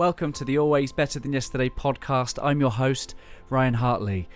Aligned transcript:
Welcome 0.00 0.32
to 0.32 0.46
the 0.46 0.56
Always 0.56 0.92
Better 0.92 1.20
Than 1.20 1.34
Yesterday 1.34 1.68
podcast. 1.68 2.38
I'm 2.42 2.58
your 2.58 2.70
host, 2.70 3.14
Ryan 3.50 3.74
Hartley. 3.74 4.30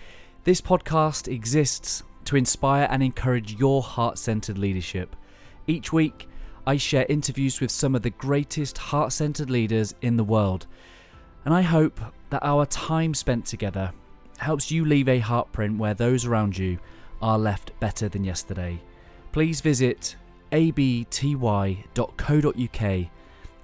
This 0.45 0.61
podcast 0.61 1.27
exists 1.27 2.03
to 2.27 2.37
inspire 2.37 2.87
and 2.91 3.03
encourage 3.03 3.55
your 3.55 3.81
heart 3.81 4.19
centered 4.19 4.59
leadership. 4.59 5.17
Each 5.67 5.91
week, 5.91 6.29
I 6.67 6.77
share 6.77 7.07
interviews 7.09 7.63
with 7.63 7.71
some 7.71 7.95
of 7.95 8.03
the 8.03 8.11
greatest 8.11 8.77
heart 8.77 9.15
centered 9.15 9.49
leaders 9.49 9.95
in 10.03 10.19
the 10.19 10.23
world. 10.23 10.67
And 11.47 11.55
I 11.55 11.63
hope 11.63 11.99
that 12.29 12.45
our 12.45 12.67
time 12.67 13.15
spent 13.15 13.47
together 13.47 13.91
helps 14.37 14.71
you 14.71 14.85
leave 14.85 15.09
a 15.09 15.23
heartprint 15.23 15.79
where 15.79 15.95
those 15.95 16.27
around 16.27 16.59
you 16.59 16.79
are 17.23 17.39
left 17.39 17.73
better 17.81 18.11
than 18.11 18.23
yesterday. 18.23 18.83
Please 19.33 19.63
visit 19.63 20.15
abty.co.uk 20.53 21.07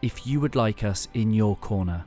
if 0.03 0.27
you 0.27 0.41
would 0.41 0.57
like 0.57 0.85
us 0.85 1.09
in 1.14 1.32
your 1.32 1.57
corner. 1.57 2.05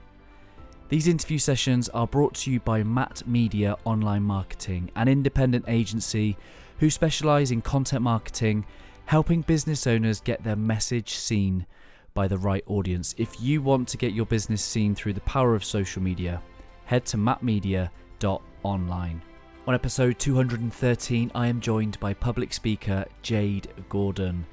These 0.89 1.07
interview 1.07 1.39
sessions 1.39 1.89
are 1.89 2.05
brought 2.05 2.35
to 2.35 2.51
you 2.51 2.59
by 2.59 2.83
Matt 2.83 3.27
Media 3.27 3.75
Online 3.85 4.21
Marketing, 4.21 4.91
an 4.95 5.07
independent 5.07 5.65
agency 5.67 6.37
who 6.79 6.89
specialise 6.89 7.51
in 7.51 7.61
content 7.61 8.01
marketing, 8.01 8.65
helping 9.05 9.41
business 9.41 9.87
owners 9.87 10.19
get 10.19 10.43
their 10.43 10.55
message 10.55 11.15
seen 11.15 11.65
by 12.13 12.27
the 12.27 12.37
right 12.37 12.63
audience. 12.67 13.15
If 13.17 13.41
you 13.41 13.61
want 13.61 13.87
to 13.89 13.97
get 13.97 14.13
your 14.13 14.25
business 14.25 14.61
seen 14.61 14.93
through 14.93 15.13
the 15.13 15.21
power 15.21 15.55
of 15.55 15.65
social 15.65 16.01
media, 16.01 16.41
head 16.85 17.05
to 17.07 17.17
mattmedia.online. 17.17 19.21
On 19.65 19.73
episode 19.73 20.19
213, 20.19 21.31
I 21.33 21.47
am 21.47 21.61
joined 21.61 21.99
by 21.99 22.13
public 22.13 22.53
speaker 22.53 23.05
Jade 23.21 23.69
Gordon. 23.89 24.45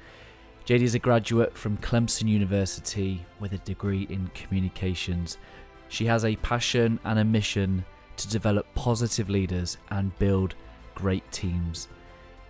Jade 0.63 0.83
is 0.83 0.93
a 0.93 0.99
graduate 0.99 1.57
from 1.57 1.75
Clemson 1.77 2.27
University 2.27 3.25
with 3.39 3.53
a 3.53 3.57
degree 3.59 4.03
in 4.11 4.29
communications. 4.35 5.39
She 5.89 6.05
has 6.05 6.23
a 6.23 6.35
passion 6.37 6.99
and 7.03 7.17
a 7.17 7.25
mission 7.25 7.83
to 8.17 8.27
develop 8.27 8.71
positive 8.75 9.27
leaders 9.27 9.79
and 9.89 10.17
build 10.19 10.53
great 10.93 11.29
teams. 11.31 11.87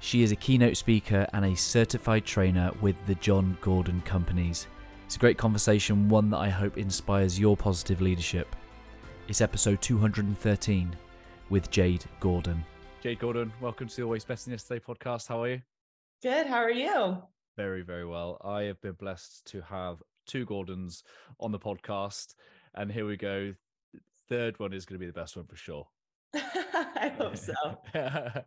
She 0.02 0.24
is 0.24 0.34
a 0.34 0.36
keynote 0.36 0.76
speaker 0.76 1.26
and 1.32 1.46
a 1.46 1.56
certified 1.56 2.26
trainer 2.26 2.72
with 2.82 2.96
the 3.08 3.16
Jon 3.16 3.58
Gordon 3.62 4.02
Companies. 4.02 4.68
It's 5.06 5.16
a 5.16 5.20
great 5.20 5.38
conversation, 5.38 6.10
one 6.10 6.30
that 6.32 6.40
I 6.40 6.50
hope 6.50 6.78
inspires 6.78 7.40
your 7.40 7.56
positive 7.56 8.02
leadership. 8.02 8.56
It's 9.30 9.40
episode 9.40 9.82
213 9.82 10.94
with 11.50 11.72
Jade 11.72 12.04
Gordon. 12.20 12.66
Jade 13.02 13.20
Gordon, 13.20 13.54
welcome 13.62 13.88
to 13.88 13.96
the 13.96 14.04
Always 14.04 14.26
Better 14.26 14.44
Than 14.44 14.52
Yesterday 14.52 14.84
podcast. 14.86 15.30
How 15.30 15.44
are 15.44 15.50
you? 15.50 15.62
Good. 16.22 16.46
How 16.46 16.58
are 16.58 16.70
you? 16.70 17.24
Very, 17.56 17.82
very 17.82 18.06
well. 18.06 18.40
I 18.44 18.64
have 18.64 18.82
been 18.82 18.94
blessed 18.94 19.46
to 19.48 19.62
have 19.62 20.02
two 20.28 20.46
Gordons 20.46 21.04
on 21.40 21.52
the 21.52 21.60
podcast. 21.60 22.36
And 22.76 22.92
here 22.92 23.06
we 23.06 23.18
go. 23.18 23.54
Third 24.30 24.60
one 24.60 24.74
is 24.74 24.86
going 24.86 24.96
to 24.96 25.06
be 25.06 25.08
the 25.08 25.20
best 25.20 25.36
one 25.36 25.46
for 25.46 25.56
sure. 25.56 25.88
I 26.34 27.12
hope 27.18 27.38
so. 27.38 27.54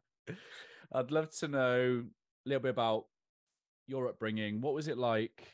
I'd 0.92 1.11
love 1.11 1.30
to 1.38 1.48
know 1.48 2.05
a 2.46 2.48
little 2.48 2.62
bit 2.62 2.70
about 2.70 3.05
your 3.86 4.08
upbringing. 4.08 4.61
What 4.61 4.74
was 4.74 4.88
it 4.88 4.96
like 4.96 5.52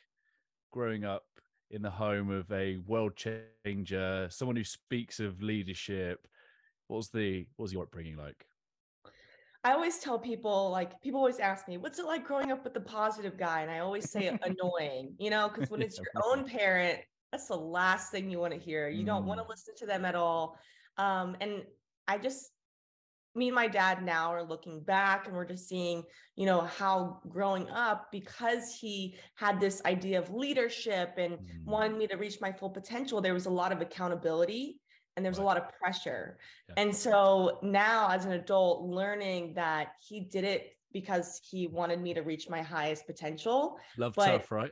growing 0.73 1.05
up 1.05 1.25
in 1.71 1.83
the 1.83 1.91
home 1.91 2.31
of 2.31 2.51
a 2.53 2.77
world 2.79 3.17
changer, 3.17 4.29
someone 4.31 4.57
who 4.57 4.65
speaks 4.65 5.19
of 5.19 5.43
leadership? 5.43 6.27
What 6.87 6.99
was 6.99 7.09
the 7.09 7.47
what 7.57 7.65
was 7.65 7.73
your 7.73 7.85
upbringing 7.85 8.17
like? 8.17 8.47
I 9.63 9.73
always 9.73 9.99
tell 9.99 10.19
people, 10.19 10.71
like, 10.71 11.01
people 11.03 11.21
always 11.21 11.39
ask 11.39 11.69
me, 11.69 11.77
what's 11.77 11.99
it 11.99 12.07
like 12.07 12.25
growing 12.25 12.51
up 12.51 12.65
with 12.65 12.73
the 12.73 12.81
positive 12.81 13.37
guy? 13.37 13.61
And 13.61 13.71
I 13.71 13.81
always 13.81 14.11
say 14.11 14.27
annoying, 14.43 15.15
you 15.19 15.31
know, 15.31 15.51
because 15.53 15.71
when 15.71 15.83
it's 15.83 15.99
your 15.99 16.07
own 16.25 16.45
parent, 16.45 17.01
that's 17.31 17.49
the 17.49 17.57
last 17.57 18.11
thing 18.11 18.31
you 18.31 18.41
want 18.41 18.55
to 18.55 18.59
hear. 18.59 18.89
You 18.89 19.03
mm. 19.03 19.07
don't 19.07 19.27
want 19.27 19.41
to 19.41 19.47
listen 19.47 19.75
to 19.77 19.87
them 19.87 20.05
at 20.05 20.15
all. 20.15 20.59
Um, 20.97 21.37
and 21.41 21.63
I 22.09 22.17
just, 22.17 22.51
me 23.35 23.49
and 23.49 23.55
my 23.55 23.69
dad 23.69 24.03
now 24.03 24.33
are 24.33 24.43
looking 24.43 24.83
back 24.83 25.27
and 25.27 25.37
we're 25.37 25.45
just 25.45 25.69
seeing, 25.69 26.03
you 26.37 26.47
know, 26.47 26.63
how 26.63 27.21
growing 27.29 27.69
up, 27.69 28.09
because 28.11 28.75
he 28.75 29.17
had 29.37 29.61
this 29.61 29.83
idea 29.85 30.19
of 30.19 30.33
leadership 30.33 31.15
and 31.19 31.35
mm. 31.35 31.65
wanted 31.65 31.99
me 31.99 32.07
to 32.07 32.17
reach 32.17 32.41
my 32.41 32.51
full 32.51 32.71
potential, 32.71 33.21
there 33.21 33.35
was 33.35 33.47
a 33.47 33.51
lot 33.51 33.73
of 33.73 33.83
accountability 33.83 34.81
and 35.21 35.27
there's 35.27 35.37
right. 35.37 35.45
a 35.45 35.47
lot 35.47 35.59
of 35.59 35.65
pressure. 35.79 36.39
Yeah. 36.71 36.77
And 36.79 36.97
so 36.97 37.59
now 37.63 38.09
as 38.09 38.25
an 38.25 38.33
adult 38.33 38.85
learning 38.89 39.53
that 39.55 39.89
he 40.01 40.21
did 40.21 40.45
it 40.45 40.73
because 40.95 41.43
he 41.45 41.67
wanted 41.67 42.01
me 42.01 42.15
to 42.15 42.23
reach 42.23 42.49
my 42.49 42.63
highest 42.63 43.07
potential. 43.07 43.77
Love 43.99 44.15
but, 44.17 44.27
tough, 44.27 44.51
right? 44.51 44.71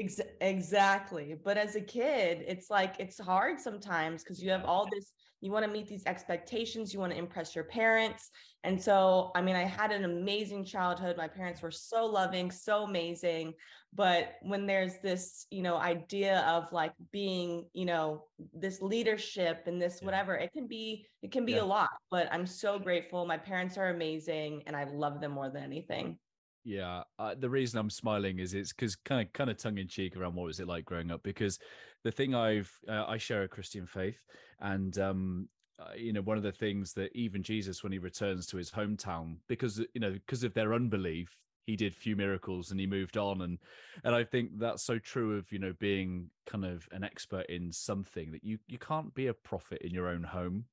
Ex- 0.00 0.18
exactly. 0.40 1.36
But 1.44 1.58
as 1.58 1.76
a 1.76 1.80
kid, 1.82 2.42
it's 2.48 2.70
like 2.70 2.94
it's 2.98 3.20
hard 3.20 3.60
sometimes 3.60 4.24
because 4.24 4.42
you 4.42 4.50
have 4.50 4.64
all 4.64 4.88
this 4.90 5.12
you 5.42 5.50
want 5.50 5.66
to 5.66 5.70
meet 5.70 5.88
these 5.88 6.06
expectations, 6.06 6.94
you 6.94 7.00
want 7.00 7.12
to 7.12 7.18
impress 7.18 7.54
your 7.54 7.64
parents. 7.64 8.30
And 8.62 8.80
so, 8.80 9.32
I 9.34 9.42
mean, 9.42 9.56
I 9.56 9.64
had 9.64 9.90
an 9.90 10.04
amazing 10.04 10.64
childhood. 10.64 11.16
My 11.16 11.26
parents 11.26 11.60
were 11.60 11.72
so 11.72 12.06
loving, 12.06 12.50
so 12.50 12.84
amazing. 12.84 13.54
But 13.92 14.36
when 14.42 14.66
there's 14.66 15.00
this, 15.02 15.46
you 15.50 15.62
know, 15.62 15.76
idea 15.76 16.42
of 16.42 16.72
like 16.72 16.92
being, 17.10 17.66
you 17.74 17.84
know, 17.84 18.24
this 18.54 18.80
leadership 18.80 19.64
and 19.66 19.82
this 19.82 20.00
whatever, 20.00 20.36
it 20.36 20.52
can 20.52 20.68
be, 20.68 21.06
it 21.22 21.32
can 21.32 21.44
be 21.44 21.54
yeah. 21.54 21.62
a 21.62 21.64
lot. 21.64 21.90
But 22.08 22.32
I'm 22.32 22.46
so 22.46 22.78
grateful. 22.78 23.26
My 23.26 23.36
parents 23.36 23.76
are 23.76 23.90
amazing 23.90 24.62
and 24.66 24.76
I 24.76 24.84
love 24.84 25.20
them 25.20 25.32
more 25.32 25.50
than 25.50 25.64
anything. 25.64 26.18
Yeah, 26.64 27.02
uh, 27.18 27.34
the 27.36 27.50
reason 27.50 27.80
I'm 27.80 27.90
smiling 27.90 28.38
is 28.38 28.54
it's 28.54 28.72
because 28.72 28.94
kind 28.94 29.26
of 29.26 29.32
kind 29.32 29.50
of 29.50 29.58
tongue 29.58 29.78
in 29.78 29.88
cheek 29.88 30.16
around 30.16 30.36
what 30.36 30.46
was 30.46 30.60
it 30.60 30.68
like 30.68 30.84
growing 30.84 31.10
up. 31.10 31.24
Because 31.24 31.58
the 32.04 32.10
thing 32.10 32.34
I've 32.34 32.72
uh, 32.88 33.04
I 33.06 33.18
share 33.18 33.42
a 33.42 33.48
Christian 33.48 33.86
faith, 33.86 34.24
and 34.60 34.98
um, 34.98 35.48
uh, 35.78 35.94
you 35.96 36.12
know 36.12 36.22
one 36.22 36.36
of 36.36 36.42
the 36.42 36.52
things 36.52 36.92
that 36.94 37.14
even 37.14 37.42
Jesus 37.42 37.82
when 37.82 37.92
he 37.92 37.98
returns 37.98 38.46
to 38.48 38.56
his 38.56 38.70
hometown, 38.70 39.36
because 39.48 39.78
you 39.94 40.00
know 40.00 40.12
because 40.12 40.44
of 40.44 40.54
their 40.54 40.74
unbelief, 40.74 41.34
he 41.66 41.76
did 41.76 41.94
few 41.94 42.16
miracles 42.16 42.70
and 42.70 42.80
he 42.80 42.86
moved 42.86 43.16
on, 43.16 43.42
and 43.42 43.58
and 44.04 44.14
I 44.14 44.24
think 44.24 44.58
that's 44.58 44.82
so 44.82 44.98
true 44.98 45.36
of 45.36 45.50
you 45.52 45.58
know 45.58 45.74
being 45.78 46.30
kind 46.46 46.64
of 46.64 46.88
an 46.92 47.04
expert 47.04 47.46
in 47.46 47.72
something 47.72 48.32
that 48.32 48.44
you 48.44 48.58
you 48.66 48.78
can't 48.78 49.14
be 49.14 49.28
a 49.28 49.34
prophet 49.34 49.82
in 49.82 49.92
your 49.92 50.08
own 50.08 50.22
home 50.22 50.64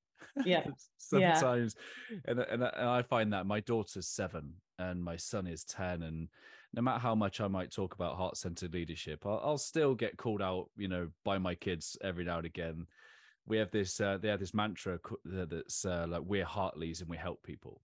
yeah 0.46 0.63
sometimes 0.97 1.75
yeah. 2.11 2.17
And, 2.25 2.40
and 2.40 2.63
and 2.63 2.90
i 2.90 3.01
find 3.01 3.31
that 3.34 3.46
my 3.46 3.61
daughter's 3.61 4.07
seven 4.07 4.53
and 4.78 5.03
my 5.03 5.16
son 5.16 5.47
is 5.47 5.63
10 5.66 6.03
and 6.03 6.28
no 6.74 6.81
matter 6.81 7.00
how 7.00 7.16
much 7.16 7.41
i 7.41 7.47
might 7.47 7.72
talk 7.72 7.94
about 7.94 8.18
heart-centered 8.18 8.74
leadership 8.74 9.25
I'll, 9.25 9.41
I'll 9.44 9.57
still 9.57 9.96
get 9.96 10.18
called 10.18 10.41
out 10.41 10.69
you 10.78 10.88
know 10.88 11.09
by 11.25 11.38
my 11.38 11.56
kids 11.56 11.97
every 12.02 12.24
now 12.24 12.38
and 12.38 12.46
again. 12.46 12.88
We 13.46 13.57
have 13.57 13.72
this 13.72 14.00
uh, 14.00 14.19
they 14.22 14.28
have 14.28 14.40
this 14.40 14.53
mantra 14.53 15.00
that's 15.25 15.84
uh, 15.84 16.06
like 16.08 16.22
we're 16.24 16.46
Hartleys 16.46 17.02
and 17.02 17.09
we 17.09 17.18
help 17.18 17.41
people. 17.41 17.81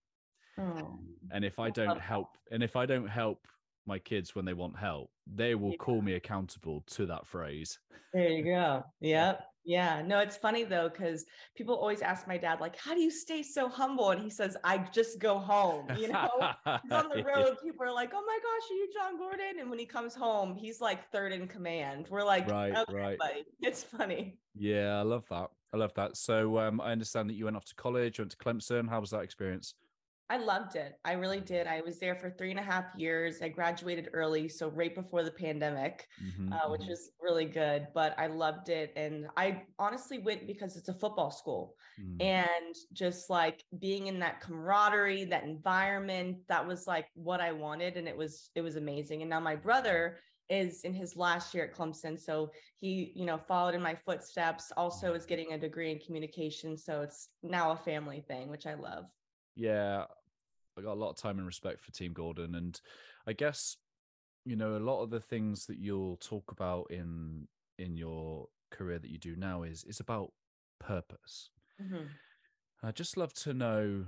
Oh, 0.60 1.00
and 1.32 1.44
if 1.44 1.60
i 1.60 1.70
don't 1.70 2.00
help 2.00 2.38
and 2.52 2.64
if 2.64 2.76
i 2.76 2.86
don't 2.86 3.08
help 3.08 3.48
my 3.88 4.00
kids 4.00 4.36
when 4.36 4.46
they 4.46 4.54
want 4.54 4.78
help 4.78 5.10
they 5.28 5.56
will 5.56 5.72
yeah. 5.72 5.78
call 5.78 6.02
me 6.02 6.14
accountable 6.14 6.84
to 6.88 7.06
that 7.06 7.26
phrase 7.26 7.80
there 8.14 8.30
you 8.30 8.44
go 8.44 8.84
yep 9.00 9.46
yeah, 9.66 10.04
no, 10.06 10.20
it's 10.20 10.38
funny 10.38 10.64
though, 10.64 10.90
because 10.90 11.26
people 11.56 11.76
always 11.76 12.02
ask 12.02 12.28
my 12.28 12.38
dad, 12.38 12.62
like, 12.62 12.78
how 12.78 12.94
do 12.94 13.02
you 13.02 13.10
stay 13.10 13.42
so 13.42 13.68
humble? 13.68 14.12
And 14.12 14.22
he 14.22 14.30
says, 14.30 14.56
I 14.64 14.78
just 14.94 15.18
go 15.20 15.40
home. 15.40 15.88
You 15.98 16.10
know, 16.10 16.30
he's 16.84 16.92
on 16.92 17.10
the 17.10 17.24
road. 17.24 17.58
People 17.64 17.86
are 17.86 17.92
like, 17.92 18.12
oh 18.14 18.24
my 18.26 18.38
gosh, 18.44 18.72
are 18.72 18.76
you 18.76 18.90
Jon 18.94 19.18
Gordon? 19.18 19.60
And 19.60 19.70
when 19.70 19.80
he 19.80 19.86
comes 19.86 20.14
home, 20.14 20.56
he's 20.56 20.82
like 20.82 21.10
third 21.12 21.34
in 21.34 21.48
command. 21.48 22.08
We're 22.10 22.24
like, 22.24 22.48
right, 22.50 22.76
okay, 22.76 22.94
right. 22.94 23.18
Buddy. 23.18 23.46
It's 23.62 23.84
funny. 23.84 24.38
Yeah, 24.56 25.00
I 25.00 25.02
love 25.02 25.26
that. 25.32 25.50
I 25.74 25.78
love 25.78 25.94
that. 25.96 26.16
So 26.16 26.60
um, 26.60 26.80
I 26.80 26.92
understand 26.92 27.30
that 27.30 27.34
you 27.34 27.46
went 27.46 27.58
off 27.58 27.66
to 27.66 27.76
college, 27.76 28.20
went 28.20 28.32
to 28.32 28.38
Clemson. 28.38 28.88
How 28.88 29.00
was 29.00 29.10
that 29.10 29.22
experience? 29.22 29.74
I 30.28 30.38
loved 30.38 30.76
it. 30.76 30.98
I 31.06 31.14
really 31.14 31.40
did. 31.40 31.68
I 31.68 31.82
was 31.82 32.00
there 32.00 32.16
for 32.16 32.32
three 32.32 32.50
and 32.50 32.60
a 32.60 32.64
half 32.64 32.86
years. 32.98 33.44
I 33.44 33.50
graduated 33.50 34.10
early, 34.12 34.50
so 34.50 34.70
right 34.70 34.94
before 34.94 35.24
the 35.24 35.30
pandemic, 35.30 36.08
mm-hmm, 36.24 36.52
uh, 36.52 36.70
which 36.72 36.82
mm-hmm. 36.82 36.90
was 36.90 37.12
really 37.22 37.46
good. 37.46 37.88
But 37.94 38.16
I 38.18 38.26
loved 38.26 38.70
it, 38.70 38.92
and 38.96 39.28
I 39.38 39.62
honestly 39.78 40.18
went 40.18 40.48
because 40.48 40.78
it's 40.78 40.90
a 40.90 40.94
football 40.94 41.30
school, 41.30 41.76
mm-hmm. 42.02 42.22
and 42.22 42.76
just 42.92 43.30
like 43.30 43.64
being 43.78 44.08
in 44.08 44.18
that 44.20 44.42
camaraderie, 44.42 45.26
that 45.26 45.44
environment, 45.44 46.38
that 46.50 46.66
was 46.66 46.88
like 46.88 47.06
what 47.14 47.40
I 47.40 47.52
wanted, 47.52 47.96
and 47.96 48.08
it 48.08 48.18
was 48.18 48.50
it 48.56 48.62
was 48.62 48.78
amazing. 48.78 49.22
And 49.22 49.30
now 49.30 49.40
my 49.40 49.56
brother 49.56 50.18
is 50.50 50.82
in 50.82 50.94
his 50.94 51.16
last 51.16 51.54
year 51.54 51.66
at 51.66 51.76
Clemson, 51.76 52.20
so 52.20 52.50
he 52.80 53.12
you 53.16 53.26
know 53.26 53.38
followed 53.38 53.76
in 53.76 53.82
my 53.82 53.94
footsteps. 53.94 54.72
Also, 54.76 55.14
is 55.14 55.28
getting 55.28 55.54
a 55.54 55.58
degree 55.60 55.92
in 55.92 56.00
communication, 56.00 56.76
so 56.76 57.02
it's 57.02 57.30
now 57.44 57.74
a 57.74 57.78
family 57.78 58.26
thing, 58.28 58.50
which 58.50 58.66
I 58.66 58.74
love 58.74 59.06
yeah, 59.56 60.06
I 60.78 60.82
got 60.82 60.94
a 60.94 61.00
lot 61.00 61.12
of 61.12 61.18
time 61.18 61.38
and 61.38 61.48
respect 61.48 61.84
for 61.84 61.92
Team 61.92 62.14
Gordon, 62.14 62.56
and 62.56 62.80
I 63.28 63.34
guess 63.34 63.78
you 64.46 64.56
know 64.56 64.78
a 64.78 64.80
lot 64.80 65.02
of 65.04 65.10
the 65.10 65.20
things 65.22 65.66
that 65.66 65.78
you'll 65.78 66.18
talk 66.18 66.52
about 66.52 66.92
in 66.92 67.48
in 67.78 67.98
your 67.98 68.48
career 68.72 69.00
that 69.00 69.10
you 69.10 69.18
do 69.18 69.36
now 69.36 69.64
is 69.64 69.84
is 69.86 70.00
about 70.00 70.32
purpose. 70.80 71.50
Mm-hmm. 71.82 72.06
I 72.84 72.92
just 72.92 73.18
love 73.18 73.34
to 73.34 73.54
know 73.54 74.06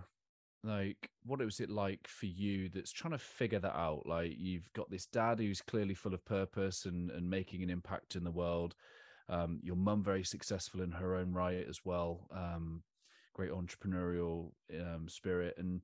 like 0.64 1.10
what 1.24 1.40
it 1.42 1.46
was 1.46 1.60
it 1.60 1.70
like 1.70 2.08
for 2.08 2.26
you 2.26 2.70
that's 2.70 2.92
trying 2.92 3.14
to 3.14 3.18
figure 3.18 3.60
that 3.60 3.76
out 3.76 4.04
like 4.06 4.34
you've 4.38 4.72
got 4.74 4.90
this 4.90 5.06
dad 5.06 5.40
who's 5.40 5.62
clearly 5.62 5.94
full 5.94 6.14
of 6.14 6.26
purpose 6.26 6.86
and 6.86 7.12
and 7.12 7.30
making 7.30 7.64
an 7.64 7.70
impact 7.70 8.16
in 8.16 8.24
the 8.24 8.32
world 8.32 8.76
Um, 9.30 9.60
your 9.62 9.76
mum 9.76 10.04
very 10.04 10.24
successful 10.24 10.82
in 10.82 10.92
her 10.92 11.16
own 11.16 11.34
right 11.34 11.66
as 11.68 11.82
well. 11.84 12.28
Um, 12.32 12.84
great 13.38 13.52
entrepreneurial 13.52 14.52
um, 14.82 15.08
spirit 15.08 15.56
and 15.58 15.82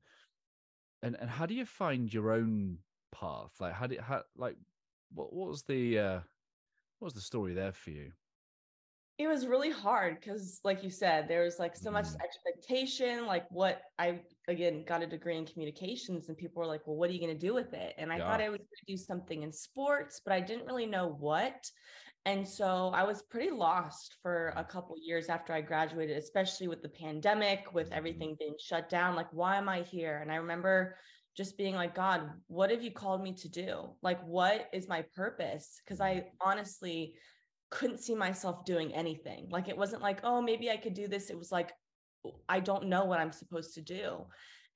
and 1.02 1.16
and 1.20 1.30
how 1.30 1.46
do 1.46 1.54
you 1.54 1.66
find 1.66 2.14
your 2.14 2.32
own 2.32 2.80
path? 3.12 3.52
Like 3.60 3.74
how 3.74 3.88
did 3.88 4.00
how 4.00 4.24
like 4.36 4.58
what 5.12 5.34
what 5.34 5.50
was 5.50 5.64
the 5.64 6.00
uh, 6.00 6.20
what 7.00 7.08
was 7.08 7.14
the 7.14 7.22
story 7.22 7.54
there 7.54 7.74
for 7.74 7.92
you? 7.92 8.14
It 9.20 9.28
was 9.28 9.46
really 9.46 9.70
hard 9.70 10.20
because, 10.20 10.60
like 10.64 10.84
you 10.84 10.90
said, 10.90 11.28
there 11.28 11.44
was 11.44 11.60
like 11.60 11.76
so 11.76 11.92
much 11.92 12.08
Mm. 12.08 12.20
expectation. 12.24 13.26
Like, 13.28 13.48
what 13.52 13.84
I 14.00 14.24
again 14.48 14.84
got 14.86 15.04
a 15.04 15.08
degree 15.08 15.38
in 15.38 15.46
communications, 15.46 16.28
and 16.30 16.38
people 16.38 16.62
were 16.62 16.68
like, 16.68 16.88
Well, 16.88 16.96
what 16.96 17.10
are 17.10 17.14
you 17.14 17.20
going 17.20 17.38
to 17.38 17.48
do 17.48 17.54
with 17.54 17.74
it? 17.74 17.94
And 18.00 18.12
I 18.12 18.20
thought 18.22 18.42
I 18.42 18.50
was 18.50 18.58
going 18.58 18.68
to 18.88 18.92
do 18.94 18.98
something 18.98 19.44
in 19.44 19.52
sports, 19.54 20.20
but 20.24 20.34
I 20.34 20.42
didn't 20.42 20.66
really 20.66 20.88
know 20.88 21.08
what. 21.08 21.70
And 22.26 22.48
so 22.48 22.90
I 22.94 23.04
was 23.04 23.22
pretty 23.22 23.52
lost 23.52 24.16
for 24.22 24.54
a 24.56 24.64
couple 24.64 24.96
years 24.98 25.28
after 25.28 25.52
I 25.54 25.62
graduated, 25.62 26.18
especially 26.18 26.68
with 26.70 26.82
the 26.82 26.90
pandemic, 26.90 27.74
with 27.74 27.90
Mhm. 27.90 27.98
everything 27.98 28.36
being 28.36 28.56
shut 28.58 28.88
down. 28.88 29.16
Like, 29.16 29.32
why 29.34 29.58
am 29.58 29.68
I 29.68 29.82
here? 29.82 30.20
And 30.20 30.32
I 30.32 30.36
remember 30.38 30.98
just 31.36 31.58
being 31.58 31.76
like, 31.76 31.96
God, 31.96 32.42
what 32.48 32.70
have 32.70 32.82
you 32.84 32.92
called 32.92 33.22
me 33.22 33.34
to 33.34 33.50
do? 33.50 33.98
Like, 34.02 34.24
what 34.26 34.70
is 34.72 34.88
my 34.88 35.02
purpose? 35.02 35.82
Because 35.84 36.00
I 36.00 36.32
honestly, 36.40 37.18
couldn't 37.72 37.98
see 37.98 38.14
myself 38.14 38.64
doing 38.66 38.94
anything. 38.94 39.50
Like 39.50 39.68
it 39.68 39.76
wasn't 39.76 40.04
like, 40.04 40.20
oh, 40.24 40.40
maybe 40.44 40.70
I 40.70 40.78
could 40.78 40.94
do 40.94 41.08
this. 41.08 41.32
It 41.32 41.38
was 41.38 41.52
like, 41.52 41.74
I 42.48 42.60
don't 42.60 42.86
know 42.86 43.06
what 43.06 43.20
I'm 43.20 43.32
supposed 43.32 43.74
to 43.74 43.82
do. 43.82 44.28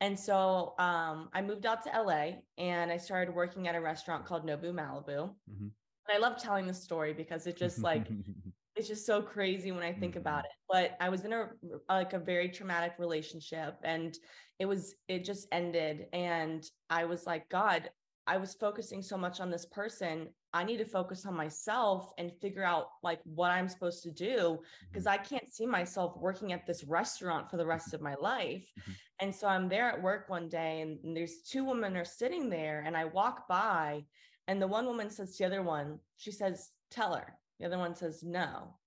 And 0.01 0.19
so 0.19 0.73
um, 0.79 1.29
I 1.31 1.43
moved 1.43 1.67
out 1.67 1.83
to 1.83 1.89
LA 1.89 2.41
and 2.57 2.91
I 2.91 2.97
started 2.97 3.35
working 3.35 3.67
at 3.67 3.75
a 3.75 3.81
restaurant 3.81 4.25
called 4.25 4.47
Nobu 4.47 4.73
Malibu. 4.73 5.35
Mhm. 5.47 5.71
And 6.07 6.15
I 6.15 6.19
love 6.19 6.41
telling 6.41 6.67
the 6.67 6.73
story 6.73 7.13
because 7.13 7.47
it 7.47 7.57
just 7.57 7.83
like 7.83 8.07
it's 8.75 8.87
just 8.87 9.05
so 9.05 9.21
crazy 9.21 9.71
when 9.71 9.83
I 9.83 9.91
think 9.91 10.15
about 10.15 10.45
it. 10.45 10.51
But 10.69 10.95
I 11.01 11.09
was 11.09 11.25
in 11.25 11.33
a 11.33 11.49
like 11.89 12.13
a 12.13 12.19
very 12.19 12.49
traumatic 12.49 12.93
relationship 12.99 13.75
and 13.83 14.17
it 14.59 14.65
was 14.65 14.95
it 15.07 15.23
just 15.23 15.47
ended 15.51 16.07
and 16.13 16.63
I 16.89 17.05
was 17.05 17.25
like 17.25 17.47
god 17.49 17.89
I 18.25 18.37
was 18.37 18.55
focusing 18.55 19.01
so 19.01 19.17
much 19.17 19.39
on 19.39 19.49
this 19.49 19.65
person 19.65 20.29
I 20.53 20.63
need 20.63 20.77
to 20.77 20.85
focus 20.85 21.25
on 21.25 21.35
myself 21.35 22.11
and 22.17 22.31
figure 22.41 22.63
out 22.63 22.87
like 23.03 23.19
what 23.23 23.51
I'm 23.51 23.67
supposed 23.67 24.01
to 24.03 24.11
do 24.11 24.59
because 24.89 25.05
I 25.05 25.17
can't 25.17 25.51
see 25.53 25.65
myself 25.65 26.17
working 26.17 26.53
at 26.53 26.65
this 26.65 26.83
restaurant 26.83 27.49
for 27.51 27.57
the 27.57 27.65
rest 27.65 27.93
of 27.93 28.01
my 28.01 28.15
life. 28.15 28.65
Mhm. 28.79 28.95
And 29.19 29.35
so 29.35 29.47
I'm 29.47 29.69
there 29.69 29.89
at 29.89 30.01
work 30.01 30.29
one 30.29 30.47
day 30.49 30.81
and, 30.81 30.99
and 31.03 31.15
there's 31.15 31.41
two 31.41 31.63
women 31.63 31.95
are 31.97 32.05
sitting 32.05 32.49
there 32.49 32.81
and 32.85 32.95
I 32.97 33.05
walk 33.05 33.47
by 33.47 34.05
and 34.47 34.61
the 34.61 34.67
one 34.67 34.85
woman 34.85 35.09
says 35.09 35.31
to 35.35 35.43
the 35.43 35.45
other 35.47 35.63
one, 35.63 35.99
she 36.17 36.31
says, 36.31 36.71
"Tell 36.91 37.15
her." 37.15 37.37
The 37.59 37.65
other 37.65 37.77
one 37.77 37.95
says, 37.95 38.23
"No." 38.23 38.77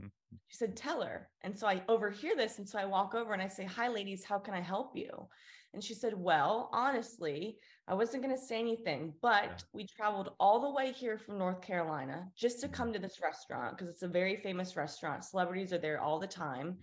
Mhm. 0.00 0.10
She 0.48 0.56
said, 0.56 0.76
Tell 0.76 1.02
her. 1.02 1.30
And 1.42 1.58
so 1.58 1.66
I 1.66 1.82
overhear 1.88 2.36
this. 2.36 2.58
And 2.58 2.68
so 2.68 2.78
I 2.78 2.84
walk 2.84 3.14
over 3.14 3.32
and 3.32 3.42
I 3.42 3.48
say, 3.48 3.64
Hi, 3.64 3.88
ladies, 3.88 4.24
how 4.24 4.38
can 4.38 4.54
I 4.54 4.60
help 4.60 4.96
you? 4.96 5.28
And 5.74 5.82
she 5.82 5.94
said, 5.94 6.14
Well, 6.14 6.68
honestly, 6.72 7.58
I 7.88 7.94
wasn't 7.94 8.22
going 8.22 8.34
to 8.36 8.42
say 8.42 8.58
anything, 8.58 9.14
but 9.22 9.44
Yeah. 9.44 9.56
we 9.72 9.86
traveled 9.86 10.34
all 10.38 10.60
the 10.60 10.70
way 10.70 10.92
here 10.92 11.18
from 11.18 11.38
North 11.38 11.60
Carolina 11.62 12.30
just 12.36 12.60
to 12.60 12.68
come 12.68 12.92
to 12.92 12.98
this 12.98 13.20
restaurant 13.22 13.76
because 13.76 13.88
it's 13.88 14.02
a 14.02 14.08
very 14.08 14.36
famous 14.36 14.76
restaurant. 14.76 15.24
Celebrities 15.24 15.72
are 15.72 15.78
there 15.78 16.00
all 16.00 16.18
the 16.18 16.26
time. 16.26 16.78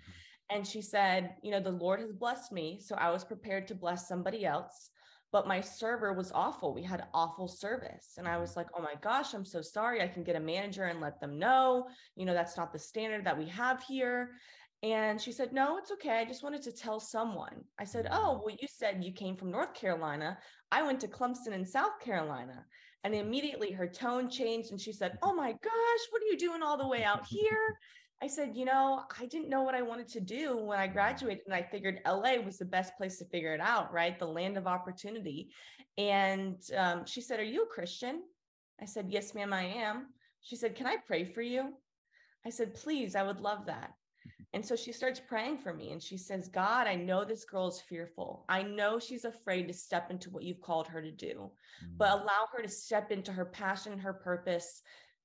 And 0.50 0.66
she 0.66 0.82
said, 0.82 1.36
You 1.44 1.52
know, 1.52 1.60
the 1.60 1.72
Lord 1.72 2.00
has 2.00 2.12
blessed 2.12 2.52
me. 2.52 2.80
So 2.80 2.96
I 2.96 3.12
was 3.12 3.24
prepared 3.24 3.68
to 3.68 3.76
bless 3.76 4.08
somebody 4.08 4.46
else. 4.46 4.90
But 5.32 5.48
my 5.48 5.62
server 5.62 6.14
was 6.14 6.32
awful. 6.34 6.74
We 6.74 6.82
had 6.82 7.06
awful 7.14 7.48
service. 7.48 8.16
And 8.18 8.28
I 8.28 8.32
mm-hmm. 8.32 8.42
was 8.42 8.56
like, 8.56 8.68
oh 8.76 8.82
my 8.82 8.96
gosh, 9.02 9.34
I'm 9.34 9.46
so 9.46 9.62
sorry. 9.62 10.02
I 10.02 10.08
can 10.08 10.24
get 10.24 10.36
a 10.36 10.40
manager 10.40 10.86
and 10.86 11.00
let 11.00 11.20
them 11.20 11.38
know. 11.38 11.88
You 12.16 12.26
know, 12.26 12.34
that's 12.34 12.58
not 12.58 12.74
the 12.74 12.80
standard 12.80 13.26
that 13.26 13.38
we 13.38 13.46
have 13.46 13.84
here. 13.84 14.32
And 14.82 15.20
she 15.20 15.32
said, 15.32 15.52
no, 15.52 15.78
it's 15.78 15.92
okay. 15.92 16.20
I 16.20 16.26
just 16.26 16.42
wanted 16.42 16.62
to 16.64 16.72
tell 16.72 17.00
someone. 17.00 17.64
I 17.78 17.84
said, 17.84 18.08
oh, 18.12 18.36
mm-hmm. 18.36 18.46
well, 18.46 18.56
you 18.60 18.68
said 18.70 19.04
you 19.04 19.12
came 19.12 19.36
from 19.36 19.52
North 19.52 19.74
Carolina. 19.74 20.38
I 20.72 20.82
went 20.82 21.00
to 21.02 21.08
Clemson 21.08 21.52
in 21.52 21.66
South 21.66 22.00
Carolina. 22.00 22.66
And 23.04 23.16
immediately 23.16 23.72
her 23.72 23.88
tone 23.88 24.30
changed 24.30 24.72
and 24.72 24.82
she 24.82 24.92
said, 24.92 25.18
oh 25.22 25.34
my 25.34 25.52
gosh, 25.52 26.04
what 26.10 26.22
are 26.22 26.32
you 26.32 26.38
doing 26.38 26.62
all 26.62 26.78
the 26.78 26.88
way 26.88 27.04
out 27.04 27.26
here? 27.30 27.78
I 28.22 28.28
said, 28.28 28.52
you 28.54 28.66
know, 28.66 29.04
I 29.18 29.26
didn't 29.28 29.50
know 29.50 29.62
what 29.62 29.76
I 29.76 29.82
wanted 29.82 30.10
to 30.10 30.20
do 30.20 30.58
when 30.58 30.78
I 30.78 30.88
graduated, 30.88 31.46
and 31.46 31.54
I 31.54 31.62
figured 31.62 32.02
LA 32.06 32.36
was 32.44 32.58
the 32.58 32.66
best 32.66 32.98
place 32.98 33.18
to 33.20 33.26
figure 33.26 33.54
it 33.54 33.62
out, 33.62 33.94
right? 33.94 34.20
The 34.20 34.26
land 34.26 34.58
of 34.58 34.68
opportunity. 34.68 35.52
And 35.98 36.58
um, 36.78 37.06
she 37.06 37.22
said, 37.22 37.40
Are 37.40 37.46
you 37.46 37.64
a 37.64 37.68
Christian? 37.68 38.24
I 38.82 38.86
said, 38.86 39.08
Yes, 39.10 39.34
ma'am, 39.34 39.54
I 39.54 39.64
am. 39.64 40.08
She 40.42 40.58
said, 40.58 40.76
Can 40.76 40.86
I 40.86 40.98
pray 41.06 41.24
for 41.24 41.42
you? 41.42 41.74
I 42.46 42.50
said, 42.50 42.76
Please, 42.76 43.16
I 43.16 43.24
would 43.24 43.40
love 43.40 43.66
that. 43.68 43.92
And 44.54 44.66
so 44.66 44.76
she 44.76 44.92
starts 44.92 45.22
praying 45.26 45.60
for 45.60 45.74
me 45.74 45.92
and 45.92 46.02
she 46.02 46.18
says, 46.18 46.50
God, 46.50 46.88
I 46.88 46.96
know 46.96 47.24
this 47.24 47.46
girl 47.46 47.68
is 47.68 47.82
fearful. 47.82 48.46
I 48.50 48.64
know 48.64 49.00
she's 49.00 49.26
afraid 49.26 49.68
to 49.68 49.74
step 49.74 50.10
into 50.10 50.30
what 50.32 50.44
you've 50.44 50.62
called 50.62 50.88
her 50.88 51.02
to 51.02 51.12
do, 51.12 51.52
but 51.98 52.12
allow 52.12 52.48
her 52.54 52.62
to 52.62 52.68
step 52.68 53.12
into 53.12 53.32
her 53.32 53.46
passion, 53.46 54.00
her 54.00 54.14
purpose 54.14 54.82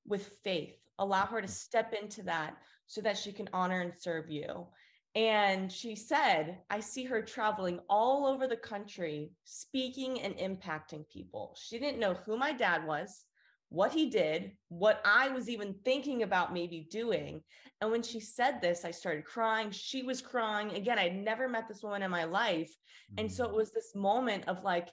with 0.07 0.27
faith. 0.45 0.77
Allow 0.99 1.27
her 1.27 1.41
to 1.41 1.49
step 1.49 1.95
into 2.01 2.23
that 2.25 2.57
so 2.87 3.01
that 3.01 3.19
she 3.19 3.33
can 3.33 3.49
honor 3.53 3.81
and 3.81 3.93
serve 3.95 4.31
you. 4.31 4.67
And 5.15 5.71
she 5.71 5.95
said, 5.95 6.59
I 6.71 6.81
see 6.81 7.05
her 7.05 7.23
traveling 7.23 7.79
all 7.89 8.27
over 8.27 8.49
the 8.49 8.57
country, 8.57 9.31
speaking 9.45 10.21
and 10.21 10.35
impacting 10.37 11.09
people. 11.09 11.57
She 11.61 11.79
didn't 11.79 12.01
know 12.01 12.15
who 12.15 12.37
my 12.37 12.53
dad 12.53 12.85
was, 12.85 13.25
what 13.69 13.93
he 13.93 14.11
did, 14.11 14.53
what 14.69 15.01
I 15.05 15.29
was 15.29 15.49
even 15.49 15.75
thinking 15.85 16.25
about 16.25 16.53
maybe 16.53 16.89
doing. 16.91 17.43
And 17.81 17.93
when 17.93 18.03
she 18.03 18.19
said 18.19 18.61
this, 18.61 18.85
I 18.85 18.91
started 18.91 19.25
crying. 19.25 19.71
She 19.71 20.03
was 20.03 20.21
crying. 20.21 20.73
Again, 20.73 20.99
I'd 20.99 21.17
never 21.17 21.49
met 21.49 21.69
this 21.69 21.83
woman 21.83 22.03
in 22.03 22.11
my 22.11 22.25
life. 22.25 22.73
And 23.19 23.31
so 23.31 23.45
it 23.45 23.53
mm. 23.53 23.57
was 23.57 23.71
this 23.71 23.95
moment 23.95 24.49
of 24.49 24.65
like, 24.65 24.89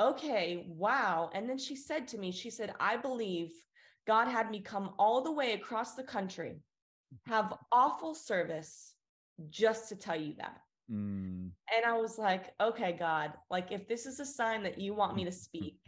okay, 0.00 0.66
wow. 0.68 1.30
And 1.34 1.48
then 1.48 1.58
she 1.58 1.76
said 1.76 2.08
to 2.08 2.18
me, 2.18 2.32
she 2.32 2.50
said, 2.50 2.74
I 2.80 2.96
believe 2.96 3.50
God 4.06 4.28
had 4.28 4.50
me 4.50 4.60
come 4.60 4.94
all 4.98 5.22
the 5.22 5.32
way 5.32 5.52
across 5.52 5.94
the 5.94 6.02
country, 6.02 6.56
have 7.26 7.54
awful 7.72 8.14
service 8.14 8.94
just 9.50 9.88
to 9.88 9.96
tell 9.96 10.16
you 10.20 10.34
that. 10.38 10.60
Mm. 10.90 11.50
And 11.74 11.84
I 11.86 11.96
was 11.98 12.18
like, 12.18 12.54
okay, 12.60 12.92
God, 12.98 13.32
like 13.50 13.72
if 13.72 13.86
this 13.88 14.06
is 14.06 14.20
a 14.20 14.26
sign 14.26 14.62
that 14.62 14.78
you 14.78 14.94
want 14.94 15.16
me 15.16 15.24
to 15.24 15.32
speak, 15.46 15.78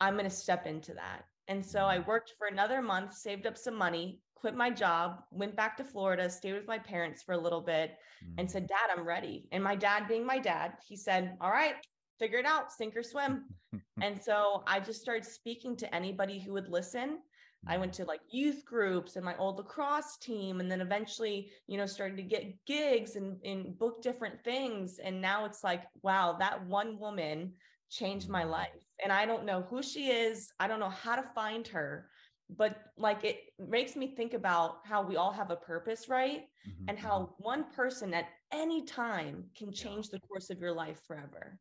I'm 0.00 0.14
going 0.14 0.24
to 0.24 0.30
step 0.30 0.66
into 0.66 0.94
that. 0.94 1.24
And 1.48 1.64
so 1.64 1.80
I 1.80 1.98
worked 2.00 2.34
for 2.38 2.46
another 2.46 2.80
month, 2.80 3.12
saved 3.14 3.46
up 3.46 3.58
some 3.58 3.74
money, 3.76 4.20
quit 4.34 4.54
my 4.54 4.70
job, 4.70 5.22
went 5.30 5.56
back 5.56 5.76
to 5.76 5.84
Florida, 5.84 6.28
stayed 6.30 6.54
with 6.54 6.66
my 6.66 6.78
parents 6.78 7.22
for 7.22 7.32
a 7.32 7.38
little 7.38 7.60
bit, 7.60 7.98
and 8.38 8.48
Mm. 8.48 8.50
said, 8.50 8.66
Dad, 8.66 8.90
I'm 8.90 9.04
ready. 9.06 9.48
And 9.52 9.62
my 9.62 9.74
dad, 9.76 10.08
being 10.08 10.24
my 10.24 10.38
dad, 10.38 10.78
he 10.86 10.96
said, 10.96 11.36
All 11.40 11.50
right, 11.50 11.74
figure 12.18 12.38
it 12.38 12.46
out, 12.46 12.72
sink 12.72 12.96
or 12.96 13.02
swim. 13.02 13.44
And 14.02 14.20
so 14.20 14.64
I 14.66 14.80
just 14.80 15.00
started 15.02 15.24
speaking 15.24 15.76
to 15.76 15.94
anybody 15.94 16.40
who 16.40 16.52
would 16.54 16.68
listen. 16.68 17.20
I 17.66 17.78
went 17.78 17.92
to 17.94 18.04
like 18.04 18.20
youth 18.30 18.64
groups 18.64 19.16
and 19.16 19.24
my 19.24 19.36
old 19.36 19.56
lacrosse 19.58 20.16
team, 20.18 20.60
and 20.60 20.70
then 20.70 20.80
eventually, 20.80 21.50
you 21.66 21.78
know, 21.78 21.86
started 21.86 22.16
to 22.18 22.22
get 22.22 22.64
gigs 22.66 23.16
and, 23.16 23.40
and 23.44 23.78
book 23.78 24.02
different 24.02 24.42
things. 24.44 24.98
And 24.98 25.20
now 25.20 25.44
it's 25.44 25.64
like, 25.64 25.84
wow, 26.02 26.36
that 26.38 26.64
one 26.66 26.98
woman 26.98 27.54
changed 27.90 28.28
my 28.28 28.44
Mm. 28.44 28.50
life. 28.50 28.84
And 29.02 29.12
I 29.12 29.24
don't 29.26 29.44
know 29.44 29.62
who 29.62 29.82
she 29.82 30.10
is. 30.10 30.52
I 30.60 30.66
don't 30.68 30.80
know 30.80 30.88
how 30.90 31.16
to 31.16 31.22
find 31.34 31.66
her, 31.68 32.10
but 32.50 32.76
like 32.96 33.24
it 33.24 33.40
makes 33.58 33.96
me 33.96 34.14
think 34.14 34.34
about 34.34 34.86
how 34.86 35.02
we 35.02 35.16
all 35.16 35.32
have 35.32 35.50
a 35.50 35.56
purpose, 35.56 36.08
right? 36.08 36.48
Mhm, 36.64 36.88
And 36.88 36.98
how 36.98 37.34
one 37.38 37.70
person 37.72 38.12
at 38.14 38.28
any 38.52 38.84
time 38.84 39.50
can 39.56 39.72
change 39.72 40.08
the 40.10 40.20
course 40.20 40.50
of 40.50 40.58
your 40.60 40.72
life 40.72 41.00
forever. 41.06 41.60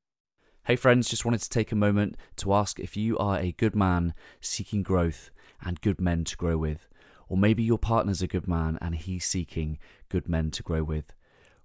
Hey, 0.65 0.75
friends, 0.77 1.09
just 1.09 1.25
wanted 1.25 1.41
to 1.41 1.49
take 1.49 1.71
a 1.71 1.75
moment 1.75 2.15
to 2.37 2.53
ask 2.53 2.79
if 2.79 2.95
you 2.97 3.17
are 3.17 3.37
a 3.39 3.51
good 3.51 3.75
man 3.75 4.13
seeking 4.41 4.81
growth 4.83 5.29
and 5.63 5.81
good 5.81 5.99
men 5.99 6.23
to 6.25 6.37
grow 6.37 6.57
with. 6.57 6.87
Or 7.27 7.37
maybe 7.37 7.63
your 7.63 7.77
partner's 7.77 8.21
a 8.21 8.27
good 8.27 8.47
man 8.47 8.77
and 8.81 8.95
he's 8.95 9.25
seeking 9.25 9.79
good 10.09 10.27
men 10.27 10.51
to 10.51 10.63
grow 10.63 10.83
with. 10.83 11.13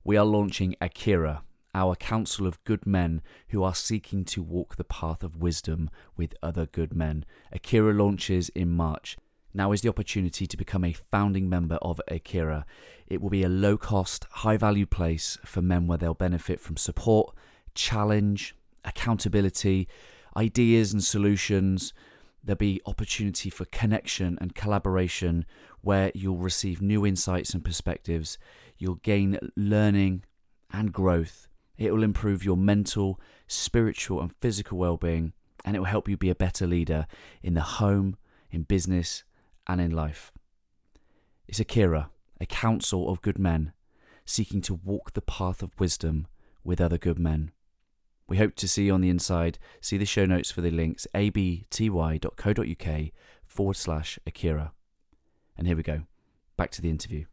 We 0.05 0.17
are 0.17 0.25
launching 0.25 0.76
Akira, 0.81 1.43
our 1.75 1.95
council 1.97 2.47
of 2.47 2.62
good 2.64 2.87
men 2.87 3.21
who 3.49 3.62
are 3.62 3.75
seeking 3.75 4.25
to 4.26 4.43
walk 4.43 4.76
the 4.76 4.85
path 4.85 5.23
of 5.23 5.37
wisdom 5.37 5.90
with 6.17 6.35
other 6.43 6.67
good 6.67 6.95
men. 6.95 7.25
Akira 7.52 7.93
launches 7.93 8.49
in 8.50 8.71
March. 8.71 9.17
Now 9.52 9.73
is 9.73 9.81
the 9.81 9.88
opportunity 9.88 10.47
to 10.47 10.57
become 10.57 10.85
a 10.85 10.93
founding 10.93 11.49
member 11.49 11.76
of 11.76 12.00
Akira. 12.09 12.64
It 13.07 13.21
will 13.21 13.31
be 13.31 13.43
a 13.43 13.49
low 13.49 13.76
cost, 13.76 14.26
high 14.31 14.57
value 14.57 14.87
place 14.87 15.38
for 15.45 15.62
men 15.62 15.87
where 15.87 15.99
they'll 15.99 16.14
benefit 16.14 16.61
from 16.61 16.76
support, 16.76 17.35
challenge, 17.75 18.55
accountability, 18.85 19.88
ideas 20.37 20.93
and 20.93 21.02
solutions. 21.02 21.93
There'll 22.42 22.57
be 22.57 22.80
opportunity 22.87 23.50
for 23.50 23.64
connection 23.66 24.38
and 24.40 24.54
collaboration 24.54 25.45
where 25.80 26.12
you'll 26.14 26.37
receive 26.37 26.80
new 26.80 27.04
insights 27.04 27.54
and 27.54 27.64
perspectives. 27.64 28.38
You'll 28.78 28.97
gain 28.97 29.38
learning 29.57 30.25
and 30.73 30.92
growth. 30.92 31.49
It 31.76 31.92
will 31.92 32.02
improve 32.02 32.45
your 32.45 32.57
mental, 32.57 33.21
spiritual, 33.47 34.21
and 34.21 34.35
physical 34.40 34.78
well 34.78 34.97
being, 34.97 35.33
and 35.64 35.76
it 35.76 35.78
will 35.80 35.87
help 35.87 36.09
you 36.09 36.16
be 36.16 36.30
a 36.30 36.35
better 36.35 36.66
leader 36.66 37.07
in 37.42 37.54
the 37.54 37.61
home, 37.61 38.16
in 38.50 38.62
business, 38.62 39.25
and 39.66 39.80
in 39.80 39.90
life. 39.90 40.33
is 41.47 41.61
Akira, 41.61 42.11
a 42.40 42.47
council 42.47 43.11
of 43.11 43.23
good 43.23 43.38
men, 43.38 43.73
seeking 44.25 44.61
to 44.62 44.75
walk 44.75 45.12
the 45.12 45.23
path 45.23 45.62
of 45.62 45.78
wisdom 45.78 46.26
with 46.64 46.80
other 46.80 46.99
good 46.99 47.18
men. 47.18 47.52
We 48.28 48.37
hope 48.37 48.54
to 48.56 48.68
see 48.68 48.85
you 48.85 48.94
on 48.94 49.00
the 49.00 49.08
inside. 49.08 49.58
See 49.80 49.97
the 49.97 50.04
show 50.04 50.26
notes 50.26 50.50
for 50.50 50.61
the 50.61 50.70
links 50.70 51.06
abty.co.uk 51.14 53.11
forward 53.47 53.76
slash 53.76 54.18
Akira. 54.26 54.73
And 55.56 55.66
here 55.66 55.76
we 55.76 55.82
go. 55.82 56.02
Back 56.56 56.70
to 56.73 56.82
the 56.82 56.90
interview. 56.90 57.25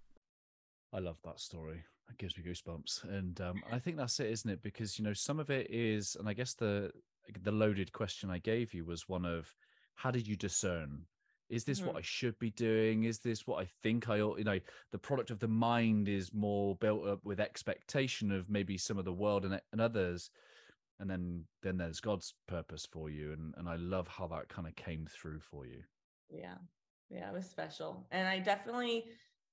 I 0.93 0.99
love 0.99 1.17
that 1.25 1.39
story. 1.41 1.83
It 2.09 2.17
gives 2.17 2.37
me 2.37 2.43
goosebumps. 2.43 3.03
And 3.03 3.39
um, 3.41 3.61
I 3.71 3.79
think 3.79 3.97
that's 3.97 4.19
it, 4.21 4.31
isn't 4.31 4.49
it? 4.49 4.63
Because, 4.63 4.97
you 4.97 5.03
know, 5.03 5.13
some 5.13 5.39
of 5.39 5.49
it 5.49 5.67
is, 5.69 6.15
and 6.17 6.29
I 6.29 6.33
guess 6.33 6.53
the 6.53 6.91
the 7.41 7.51
loaded 7.51 7.91
question 7.91 8.29
I 8.29 8.37
gave 8.37 8.71
you 8.73 8.85
was 8.85 9.09
one 9.09 9.25
of 9.25 9.53
how 9.95 10.11
did 10.11 10.27
you 10.27 10.35
discern 10.35 11.05
is 11.49 11.63
this 11.63 11.79
mm-hmm. 11.79 11.89
what 11.89 11.97
I 11.97 12.01
should 12.01 12.37
be 12.39 12.49
doing? 12.51 13.03
Is 13.03 13.19
this 13.19 13.45
what 13.45 13.61
I 13.61 13.67
think 13.83 14.09
I 14.09 14.21
ought? 14.21 14.39
You 14.39 14.45
know, 14.45 14.59
the 14.91 14.97
product 14.97 15.29
of 15.29 15.39
the 15.39 15.47
mind 15.47 16.09
is 16.09 16.33
more 16.33 16.75
built 16.75 17.07
up 17.07 17.19
with 17.23 17.39
expectation 17.39 18.31
of 18.31 18.49
maybe 18.49 18.77
some 18.77 18.97
of 18.97 19.05
the 19.05 19.13
world 19.13 19.45
and, 19.45 19.61
and 19.71 19.81
others, 19.81 20.31
and 20.99 21.09
then 21.09 21.43
then 21.63 21.77
there's 21.77 21.99
God's 21.99 22.33
purpose 22.47 22.87
for 22.91 23.09
you, 23.09 23.33
and 23.33 23.53
and 23.57 23.67
I 23.67 23.75
love 23.75 24.07
how 24.07 24.27
that 24.27 24.49
kind 24.49 24.67
of 24.67 24.75
came 24.75 25.07
through 25.09 25.39
for 25.39 25.65
you. 25.65 25.81
Yeah, 26.29 26.57
yeah, 27.09 27.29
it 27.29 27.33
was 27.33 27.45
special, 27.49 28.07
and 28.11 28.27
I 28.27 28.39
definitely 28.39 29.05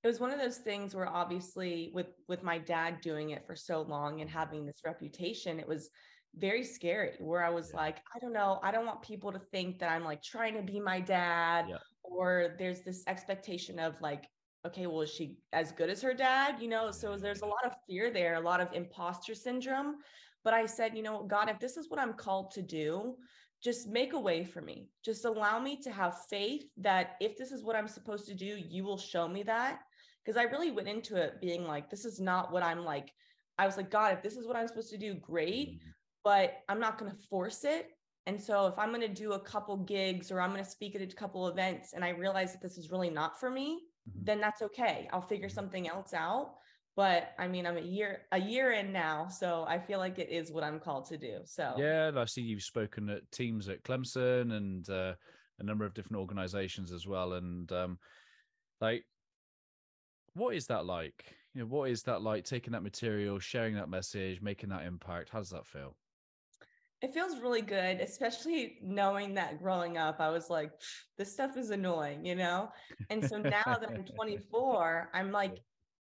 it 0.03 0.07
was 0.07 0.19
one 0.19 0.31
of 0.31 0.39
those 0.39 0.57
things 0.57 0.93
where 0.93 1.07
obviously 1.07 1.91
with 1.93 2.07
with 2.27 2.43
my 2.43 2.57
dad 2.57 3.01
doing 3.01 3.31
it 3.31 3.45
for 3.45 3.55
so 3.55 3.81
long 3.81 4.21
and 4.21 4.29
mm-hmm. 4.29 4.39
having 4.39 4.65
this 4.65 4.81
reputation, 4.85 5.59
it 5.59 5.67
was 5.67 5.89
very 6.35 6.63
scary 6.63 7.11
where 7.19 7.43
I 7.43 7.49
was 7.49 7.71
yeah. 7.73 7.81
like, 7.81 7.97
I 8.15 8.19
don't 8.19 8.33
know, 8.33 8.59
I 8.63 8.71
don't 8.71 8.85
want 8.85 9.01
people 9.01 9.31
to 9.31 9.39
think 9.39 9.79
that 9.79 9.91
I'm 9.91 10.03
like 10.03 10.21
trying 10.21 10.55
to 10.55 10.63
be 10.63 10.79
my 10.79 10.99
dad 10.99 11.65
yeah. 11.69 11.77
or 12.03 12.55
there's 12.57 12.81
this 12.81 13.03
expectation 13.07 13.79
of 13.79 13.99
like, 14.01 14.25
okay, 14.65 14.87
well, 14.87 15.01
is 15.01 15.11
she 15.11 15.37
as 15.51 15.71
good 15.71 15.89
as 15.89 16.01
her 16.01 16.13
dad? 16.13 16.55
You 16.59 16.69
know, 16.69 16.89
so 16.91 17.17
there's 17.17 17.41
a 17.41 17.45
lot 17.45 17.65
of 17.65 17.73
fear 17.87 18.11
there, 18.11 18.35
a 18.35 18.39
lot 18.39 18.61
of 18.61 18.73
imposter 18.73 19.35
syndrome. 19.35 19.97
But 20.43 20.53
I 20.53 20.65
said, 20.65 20.95
you 20.95 21.03
know, 21.03 21.23
God, 21.23 21.49
if 21.49 21.59
this 21.59 21.77
is 21.77 21.89
what 21.89 21.99
I'm 21.99 22.13
called 22.13 22.51
to 22.51 22.61
do, 22.61 23.15
just 23.63 23.87
make 23.87 24.13
a 24.13 24.19
way 24.19 24.43
for 24.43 24.61
me. 24.61 24.89
Just 25.03 25.25
allow 25.25 25.59
me 25.59 25.77
to 25.83 25.91
have 25.91 26.25
faith 26.29 26.65
that 26.77 27.15
if 27.21 27.37
this 27.37 27.51
is 27.51 27.63
what 27.63 27.75
I'm 27.75 27.87
supposed 27.87 28.27
to 28.27 28.33
do, 28.33 28.57
you 28.69 28.83
will 28.83 28.97
show 28.97 29.27
me 29.27 29.43
that. 29.43 29.79
Because 30.23 30.37
I 30.37 30.43
really 30.43 30.71
went 30.71 30.87
into 30.87 31.15
it 31.15 31.39
being 31.41 31.65
like, 31.65 31.89
this 31.89 32.05
is 32.05 32.19
not 32.19 32.51
what 32.51 32.63
I'm 32.63 32.83
like. 32.83 33.11
I 33.57 33.65
was 33.65 33.77
like, 33.77 33.89
God, 33.91 34.13
if 34.13 34.21
this 34.21 34.35
is 34.35 34.47
what 34.47 34.55
I'm 34.55 34.67
supposed 34.67 34.89
to 34.91 34.97
do, 34.97 35.13
great. 35.13 35.79
Mm-hmm 35.79 35.89
but 36.23 36.63
I'm 36.69 36.79
not 36.79 36.97
going 36.97 37.11
to 37.11 37.17
force 37.29 37.63
it. 37.63 37.89
And 38.25 38.39
so 38.39 38.67
if 38.67 38.79
I'm 38.79 38.89
going 38.89 39.01
to 39.01 39.07
do 39.07 39.33
a 39.33 39.39
couple 39.39 39.75
gigs 39.77 40.31
or 40.31 40.39
I'm 40.39 40.51
going 40.51 40.63
to 40.63 40.69
speak 40.69 40.95
at 40.95 41.01
a 41.01 41.07
couple 41.07 41.47
events 41.47 41.93
and 41.93 42.03
I 42.05 42.09
realize 42.09 42.53
that 42.53 42.61
this 42.61 42.77
is 42.77 42.89
really 42.89 43.09
not 43.09 43.39
for 43.39 43.49
me, 43.49 43.81
mm-hmm. 44.09 44.23
then 44.23 44.39
that's 44.39 44.61
okay. 44.61 45.09
I'll 45.11 45.21
figure 45.21 45.47
mm-hmm. 45.47 45.55
something 45.55 45.89
else 45.89 46.13
out. 46.13 46.55
But 46.95 47.33
I 47.39 47.47
mean, 47.47 47.65
I'm 47.65 47.77
a 47.77 47.81
year 47.81 48.21
a 48.31 48.39
year 48.39 48.71
in 48.73 48.91
now, 48.91 49.27
so 49.27 49.65
I 49.67 49.79
feel 49.79 49.99
like 49.99 50.19
it 50.19 50.29
is 50.29 50.51
what 50.51 50.63
I'm 50.63 50.79
called 50.79 51.05
to 51.09 51.17
do. 51.17 51.39
So 51.45 51.73
yeah, 51.77 52.11
I 52.15 52.25
see 52.25 52.41
you've 52.41 52.61
spoken 52.61 53.09
at 53.09 53.29
teams 53.31 53.67
at 53.67 53.83
Clemson 53.83 54.53
and 54.53 54.87
uh, 54.89 55.13
a 55.59 55.63
number 55.63 55.85
of 55.85 55.93
different 55.93 56.21
organizations 56.21 56.91
as 56.91 57.07
well. 57.07 57.33
And 57.33 57.71
um, 57.71 57.97
like, 58.79 59.05
what 60.33 60.55
is 60.55 60.67
that 60.67 60.85
like? 60.85 61.35
You 61.55 61.61
know, 61.61 61.67
what 61.67 61.89
is 61.89 62.03
that 62.03 62.21
like? 62.21 62.45
Taking 62.45 62.73
that 62.73 62.83
material, 62.83 63.39
sharing 63.39 63.75
that 63.75 63.89
message, 63.89 64.41
making 64.41 64.69
that 64.69 64.85
impact. 64.85 65.29
How 65.29 65.39
does 65.39 65.49
that 65.49 65.65
feel? 65.65 65.95
it 67.03 67.13
feels 67.13 67.41
really 67.41 67.61
good, 67.61 67.99
especially 67.99 68.77
knowing 68.81 69.33
that 69.33 69.61
growing 69.61 69.97
up, 69.97 70.21
I 70.21 70.29
was 70.29 70.49
like, 70.49 70.71
this 71.17 71.33
stuff 71.33 71.57
is 71.57 71.69
annoying, 71.69 72.25
you 72.25 72.33
know? 72.33 72.71
And 73.09 73.21
so 73.27 73.39
now 73.39 73.61
that 73.65 73.89
I'm 73.93 74.05
24, 74.15 75.09
I'm 75.13 75.29
like 75.29 75.57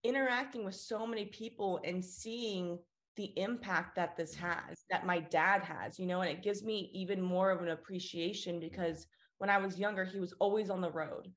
interacting 0.04 0.64
with 0.64 0.74
so 0.74 1.06
many 1.06 1.24
people 1.26 1.80
and 1.84 2.04
seeing 2.04 2.78
the 3.16 3.32
impact 3.38 3.96
that 3.96 4.16
this 4.16 4.34
has, 4.34 4.84
that 4.90 5.06
my 5.06 5.20
dad 5.20 5.62
has, 5.62 5.98
you 5.98 6.06
know, 6.06 6.20
and 6.20 6.30
it 6.30 6.42
gives 6.42 6.62
me 6.62 6.90
even 6.92 7.20
more 7.20 7.50
of 7.50 7.62
an 7.62 7.68
appreciation 7.68 8.60
because 8.60 9.06
when 9.38 9.50
I 9.50 9.58
was 9.58 9.78
younger, 9.78 10.04
he 10.04 10.20
was 10.20 10.34
always 10.40 10.70
on 10.70 10.80
the 10.80 10.90
road. 10.90 11.28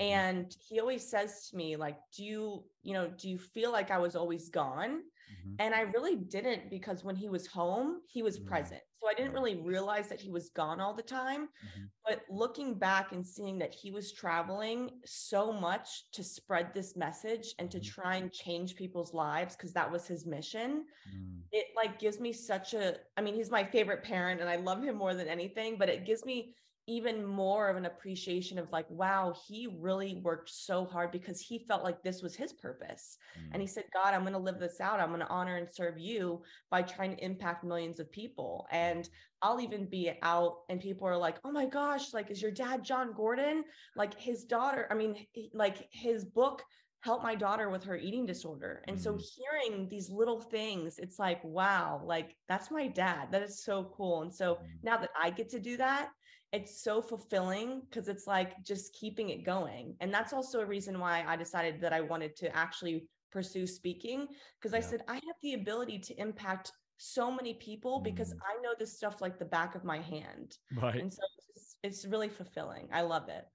Mm-hmm. 0.00 0.12
And 0.12 0.56
he 0.68 0.80
always 0.80 1.08
says 1.08 1.48
to 1.50 1.56
me, 1.56 1.76
like, 1.76 1.96
do 2.16 2.24
you, 2.24 2.64
you 2.82 2.94
know, 2.94 3.10
do 3.16 3.28
you 3.28 3.38
feel 3.38 3.72
like 3.72 3.90
I 3.90 3.98
was 3.98 4.16
always 4.16 4.48
gone? 4.48 5.02
Mm-hmm. 5.30 5.54
And 5.58 5.74
I 5.74 5.82
really 5.82 6.16
didn't 6.16 6.70
because 6.70 7.04
when 7.04 7.16
he 7.16 7.28
was 7.28 7.46
home, 7.46 8.00
he 8.06 8.22
was 8.22 8.38
mm-hmm. 8.38 8.48
present. 8.48 8.80
So 9.00 9.08
I 9.08 9.14
didn't 9.14 9.32
really 9.32 9.56
realize 9.56 10.08
that 10.08 10.20
he 10.20 10.30
was 10.30 10.50
gone 10.50 10.78
all 10.80 10.92
the 10.92 11.02
time. 11.02 11.42
Mm-hmm. 11.42 11.84
But 12.06 12.22
looking 12.30 12.74
back 12.74 13.12
and 13.12 13.26
seeing 13.26 13.58
that 13.58 13.72
he 13.72 13.90
was 13.90 14.12
traveling 14.12 14.90
so 15.06 15.52
much 15.52 16.10
to 16.12 16.22
spread 16.22 16.74
this 16.74 16.96
message 16.96 17.54
and 17.58 17.70
to 17.70 17.78
mm-hmm. 17.78 18.00
try 18.00 18.16
and 18.16 18.32
change 18.32 18.76
people's 18.76 19.14
lives 19.14 19.56
because 19.56 19.72
that 19.72 19.90
was 19.90 20.06
his 20.06 20.26
mission, 20.26 20.84
mm. 21.08 21.40
it 21.52 21.66
like 21.76 21.98
gives 21.98 22.20
me 22.20 22.32
such 22.32 22.74
a 22.74 22.96
I 23.16 23.22
mean, 23.22 23.34
he's 23.34 23.50
my 23.50 23.64
favorite 23.64 24.02
parent 24.02 24.40
and 24.40 24.50
I 24.50 24.56
love 24.56 24.82
him 24.82 24.96
more 24.96 25.14
than 25.14 25.28
anything, 25.28 25.76
but 25.78 25.88
it 25.88 26.04
gives 26.04 26.24
me 26.24 26.54
even 26.86 27.24
more 27.24 27.68
of 27.68 27.76
an 27.76 27.86
appreciation 27.86 28.58
of 28.58 28.70
like 28.72 28.88
wow 28.90 29.34
he 29.46 29.68
really 29.78 30.20
worked 30.22 30.50
so 30.50 30.84
hard 30.84 31.10
because 31.10 31.40
he 31.40 31.58
felt 31.58 31.84
like 31.84 32.02
this 32.02 32.22
was 32.22 32.34
his 32.34 32.52
purpose 32.52 33.16
mm. 33.38 33.48
and 33.52 33.62
he 33.62 33.68
mm. 33.68 33.70
said 33.70 33.84
god 33.92 34.14
i'm 34.14 34.22
going 34.22 34.32
to 34.32 34.38
live 34.38 34.58
this 34.58 34.80
out 34.80 35.00
i'm 35.00 35.08
going 35.08 35.20
to 35.20 35.28
honor 35.28 35.56
and 35.56 35.68
serve 35.70 35.98
you 35.98 36.42
by 36.70 36.82
trying 36.82 37.14
to 37.14 37.24
impact 37.24 37.64
millions 37.64 38.00
of 38.00 38.10
people 38.10 38.66
and 38.70 39.08
i'll 39.42 39.60
even 39.60 39.84
be 39.86 40.12
out 40.22 40.58
and 40.68 40.80
people 40.80 41.06
are 41.06 41.16
like 41.16 41.38
oh 41.44 41.52
my 41.52 41.66
gosh 41.66 42.12
like 42.12 42.30
is 42.30 42.42
your 42.42 42.50
dad 42.50 42.84
jon 42.84 43.12
gordon 43.12 43.62
like 43.96 44.18
his 44.18 44.44
daughter 44.44 44.86
i 44.90 44.94
mean 44.94 45.14
like 45.54 45.88
his 45.92 46.24
book 46.24 46.62
helped 47.02 47.24
my 47.24 47.34
daughter 47.34 47.70
with 47.70 47.82
her 47.82 47.96
eating 47.96 48.26
disorder. 48.26 48.82
And 48.86 48.96
mm. 48.96 49.02
so 49.02 49.18
hearing 49.36 49.88
these 49.88 50.10
little 50.10 50.40
things, 50.40 50.98
it's 50.98 51.18
like, 51.18 51.42
wow, 51.42 52.02
like 52.04 52.36
that's 52.46 52.70
my 52.70 52.88
dad. 52.88 53.28
That 53.32 53.42
is 53.42 53.64
so 53.64 53.90
cool. 53.96 54.22
And 54.22 54.34
so 54.34 54.56
mm. 54.56 54.58
now 54.82 54.98
that 54.98 55.10
I 55.20 55.30
get 55.30 55.48
to 55.50 55.58
do 55.58 55.76
that, 55.78 56.10
it's 56.52 56.82
so 56.82 57.00
fulfilling 57.00 57.82
because 57.88 58.08
it's 58.08 58.26
like 58.26 58.62
just 58.64 58.92
keeping 58.92 59.30
it 59.30 59.44
going. 59.44 59.94
And 60.00 60.12
that's 60.12 60.32
also 60.32 60.60
a 60.60 60.66
reason 60.66 60.98
why 60.98 61.24
I 61.26 61.36
decided 61.36 61.80
that 61.80 61.92
I 61.92 62.00
wanted 62.00 62.36
to 62.36 62.54
actually 62.56 63.06
pursue 63.30 63.66
speaking 63.66 64.26
because 64.60 64.72
yeah. 64.72 64.78
I 64.78 64.80
said 64.80 65.02
I 65.08 65.14
have 65.14 65.36
the 65.42 65.54
ability 65.54 65.98
to 66.00 66.20
impact 66.20 66.72
so 66.96 67.30
many 67.30 67.54
people 67.54 68.00
because 68.00 68.34
mm. 68.34 68.38
I 68.42 68.60
know 68.62 68.74
this 68.78 68.96
stuff 68.96 69.20
like 69.20 69.38
the 69.38 69.44
back 69.44 69.74
of 69.74 69.84
my 69.84 70.00
hand. 70.00 70.56
Right. 70.76 71.00
And 71.00 71.12
so 71.12 71.20
it's, 71.54 71.76
it's 71.82 72.04
really 72.04 72.28
fulfilling. 72.28 72.88
I 72.92 73.02
love 73.02 73.28
it. 73.28 73.46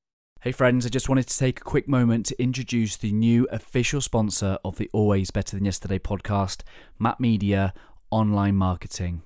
Hey 0.42 0.52
friends, 0.52 0.86
I 0.86 0.90
just 0.90 1.10
wanted 1.10 1.28
to 1.28 1.38
take 1.38 1.60
a 1.60 1.64
quick 1.64 1.88
moment 1.88 2.28
to 2.28 2.42
introduce 2.42 2.98
the 2.98 3.12
new 3.12 3.48
official 3.52 4.00
sponsor 4.00 4.58
of 4.64 4.78
the 4.78 4.90
Always 4.94 5.32
Better 5.32 5.56
Than 5.56 5.66
Yesterday 5.66 6.00
podcast, 6.00 6.62
Map 7.00 7.20
Media 7.20 7.74
Online 8.12 8.56
Marketing. 8.56 9.24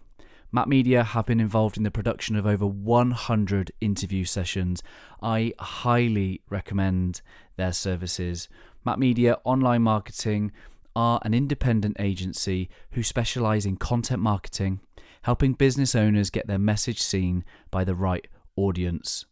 Map 0.52 0.68
Media 0.68 1.04
have 1.04 1.28
been 1.28 1.40
involved 1.40 1.78
in 1.78 1.84
the 1.84 1.92
production 1.92 2.36
of 2.36 2.48
over 2.48 2.66
100 2.66 3.72
interview 3.82 4.26
sessions. 4.26 4.82
I 5.22 5.54
highly 5.60 6.42
recommend 6.50 7.22
their 7.56 7.72
services. 7.72 8.50
Map 8.84 8.98
Media 8.98 9.38
Online 9.44 9.84
Marketing 9.84 10.52
are 10.96 11.20
an 11.24 11.36
independent 11.36 11.98
agency 12.00 12.68
who 12.94 13.04
specialize 13.04 13.64
in 13.68 13.78
content 13.78 14.24
marketing, 14.24 14.80
helping 15.22 15.54
business 15.54 15.94
owners 15.94 16.32
get 16.32 16.48
their 16.48 16.58
message 16.58 17.00
seen 17.00 17.46
by 17.70 17.84
the 17.84 17.94
right 17.94 18.28
audience. 18.56 19.26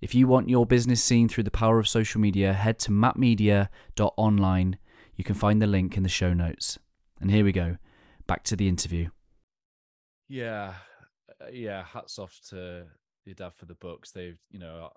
If 0.00 0.12
you 0.12 0.26
want 0.26 0.48
your 0.48 0.66
business 0.66 1.02
seen 1.02 1.28
through 1.28 1.44
the 1.44 1.52
power 1.52 1.78
of 1.78 1.86
social 1.86 2.20
media, 2.20 2.52
head 2.52 2.80
to 2.80 2.90
mapmedia.online. 2.90 4.78
You 5.14 5.22
can 5.22 5.36
find 5.36 5.62
the 5.62 5.68
link 5.68 5.96
in 5.96 6.02
the 6.02 6.08
show 6.08 6.34
notes. 6.34 6.80
And 7.20 7.30
here 7.30 7.44
we 7.44 7.52
go. 7.52 7.76
Back 8.26 8.42
to 8.44 8.56
the 8.56 8.66
interview. 8.66 9.10
Yeah, 10.28 10.74
uh, 11.40 11.46
yeah. 11.52 11.84
Hats 11.84 12.18
off 12.18 12.38
to 12.50 12.86
your 13.24 13.34
dad 13.34 13.54
for 13.54 13.66
the 13.66 13.74
books. 13.74 14.10
They've, 14.10 14.38
you 14.50 14.58
know, 14.58 14.90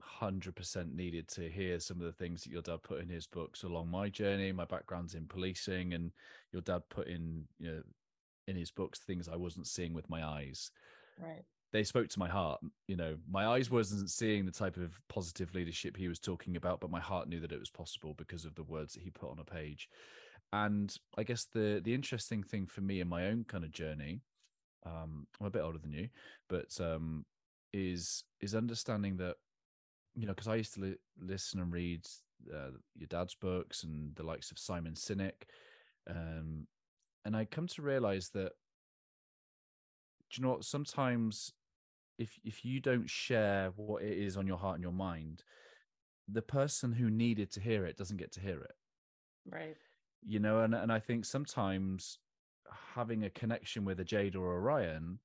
hundred 0.00 0.54
percent 0.56 0.94
needed 0.94 1.28
to 1.28 1.48
hear 1.48 1.78
some 1.80 1.98
of 1.98 2.06
the 2.06 2.12
things 2.12 2.42
that 2.42 2.50
your 2.50 2.62
dad 2.62 2.82
put 2.82 3.00
in 3.00 3.08
his 3.08 3.26
books 3.26 3.62
along 3.62 3.90
my 3.90 4.08
journey. 4.08 4.52
My 4.52 4.64
background's 4.64 5.14
in 5.14 5.26
policing, 5.26 5.94
and 5.94 6.12
your 6.52 6.62
dad 6.62 6.82
put 6.88 7.08
in, 7.08 7.44
you 7.58 7.70
know, 7.70 7.82
in 8.48 8.56
his 8.56 8.70
books 8.70 9.00
things 9.00 9.28
I 9.28 9.36
wasn't 9.36 9.66
seeing 9.66 9.92
with 9.92 10.08
my 10.08 10.24
eyes. 10.24 10.70
Right. 11.20 11.44
They 11.72 11.84
spoke 11.84 12.08
to 12.08 12.18
my 12.18 12.28
heart. 12.28 12.60
You 12.86 12.96
know, 12.96 13.16
my 13.28 13.46
eyes 13.46 13.70
wasn't 13.70 14.10
seeing 14.10 14.46
the 14.46 14.52
type 14.52 14.76
of 14.76 14.98
positive 15.08 15.54
leadership 15.54 15.96
he 15.96 16.08
was 16.08 16.18
talking 16.18 16.56
about, 16.56 16.80
but 16.80 16.90
my 16.90 17.00
heart 17.00 17.28
knew 17.28 17.40
that 17.40 17.52
it 17.52 17.58
was 17.58 17.70
possible 17.70 18.14
because 18.14 18.44
of 18.44 18.54
the 18.54 18.62
words 18.62 18.94
that 18.94 19.02
he 19.02 19.10
put 19.10 19.30
on 19.30 19.40
a 19.40 19.44
page. 19.44 19.88
And 20.52 20.94
I 21.18 21.22
guess 21.22 21.46
the 21.52 21.80
the 21.84 21.94
interesting 21.94 22.42
thing 22.42 22.66
for 22.66 22.80
me 22.80 23.00
in 23.00 23.08
my 23.08 23.26
own 23.26 23.44
kind 23.44 23.64
of 23.64 23.72
journey, 23.72 24.20
um, 24.84 25.26
I'm 25.40 25.46
a 25.46 25.50
bit 25.50 25.62
older 25.62 25.78
than 25.78 25.92
you, 25.92 26.08
but 26.48 26.68
um, 26.80 27.24
is 27.72 28.24
is 28.40 28.54
understanding 28.54 29.16
that 29.18 29.36
you 30.14 30.26
know 30.26 30.32
because 30.32 30.48
I 30.48 30.56
used 30.56 30.74
to 30.74 30.80
li- 30.80 31.00
listen 31.20 31.60
and 31.60 31.72
read 31.72 32.06
uh, 32.52 32.70
your 32.94 33.08
dad's 33.08 33.34
books 33.34 33.82
and 33.82 34.14
the 34.14 34.22
likes 34.22 34.50
of 34.50 34.58
Simon 34.58 34.94
Sinek, 34.94 35.42
um, 36.08 36.66
and 37.24 37.36
I 37.36 37.44
come 37.44 37.66
to 37.68 37.82
realize 37.82 38.30
that 38.34 38.52
do 40.30 40.40
you 40.40 40.46
know 40.46 40.54
what 40.54 40.64
sometimes 40.64 41.52
if 42.18 42.38
if 42.44 42.64
you 42.64 42.80
don't 42.80 43.10
share 43.10 43.72
what 43.76 44.02
it 44.02 44.16
is 44.16 44.36
on 44.36 44.46
your 44.46 44.58
heart 44.58 44.76
and 44.76 44.82
your 44.82 44.92
mind 44.92 45.42
the 46.28 46.42
person 46.42 46.92
who 46.92 47.10
needed 47.10 47.50
to 47.52 47.60
hear 47.60 47.86
it 47.86 47.96
doesn't 47.96 48.16
get 48.16 48.32
to 48.32 48.40
hear 48.40 48.60
it. 48.60 48.74
Right. 49.48 49.76
You 50.26 50.40
know, 50.40 50.60
and, 50.60 50.74
and 50.74 50.92
I 50.92 50.98
think 50.98 51.24
sometimes 51.24 52.18
having 52.94 53.24
a 53.24 53.30
connection 53.30 53.84
with 53.84 54.00
a 54.00 54.04
Jade 54.04 54.34
or 54.36 54.60
Ryan, 54.60 55.20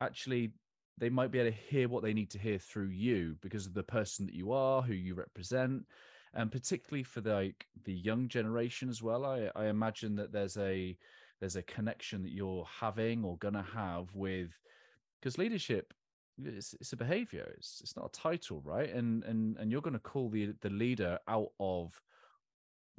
actually 0.00 0.52
they 0.98 1.10
might 1.10 1.30
be 1.30 1.38
able 1.38 1.50
to 1.50 1.56
hear 1.56 1.88
what 1.88 2.02
they 2.02 2.12
need 2.12 2.30
to 2.30 2.38
hear 2.38 2.58
through 2.58 2.88
you 2.88 3.36
because 3.40 3.66
of 3.66 3.74
the 3.74 3.82
person 3.82 4.26
that 4.26 4.34
you 4.34 4.52
are, 4.52 4.82
who 4.82 4.92
you 4.92 5.14
represent. 5.14 5.84
And 6.34 6.52
particularly 6.52 7.02
for 7.02 7.20
the, 7.20 7.34
like 7.34 7.66
the 7.84 7.94
young 7.94 8.28
generation 8.28 8.88
as 8.88 9.02
well, 9.02 9.24
I, 9.24 9.50
I 9.56 9.66
imagine 9.66 10.16
that 10.16 10.32
there's 10.32 10.56
a 10.56 10.96
there's 11.40 11.56
a 11.56 11.62
connection 11.62 12.22
that 12.22 12.32
you're 12.32 12.66
having 12.80 13.24
or 13.24 13.38
gonna 13.38 13.64
have 13.74 14.14
with 14.14 14.50
because 15.18 15.38
leadership 15.38 15.94
it's, 16.44 16.74
it's 16.74 16.92
a 16.92 16.96
behavior 16.96 17.52
it's, 17.56 17.80
it's 17.82 17.96
not 17.96 18.06
a 18.06 18.18
title 18.18 18.62
right 18.64 18.92
and 18.92 19.24
and 19.24 19.56
and 19.58 19.70
you're 19.70 19.80
going 19.80 19.94
to 19.94 19.98
call 19.98 20.28
the 20.28 20.54
the 20.60 20.70
leader 20.70 21.18
out 21.28 21.50
of 21.58 22.00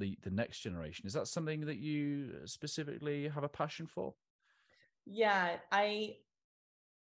the 0.01 0.17
the 0.23 0.31
next 0.31 0.59
generation 0.59 1.05
is 1.05 1.13
that 1.13 1.27
something 1.27 1.61
that 1.61 1.77
you 1.77 2.31
specifically 2.45 3.29
have 3.29 3.43
a 3.43 3.49
passion 3.49 3.85
for 3.85 4.13
yeah 5.05 5.57
i 5.71 6.15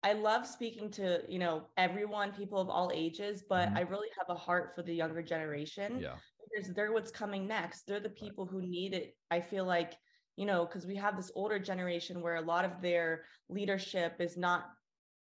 i 0.04 0.12
love 0.14 0.46
speaking 0.46 0.90
to 0.90 1.22
you 1.30 1.40
know 1.40 1.62
everyone 1.78 2.32
people 2.32 2.60
of 2.60 2.70
all 2.70 2.92
ages 2.94 3.44
but 3.48 3.70
mm-hmm. 3.70 3.78
i 3.78 3.82
really 3.82 4.10
have 4.18 4.36
a 4.36 4.40
heart 4.40 4.74
for 4.76 4.82
the 4.82 4.94
younger 4.94 5.22
generation 5.22 6.00
yeah 6.00 6.16
because 6.44 6.74
they're 6.74 6.92
what's 6.92 7.12
coming 7.12 7.48
next 7.48 7.86
they're 7.88 8.00
the 8.00 8.10
people 8.10 8.46
right. 8.46 8.52
who 8.52 8.62
need 8.62 8.94
it 8.94 9.16
i 9.30 9.40
feel 9.40 9.66
like 9.66 9.94
you 10.36 10.46
know 10.46 10.66
because 10.66 10.86
we 10.88 10.96
have 10.96 11.16
this 11.16 11.32
older 11.36 11.60
generation 11.60 12.22
where 12.22 12.36
a 12.36 12.42
lot 12.42 12.66
of 12.66 12.82
their 12.82 13.24
leadership 13.50 14.16
is 14.20 14.36
not 14.36 14.66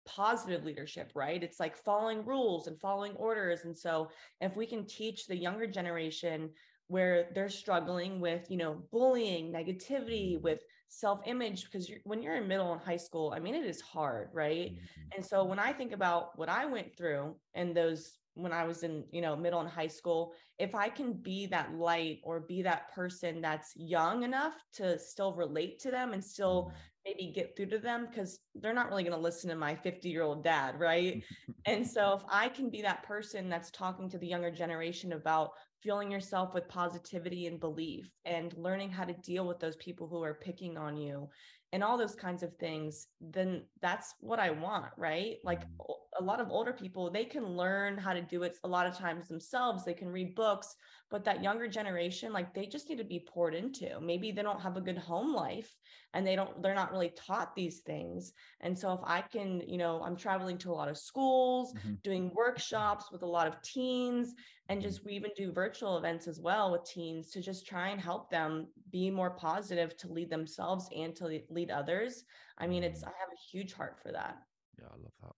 positive 0.06 0.64
leadership, 0.64 1.12
right? 1.14 1.42
It's 1.42 1.60
like 1.60 1.76
following 1.76 2.24
rules 2.24 2.66
and 2.66 2.80
following 2.80 3.12
orders. 3.16 3.64
And 3.64 3.76
so 3.76 4.10
if 4.40 4.56
we 4.56 4.66
can 4.66 4.86
teach 4.86 5.26
the 5.26 5.36
younger 5.36 5.66
generation 5.66 6.50
where 6.90 7.28
they're 7.34 7.48
struggling 7.48 8.20
with, 8.20 8.50
you 8.50 8.56
know, 8.56 8.82
bullying, 8.90 9.52
negativity, 9.52 10.40
with 10.40 10.60
self-image, 10.88 11.64
because 11.64 11.88
you're, 11.88 12.00
when 12.02 12.20
you're 12.20 12.34
in 12.34 12.48
middle 12.48 12.72
and 12.72 12.80
high 12.80 12.96
school, 12.96 13.32
I 13.34 13.38
mean, 13.38 13.54
it 13.54 13.64
is 13.64 13.80
hard, 13.80 14.28
right? 14.32 14.72
Mm-hmm. 14.72 15.16
And 15.16 15.24
so 15.24 15.44
when 15.44 15.60
I 15.60 15.72
think 15.72 15.92
about 15.92 16.36
what 16.36 16.48
I 16.48 16.66
went 16.66 16.96
through 16.96 17.36
and 17.54 17.76
those 17.76 18.18
when 18.34 18.52
I 18.52 18.64
was 18.64 18.82
in, 18.82 19.04
you 19.12 19.20
know, 19.20 19.36
middle 19.36 19.60
and 19.60 19.68
high 19.68 19.86
school, 19.86 20.32
if 20.58 20.74
I 20.74 20.88
can 20.88 21.12
be 21.12 21.46
that 21.46 21.74
light 21.74 22.20
or 22.24 22.40
be 22.40 22.62
that 22.62 22.92
person 22.92 23.40
that's 23.40 23.72
young 23.76 24.22
enough 24.22 24.54
to 24.74 24.98
still 24.98 25.32
relate 25.34 25.78
to 25.80 25.90
them 25.90 26.12
and 26.12 26.24
still 26.24 26.64
mm-hmm. 26.64 26.76
maybe 27.06 27.32
get 27.32 27.56
through 27.56 27.66
to 27.66 27.78
them 27.78 28.08
because 28.08 28.40
they're 28.56 28.74
not 28.74 28.88
really 28.88 29.02
going 29.02 29.16
to 29.16 29.22
listen 29.22 29.48
to 29.50 29.56
my 29.56 29.74
50 29.74 30.08
year 30.08 30.22
old 30.22 30.42
dad, 30.42 30.78
right? 30.78 31.22
and 31.66 31.86
so 31.86 32.14
if 32.14 32.22
I 32.28 32.48
can 32.48 32.68
be 32.68 32.82
that 32.82 33.04
person 33.04 33.48
that's 33.48 33.70
talking 33.70 34.08
to 34.10 34.18
the 34.18 34.26
younger 34.26 34.50
generation 34.50 35.12
about 35.12 35.50
fueling 35.82 36.10
yourself 36.10 36.54
with 36.54 36.68
positivity 36.68 37.46
and 37.46 37.60
belief 37.60 38.10
and 38.24 38.56
learning 38.56 38.90
how 38.90 39.04
to 39.04 39.14
deal 39.14 39.46
with 39.46 39.58
those 39.58 39.76
people 39.76 40.06
who 40.06 40.22
are 40.22 40.34
picking 40.34 40.76
on 40.76 40.96
you 40.96 41.28
and 41.72 41.84
all 41.84 41.96
those 41.96 42.14
kinds 42.14 42.42
of 42.42 42.56
things, 42.56 43.06
then 43.20 43.62
that's 43.80 44.14
what 44.20 44.38
I 44.38 44.50
want, 44.50 44.92
right? 44.96 45.36
Like 45.44 45.60
mm-hmm. 45.60 46.22
a 46.22 46.24
lot 46.24 46.40
of 46.40 46.50
older 46.50 46.72
people, 46.72 47.10
they 47.10 47.24
can 47.24 47.44
learn 47.44 47.96
how 47.96 48.12
to 48.12 48.22
do 48.22 48.42
it 48.42 48.56
a 48.64 48.68
lot 48.68 48.86
of 48.86 48.96
times 48.96 49.28
themselves. 49.28 49.84
They 49.84 49.94
can 49.94 50.08
read 50.08 50.34
books, 50.34 50.74
but 51.10 51.24
that 51.24 51.42
younger 51.42 51.68
generation, 51.68 52.32
like 52.32 52.54
they 52.54 52.66
just 52.66 52.88
need 52.88 52.98
to 52.98 53.04
be 53.04 53.24
poured 53.26 53.54
into. 53.54 54.00
Maybe 54.00 54.30
they 54.32 54.42
don't 54.42 54.60
have 54.60 54.76
a 54.76 54.80
good 54.80 54.98
home 54.98 55.34
life 55.34 55.74
and 56.14 56.26
they 56.26 56.36
don't, 56.36 56.62
they're 56.62 56.74
not 56.74 56.92
really 56.92 57.12
taught 57.16 57.54
these 57.54 57.80
things. 57.80 58.32
And 58.60 58.78
so 58.78 58.92
if 58.92 59.00
I 59.04 59.20
can, 59.20 59.62
you 59.66 59.78
know, 59.78 60.02
I'm 60.02 60.16
traveling 60.16 60.58
to 60.58 60.70
a 60.70 60.74
lot 60.74 60.88
of 60.88 60.96
schools, 60.96 61.74
mm-hmm. 61.74 61.94
doing 62.02 62.30
workshops 62.34 63.10
with 63.10 63.22
a 63.22 63.26
lot 63.26 63.46
of 63.46 63.60
teens, 63.62 64.34
and 64.70 64.80
just 64.80 65.04
we 65.04 65.14
even 65.14 65.32
do 65.36 65.50
virtual 65.50 65.98
events 65.98 66.28
as 66.28 66.38
well 66.38 66.70
with 66.70 66.84
teens 66.84 67.30
to 67.30 67.42
just 67.42 67.66
try 67.66 67.88
and 67.88 68.00
help 68.00 68.30
them 68.30 68.68
be 68.92 69.10
more 69.10 69.30
positive 69.30 69.96
to 69.96 70.06
lead 70.06 70.30
themselves 70.30 70.88
and 70.96 71.14
to 71.16 71.40
lead 71.50 71.70
others 71.70 72.24
i 72.58 72.66
mean 72.66 72.84
it's 72.84 73.00
mm. 73.00 73.08
i 73.08 73.12
have 73.18 73.28
a 73.32 73.42
huge 73.50 73.72
heart 73.72 73.96
for 74.00 74.12
that 74.12 74.36
yeah 74.78 74.86
i 74.88 74.96
love 75.02 75.12
that 75.22 75.32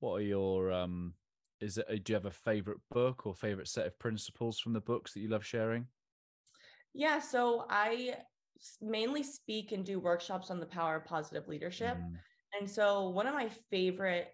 what 0.00 0.14
are 0.14 0.22
your 0.22 0.72
um 0.72 1.12
is 1.60 1.78
it 1.78 2.04
do 2.04 2.12
you 2.12 2.14
have 2.14 2.26
a 2.26 2.30
favorite 2.30 2.78
book 2.90 3.26
or 3.26 3.34
favorite 3.34 3.68
set 3.68 3.86
of 3.86 3.98
principles 3.98 4.58
from 4.58 4.72
the 4.72 4.80
books 4.80 5.12
that 5.12 5.20
you 5.20 5.28
love 5.28 5.44
sharing 5.44 5.86
yeah 6.94 7.18
so 7.18 7.66
i 7.70 8.14
mainly 8.80 9.22
speak 9.22 9.72
and 9.72 9.84
do 9.84 10.00
workshops 10.00 10.50
on 10.50 10.60
the 10.60 10.66
power 10.66 10.96
of 10.96 11.04
positive 11.04 11.46
leadership 11.48 11.96
mm. 11.96 12.12
and 12.58 12.68
so 12.68 13.08
one 13.10 13.26
of 13.26 13.34
my 13.34 13.48
favorite 13.70 14.28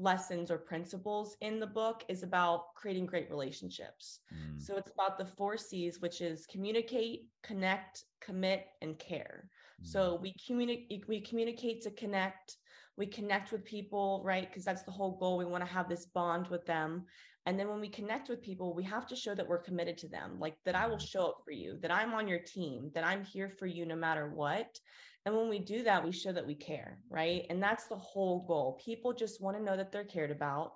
lessons 0.00 0.50
or 0.50 0.56
principles 0.56 1.36
in 1.42 1.60
the 1.60 1.66
book 1.66 2.04
is 2.08 2.22
about 2.22 2.74
creating 2.74 3.06
great 3.06 3.30
relationships. 3.30 4.20
Mm. 4.34 4.60
So 4.60 4.76
it's 4.76 4.90
about 4.90 5.18
the 5.18 5.26
four 5.26 5.56
C's, 5.56 6.00
which 6.00 6.20
is 6.20 6.46
communicate, 6.46 7.26
connect, 7.42 8.04
commit, 8.20 8.66
and 8.80 8.98
care. 8.98 9.48
Mm. 9.82 9.86
So 9.86 10.18
we 10.20 10.34
communicate 10.46 11.04
we 11.06 11.20
communicate 11.20 11.82
to 11.82 11.90
connect, 11.90 12.56
we 13.00 13.06
connect 13.06 13.50
with 13.50 13.64
people, 13.64 14.20
right? 14.26 14.46
Because 14.46 14.62
that's 14.62 14.82
the 14.82 14.90
whole 14.90 15.16
goal. 15.16 15.38
We 15.38 15.46
want 15.46 15.64
to 15.64 15.72
have 15.72 15.88
this 15.88 16.04
bond 16.04 16.48
with 16.48 16.66
them. 16.66 17.06
And 17.46 17.58
then 17.58 17.66
when 17.70 17.80
we 17.80 17.88
connect 17.88 18.28
with 18.28 18.42
people, 18.42 18.74
we 18.74 18.84
have 18.84 19.06
to 19.06 19.16
show 19.16 19.34
that 19.34 19.48
we're 19.48 19.62
committed 19.62 19.96
to 19.98 20.08
them, 20.08 20.38
like 20.38 20.56
that 20.66 20.76
I 20.76 20.86
will 20.86 20.98
show 20.98 21.28
up 21.28 21.38
for 21.42 21.50
you, 21.50 21.78
that 21.80 21.90
I'm 21.90 22.12
on 22.12 22.28
your 22.28 22.40
team, 22.40 22.90
that 22.94 23.02
I'm 23.02 23.24
here 23.24 23.48
for 23.48 23.66
you 23.66 23.86
no 23.86 23.96
matter 23.96 24.28
what. 24.28 24.78
And 25.24 25.34
when 25.34 25.48
we 25.48 25.58
do 25.58 25.82
that, 25.84 26.04
we 26.04 26.12
show 26.12 26.30
that 26.32 26.46
we 26.46 26.54
care, 26.54 26.98
right? 27.08 27.46
And 27.48 27.62
that's 27.62 27.86
the 27.86 27.96
whole 27.96 28.44
goal. 28.46 28.78
People 28.84 29.14
just 29.14 29.40
want 29.40 29.56
to 29.56 29.62
know 29.62 29.78
that 29.78 29.90
they're 29.90 30.04
cared 30.04 30.30
about. 30.30 30.72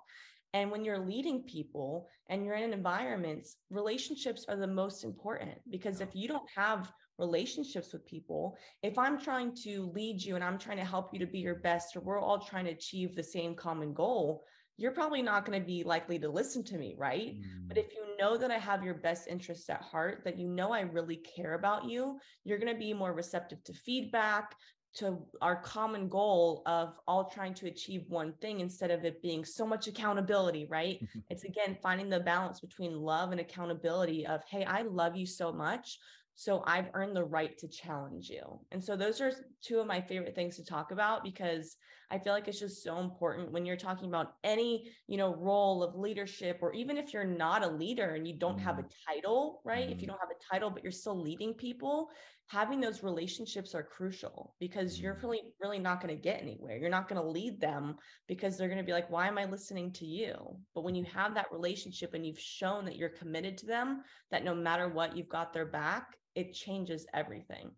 And 0.55 0.71
when 0.71 0.83
you're 0.83 1.05
leading 1.05 1.43
people 1.43 2.07
and 2.31 2.43
you're 2.43 2.55
in 2.55 2.73
environments, 2.73 3.57
relationships 3.69 4.45
are 4.49 4.57
the 4.57 4.65
most 4.65 5.03
important 5.03 5.59
because 5.69 6.01
if 6.01 6.15
you 6.15 6.27
don't 6.27 6.49
have 6.55 6.91
relationships 7.17 7.93
with 7.93 8.05
people, 8.05 8.57
if 8.83 8.97
I'm 8.97 9.19
trying 9.19 9.55
to 9.63 9.91
lead 9.93 10.21
you 10.21 10.35
and 10.35 10.43
I'm 10.43 10.57
trying 10.57 10.77
to 10.77 10.85
help 10.85 11.13
you 11.13 11.19
to 11.19 11.25
be 11.25 11.39
your 11.39 11.55
best, 11.55 11.95
or 11.95 12.01
we're 12.01 12.19
all 12.19 12.39
trying 12.39 12.65
to 12.65 12.71
achieve 12.71 13.15
the 13.15 13.23
same 13.23 13.55
common 13.55 13.93
goal, 13.93 14.43
you're 14.77 14.91
probably 14.91 15.21
not 15.21 15.45
going 15.45 15.59
to 15.59 15.65
be 15.65 15.83
likely 15.83 16.19
to 16.19 16.29
listen 16.29 16.63
to 16.65 16.77
me, 16.77 16.95
right? 16.97 17.35
Mm. 17.35 17.67
But 17.67 17.77
if 17.77 17.93
you 17.93 18.03
know 18.19 18.37
that 18.37 18.51
I 18.51 18.57
have 18.57 18.83
your 18.83 18.93
best 18.93 19.27
interests 19.27 19.69
at 19.69 19.81
heart, 19.81 20.21
that 20.25 20.37
you 20.37 20.49
know 20.49 20.73
I 20.73 20.81
really 20.81 21.17
care 21.17 21.53
about 21.53 21.85
you, 21.85 22.19
you're 22.43 22.59
going 22.59 22.73
to 22.73 22.79
be 22.79 22.93
more 22.93 23.13
receptive 23.13 23.63
to 23.63 23.73
feedback, 23.73 24.55
to 24.95 25.17
our 25.41 25.57
common 25.57 26.07
goal 26.07 26.61
of 26.65 26.97
all 27.07 27.25
trying 27.25 27.53
to 27.53 27.67
achieve 27.67 28.05
one 28.07 28.33
thing 28.41 28.61
instead 28.61 28.91
of 28.91 29.03
it 29.03 29.21
being 29.21 29.43
so 29.43 29.65
much 29.65 29.87
accountability, 29.87 30.65
right? 30.65 30.99
it's 31.29 31.43
again 31.43 31.77
finding 31.81 32.09
the 32.09 32.19
balance 32.19 32.59
between 32.59 32.99
love 32.99 33.31
and 33.31 33.41
accountability 33.41 34.25
of, 34.25 34.41
hey, 34.49 34.63
I 34.63 34.83
love 34.83 35.15
you 35.15 35.25
so 35.25 35.51
much. 35.51 35.99
So 36.35 36.63
I've 36.67 36.89
earned 36.93 37.15
the 37.15 37.23
right 37.23 37.57
to 37.59 37.67
challenge 37.67 38.29
you. 38.29 38.59
And 38.71 38.83
so 38.83 38.97
those 38.97 39.21
are 39.21 39.31
two 39.61 39.79
of 39.79 39.87
my 39.87 40.01
favorite 40.01 40.35
things 40.35 40.57
to 40.57 40.65
talk 40.65 40.91
about 40.91 41.23
because 41.23 41.77
I 42.11 42.19
feel 42.19 42.33
like 42.33 42.47
it's 42.47 42.59
just 42.59 42.83
so 42.83 42.99
important 42.99 43.51
when 43.51 43.65
you're 43.65 43.77
talking 43.77 44.09
about 44.09 44.33
any, 44.43 44.91
you 45.07 45.17
know, 45.17 45.33
role 45.35 45.81
of 45.81 45.95
leadership 45.95 46.59
or 46.61 46.73
even 46.73 46.97
if 46.97 47.13
you're 47.13 47.23
not 47.23 47.63
a 47.63 47.67
leader 47.67 48.15
and 48.15 48.27
you 48.27 48.35
don't 48.37 48.59
have 48.59 48.79
a 48.79 48.83
mm. 48.83 48.89
title, 49.07 49.61
right? 49.63 49.87
Mm. 49.87 49.91
If 49.93 50.01
you 50.01 50.07
mm. 50.07 50.11
don't 50.11 50.19
have 50.19 50.29
a 50.29 50.53
title 50.53 50.69
but 50.69 50.83
you're 50.83 50.91
still 50.91 51.19
leading 51.19 51.53
people, 51.53 52.09
having 52.47 52.79
those 52.79 53.03
relationships 53.03 53.73
are 53.73 53.83
crucial 53.83 54.55
because 54.59 54.99
you're 54.99 55.15
mm. 55.15 55.23
really 55.23 55.41
really 55.59 55.79
not 55.79 56.01
going 56.01 56.15
to 56.15 56.21
get 56.21 56.41
anywhere. 56.41 56.77
You're 56.77 56.89
not 56.89 57.07
going 57.07 57.21
to 57.21 57.27
lead 57.27 57.59
them 57.59 57.95
because 58.27 58.57
they're 58.57 58.67
going 58.67 58.79
to 58.79 58.85
be 58.85 58.91
like, 58.91 59.09
"Why 59.09 59.27
am 59.27 59.37
I 59.37 59.45
listening 59.45 59.91
to 59.93 60.05
you?" 60.05 60.35
But 60.73 60.83
when 60.83 60.95
you 60.95 61.03
have 61.05 61.33
that 61.33 61.51
relationship 61.51 62.13
and 62.13 62.25
you've 62.25 62.39
shown 62.39 62.85
that 62.85 62.97
you're 62.97 63.09
committed 63.09 63.57
to 63.59 63.65
them, 63.65 64.03
that 64.31 64.43
no 64.43 64.53
matter 64.53 64.87
what, 64.89 65.17
you've 65.17 65.29
got 65.29 65.53
their 65.53 65.65
back, 65.65 66.17
it 66.35 66.53
changes 66.53 67.05
everything. 67.13 67.71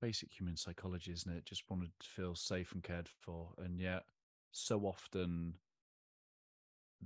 Basic 0.00 0.30
human 0.38 0.56
psychology, 0.56 1.12
isn't 1.12 1.32
it? 1.32 1.46
Just 1.46 1.62
wanted 1.70 1.90
to 2.00 2.08
feel 2.08 2.34
safe 2.34 2.72
and 2.72 2.82
cared 2.82 3.08
for. 3.08 3.50
And 3.58 3.80
yet, 3.80 4.02
so 4.52 4.80
often 4.80 5.54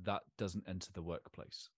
that 0.02 0.22
doesn't 0.36 0.68
enter 0.68 0.90
the 0.92 1.02
workplace. 1.02 1.70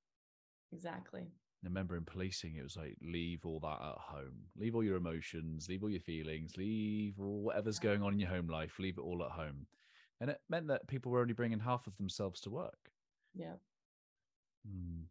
Exactly. 0.73 1.27
I 1.63 1.67
remember 1.67 1.97
in 1.97 2.05
policing, 2.05 2.57
it 2.57 2.63
was 2.63 2.77
like, 2.77 2.97
leave 3.03 3.45
all 3.45 3.61
that 3.61 3.81
at 3.83 3.99
home, 3.99 4.47
leave 4.57 4.75
all 4.75 4.83
your 4.83 4.97
emotions, 4.97 5.69
leave 5.69 5.83
all 5.83 5.91
your 5.91 6.01
feelings, 6.01 6.57
leave 6.57 7.21
all 7.21 7.43
whatever's 7.43 7.79
going 7.79 8.03
on 8.03 8.15
in 8.15 8.19
your 8.19 8.31
home 8.31 8.49
life, 8.49 8.79
leave 8.79 8.97
it 8.97 9.03
all 9.03 9.23
at 9.23 9.33
home. 9.33 9.67
And 10.21 10.31
it 10.31 10.41
meant 10.49 10.69
that 10.69 10.87
people 10.89 11.13
were 11.13 11.21
only 11.21 11.35
bringing 11.35 11.61
half 11.61 11.87
of 11.87 11.97
themselves 11.97 12.41
to 12.43 12.51
work. 12.51 12.91
Yeah. 13.35 13.55
Mm. 14.67 15.05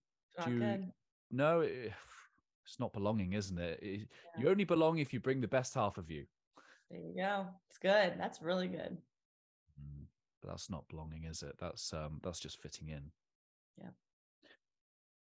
You. 0.47 0.85
No, 1.31 1.62
it, 1.62 1.91
it's 2.65 2.79
not 2.79 2.93
belonging, 2.93 3.33
isn't 3.33 3.57
it? 3.57 3.79
it 3.81 4.07
yeah. 4.35 4.41
You 4.41 4.49
only 4.49 4.63
belong 4.63 4.97
if 4.97 5.13
you 5.13 5.19
bring 5.19 5.41
the 5.41 5.47
best 5.47 5.75
half 5.75 5.97
of 5.97 6.09
you. 6.09 6.25
There 6.89 6.99
you 6.99 7.13
go. 7.15 7.45
It's 7.67 7.77
good. 7.77 8.13
That's 8.17 8.41
really 8.41 8.67
good. 8.67 8.97
Mm, 9.79 10.05
but 10.41 10.49
that's 10.49 10.69
not 10.69 10.88
belonging, 10.89 11.25
is 11.25 11.43
it? 11.43 11.55
That's 11.59 11.93
um 11.93 12.19
that's 12.23 12.39
just 12.39 12.59
fitting 12.59 12.89
in. 12.89 13.12
Yeah. 13.77 13.89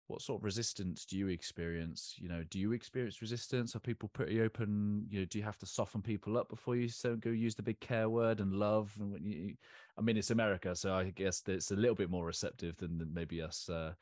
What 0.08 0.22
sort 0.22 0.42
of 0.42 0.44
resistance 0.44 1.06
do 1.06 1.18
you 1.18 1.30
experience? 1.30 2.16
You 2.18 2.28
know, 2.28 2.44
do 2.50 2.60
you 2.60 2.74
experience 2.74 3.22
resistance? 3.22 3.76
Are 3.76 3.80
people 3.80 4.10
pretty 4.10 4.42
open? 4.42 5.06
You 5.10 5.20
know, 5.20 5.26
do 5.26 5.38
you 5.38 5.44
have 5.44 5.58
to 5.60 5.66
soften 5.66 6.02
people 6.02 6.38
up 6.38 6.50
before 6.50 6.76
you 6.76 6.90
so 6.90 7.16
go 7.16 7.30
use 7.30 7.56
the 7.56 7.64
big 7.64 7.80
care 7.80 8.10
word 8.10 8.40
and 8.42 8.54
love? 8.54 8.94
And 9.00 9.12
when 9.12 9.26
you 9.26 9.56
I 9.98 10.02
mean, 10.02 10.18
it's 10.18 10.32
America, 10.32 10.76
so 10.76 10.94
I 10.94 11.12
guess 11.12 11.42
it's 11.48 11.72
a 11.72 11.76
little 11.76 11.96
bit 11.96 12.10
more 12.10 12.26
receptive 12.26 12.76
than, 12.78 13.10
maybe 13.14 13.42
us 13.42 13.70
uh, 13.70 13.94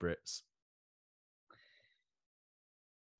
Brits. 0.00 0.42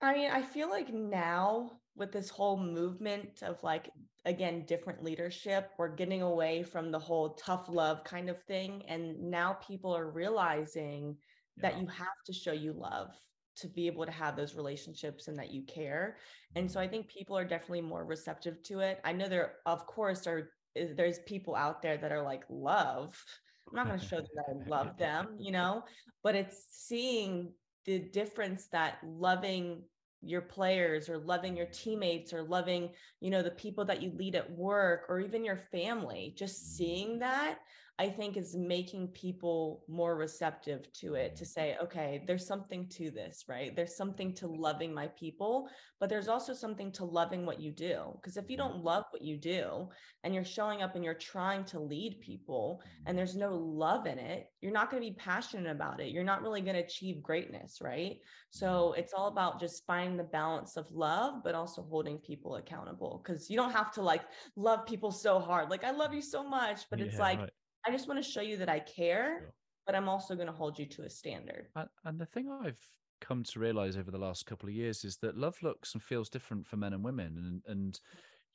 I 0.01 0.14
mean, 0.14 0.31
I 0.31 0.43
feel 0.43 0.69
like 0.69 0.93
now 0.93 1.81
with 1.97 2.12
this 2.12 2.29
whole 2.29 2.57
movement 2.57 3.43
of 3.43 3.62
like, 3.64 3.91
again, 4.25 4.64
different 4.67 5.03
leadership, 5.03 5.73
we're 5.79 5.88
getting 5.88 6.23
away 6.23 6.62
from 6.62 6.93
the 6.93 6.99
whole 6.99 7.31
tough 7.31 7.69
love 7.69 8.05
kind 8.05 8.29
of 8.31 8.41
thing. 8.43 8.85
And 8.87 9.31
now 9.31 9.55
people 9.55 9.97
are 9.97 10.09
realizing 10.09 11.17
yeah. 11.62 11.71
that 11.71 11.81
you 11.81 11.87
have 11.87 12.09
to 12.27 12.33
show 12.33 12.53
you 12.53 12.73
love 12.73 13.11
to 13.57 13.66
be 13.68 13.87
able 13.87 14.07
to 14.07 14.12
have 14.12 14.37
those 14.37 14.55
relationships 14.55 15.29
and 15.29 15.37
that 15.38 15.51
you 15.51 15.62
care. 15.62 16.16
And 16.55 16.71
so 16.71 16.81
I 16.81 16.87
think 16.87 17.09
people 17.09 17.37
are 17.37 17.44
definitely 17.44 17.83
more 17.83 18.05
receptive 18.05 18.62
to 18.64 18.81
it. 18.81 19.01
I 19.05 19.12
know 19.12 19.29
there, 19.29 19.55
of 19.66 19.87
course, 19.87 20.27
are 20.27 20.51
eh, 20.77 20.88
there's 20.97 21.18
people 21.21 21.57
out 21.57 21.83
there 21.83 21.97
that 21.97 22.12
are 22.12 22.23
like 22.23 22.44
love. 22.49 23.21
I'm 23.68 23.77
not 23.77 23.88
going 23.88 23.99
to 23.99 24.07
show 24.07 24.16
them 24.16 24.27
that 24.37 24.44
I 24.49 24.68
love 24.68 24.97
them, 24.97 25.37
you 25.38 25.53
know, 25.53 25.83
but 26.23 26.35
it's 26.35 26.66
seeing 26.71 27.53
the 27.85 27.99
difference 27.99 28.68
that 28.68 28.99
loving 29.05 29.83
your 30.21 30.40
players 30.40 31.09
or 31.09 31.18
loving 31.18 31.57
your 31.57 31.66
teammates 31.66 32.33
or 32.33 32.42
loving 32.42 32.90
you 33.21 33.31
know 33.31 33.40
the 33.40 33.53
people 33.53 33.85
that 33.85 34.03
you 34.03 34.11
lead 34.16 34.35
at 34.35 34.51
work 34.51 35.03
or 35.09 35.21
even 35.21 35.44
your 35.44 35.61
family 35.71 36.35
just 36.37 36.77
seeing 36.77 37.21
that 37.21 37.59
I 38.00 38.08
think 38.08 38.37
is 38.37 38.54
making 38.54 39.08
people 39.08 39.82
more 39.88 40.14
receptive 40.14 40.92
to 40.94 41.14
it 41.14 41.34
to 41.34 41.44
say, 41.44 41.76
okay, 41.82 42.22
there's 42.28 42.46
something 42.46 42.87
to 42.90 43.11
this, 43.11 43.46
right? 43.48 43.74
There's 43.74 43.96
something 43.96 44.32
to 44.34 44.46
loving 44.46 44.94
my 44.94 45.08
people, 45.08 45.68
but 45.98 46.08
there's 46.08 46.28
also 46.28 46.54
something 46.54 46.92
to 46.92 47.04
loving 47.04 47.44
what 47.44 47.61
you 47.61 47.72
do. 47.72 48.12
Because 48.14 48.37
if 48.37 48.48
you 48.48 48.56
don't 48.56 48.84
love 48.84 49.04
what 49.11 49.22
you 49.22 49.37
do 49.37 49.88
and 50.22 50.32
you're 50.32 50.44
showing 50.44 50.80
up 50.80 50.94
and 50.94 51.04
you're 51.04 51.14
trying 51.14 51.64
to 51.64 51.80
lead 51.80 52.20
people 52.20 52.80
and 52.84 53.08
mm-hmm. 53.08 53.16
there's 53.16 53.34
no 53.34 53.56
love 53.56 54.06
in 54.06 54.20
it, 54.20 54.46
you're 54.61 54.70
not 54.70 54.92
going 54.92 55.02
to 55.02 55.08
be 55.08 55.16
passionate 55.16 55.68
about 55.68 56.00
it. 56.00 56.12
You're 56.12 56.22
not 56.22 56.42
really 56.42 56.61
going 56.61 56.76
to 56.76 56.84
achieve 56.84 57.20
greatness, 57.20 57.78
right? 57.82 58.18
So 58.50 58.66
mm-hmm. 58.92 59.00
it's 59.00 59.12
all 59.12 59.26
about 59.26 59.58
just 59.58 59.84
finding 59.88 60.16
the 60.16 60.22
balance 60.22 60.76
of 60.76 60.88
love, 60.92 61.42
but 61.42 61.56
also 61.56 61.82
holding 61.82 62.18
people 62.18 62.54
accountable 62.56 63.20
because 63.24 63.50
you 63.50 63.56
don't 63.56 63.72
have 63.72 63.90
to 63.94 64.02
like 64.02 64.22
love 64.54 64.87
people 64.87 65.11
so 65.11 65.40
hard. 65.40 65.68
Like, 65.68 65.82
I 65.82 65.90
love 65.90 66.14
you 66.14 66.22
so 66.22 66.48
much, 66.48 66.82
but 66.90 67.00
yeah, 67.00 67.06
it's 67.06 67.18
like, 67.18 67.40
right 67.40 67.50
I 67.88 67.90
just 67.90 68.07
want 68.07 68.22
to 68.22 68.31
show 68.31 68.42
you 68.42 68.59
that 68.59 68.68
I 68.68 68.81
care, 68.81 69.38
sure. 69.40 69.55
but 69.87 69.94
I'm 69.94 70.11
also 70.11 70.35
going 70.35 70.46
to 70.46 70.53
hold 70.53 70.79
you 70.79 70.85
to 70.85 71.05
a 71.05 71.11
standard. 71.11 71.68
And, 71.74 71.88
and 72.05 72.20
the 72.20 72.27
thing 72.27 72.51
I've 72.51 72.81
come 73.22 73.42
to 73.44 73.59
realize 73.59 73.96
over 73.96 74.11
the 74.11 74.18
last 74.18 74.44
couple 74.44 74.68
of 74.68 74.74
years 74.74 75.05
is 75.05 75.16
that 75.18 75.38
love 75.38 75.57
looks 75.62 75.94
and 75.94 76.03
feels 76.03 76.29
different 76.29 76.66
for 76.66 76.77
men 76.77 76.92
and 76.92 77.03
women, 77.03 77.62
and 77.66 77.77
and 77.77 78.01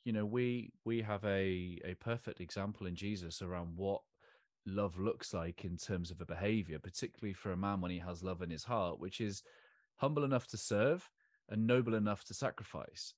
you 0.04 0.12
know 0.12 0.24
we 0.24 0.70
we 0.84 1.02
have 1.02 1.24
a 1.24 1.80
a 1.84 1.94
perfect 1.98 2.40
example 2.40 2.86
in 2.86 2.94
Jesus 2.94 3.42
around 3.42 3.76
what 3.76 4.02
love 4.66 5.00
looks 5.00 5.34
like 5.34 5.64
in 5.64 5.76
terms 5.76 6.12
of 6.12 6.20
a 6.20 6.26
behavior, 6.26 6.78
particularly 6.78 7.34
for 7.34 7.50
a 7.50 7.56
man 7.56 7.80
when 7.80 7.90
he 7.90 7.98
has 7.98 8.22
love 8.22 8.40
in 8.40 8.50
his 8.50 8.62
heart, 8.62 9.00
which 9.00 9.20
is 9.20 9.42
humble 9.96 10.22
enough 10.22 10.46
to 10.46 10.56
serve 10.56 11.10
and 11.48 11.66
noble 11.66 11.94
enough 11.94 12.22
to 12.22 12.34
sacrifice. 12.34 13.14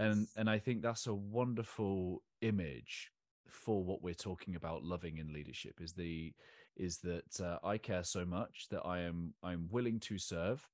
And 0.00 0.26
and 0.36 0.50
I 0.50 0.58
think 0.58 0.82
that's 0.82 1.06
a 1.06 1.14
wonderful 1.14 2.24
image 2.40 3.12
for 3.48 3.82
what 3.82 4.02
we're 4.02 4.14
talking 4.14 4.56
about 4.56 4.84
loving 4.84 5.18
in 5.18 5.32
leadership 5.32 5.80
is 5.80 5.92
the 5.92 6.32
is 6.76 6.98
that 6.98 7.40
uh, 7.40 7.58
i 7.64 7.76
care 7.76 8.04
so 8.04 8.24
much 8.24 8.66
that 8.70 8.82
i 8.84 9.00
am 9.00 9.34
i'm 9.42 9.68
willing 9.70 10.00
to 10.00 10.18
serve 10.18 10.66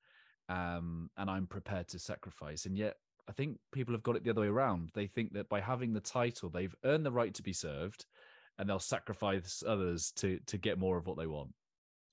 um 0.48 1.10
and 1.16 1.30
i'm 1.30 1.46
prepared 1.46 1.88
to 1.88 1.98
sacrifice. 1.98 2.66
And 2.66 2.76
yet 2.76 2.96
i 3.28 3.32
think 3.32 3.58
people 3.72 3.94
have 3.94 4.02
got 4.02 4.16
it 4.16 4.24
the 4.24 4.30
other 4.30 4.42
way 4.42 4.46
around. 4.46 4.90
They 4.94 5.06
think 5.06 5.32
that 5.34 5.48
by 5.48 5.60
having 5.60 5.92
the 5.92 6.00
title 6.00 6.48
they've 6.48 6.74
earned 6.84 7.04
the 7.04 7.12
right 7.12 7.34
to 7.34 7.42
be 7.42 7.52
served 7.52 8.06
and 8.58 8.68
they'll 8.68 8.78
sacrifice 8.78 9.62
others 9.66 10.12
to 10.16 10.38
to 10.46 10.58
get 10.58 10.78
more 10.78 10.96
of 10.96 11.06
what 11.06 11.18
they 11.18 11.26
want. 11.26 11.50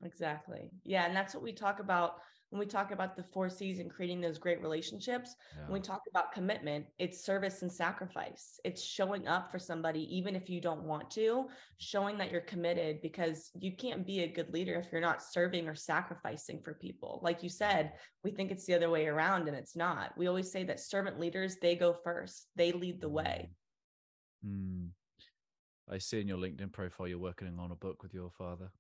Exactly. 0.04 0.72
Yeah 0.84 1.06
and 1.06 1.16
that's 1.16 1.34
what 1.34 1.44
we 1.44 1.54
talk 1.54 1.80
about 1.80 2.16
when 2.50 2.60
we 2.60 2.66
talk 2.66 2.92
about 2.92 3.16
the 3.16 3.24
four 3.24 3.50
C's 3.50 3.80
and 3.80 3.90
creating 3.90 4.22
those 4.22 4.38
great 4.38 4.62
relationships, 4.62 5.36
yeah. 5.56 5.64
when 5.64 5.74
we 5.74 5.80
talk 5.80 6.02
about 6.10 6.32
commitment, 6.32 6.86
it's 7.00 7.26
service 7.26 7.62
and 7.64 7.72
sacrifice. 7.72 8.60
It's 8.64 8.84
showing 8.84 9.28
up 9.28 9.52
for 9.52 9.60
somebody, 9.60 10.08
even 10.16 10.36
if 10.36 10.50
you 10.50 10.62
don't 10.62 10.84
want 10.84 11.10
to, 11.12 11.48
showing 11.78 12.18
that 12.18 12.32
you're 12.32 12.42
committed 12.42 13.02
because 13.02 13.52
you 13.60 13.76
can't 13.76 14.06
be 14.06 14.22
a 14.22 14.32
good 14.32 14.54
leader 14.54 14.76
if 14.76 14.92
you're 14.92 15.02
not 15.02 15.24
serving 15.24 15.68
or 15.68 15.76
sacrificing 15.76 16.62
for 16.64 16.76
people. 16.76 17.20
Like 17.24 17.44
you 17.44 17.50
said, 17.50 17.94
we 18.24 18.32
think 18.32 18.52
it's 18.52 18.66
the 18.66 18.76
other 18.76 18.90
way 18.90 19.08
around 19.08 19.48
and 19.48 19.58
it's 19.58 19.76
not. 19.76 20.18
We 20.18 20.28
always 20.28 20.52
say 20.52 20.64
that 20.66 20.80
servant 20.80 21.20
leaders, 21.20 21.58
they 21.62 21.76
go 21.76 21.94
first, 22.04 22.48
they 22.56 22.72
lead 22.72 23.02
the 23.02 23.10
way. 23.10 23.50
Mm. 24.46 24.90
I 25.92 25.98
see 25.98 26.22
in 26.22 26.28
your 26.28 26.38
LinkedIn 26.38 26.72
profile 26.72 27.08
you're 27.08 27.20
working 27.20 27.60
on 27.60 27.72
a 27.72 27.76
book 27.76 28.02
with 28.02 28.14
your 28.14 28.32
father. 28.32 28.72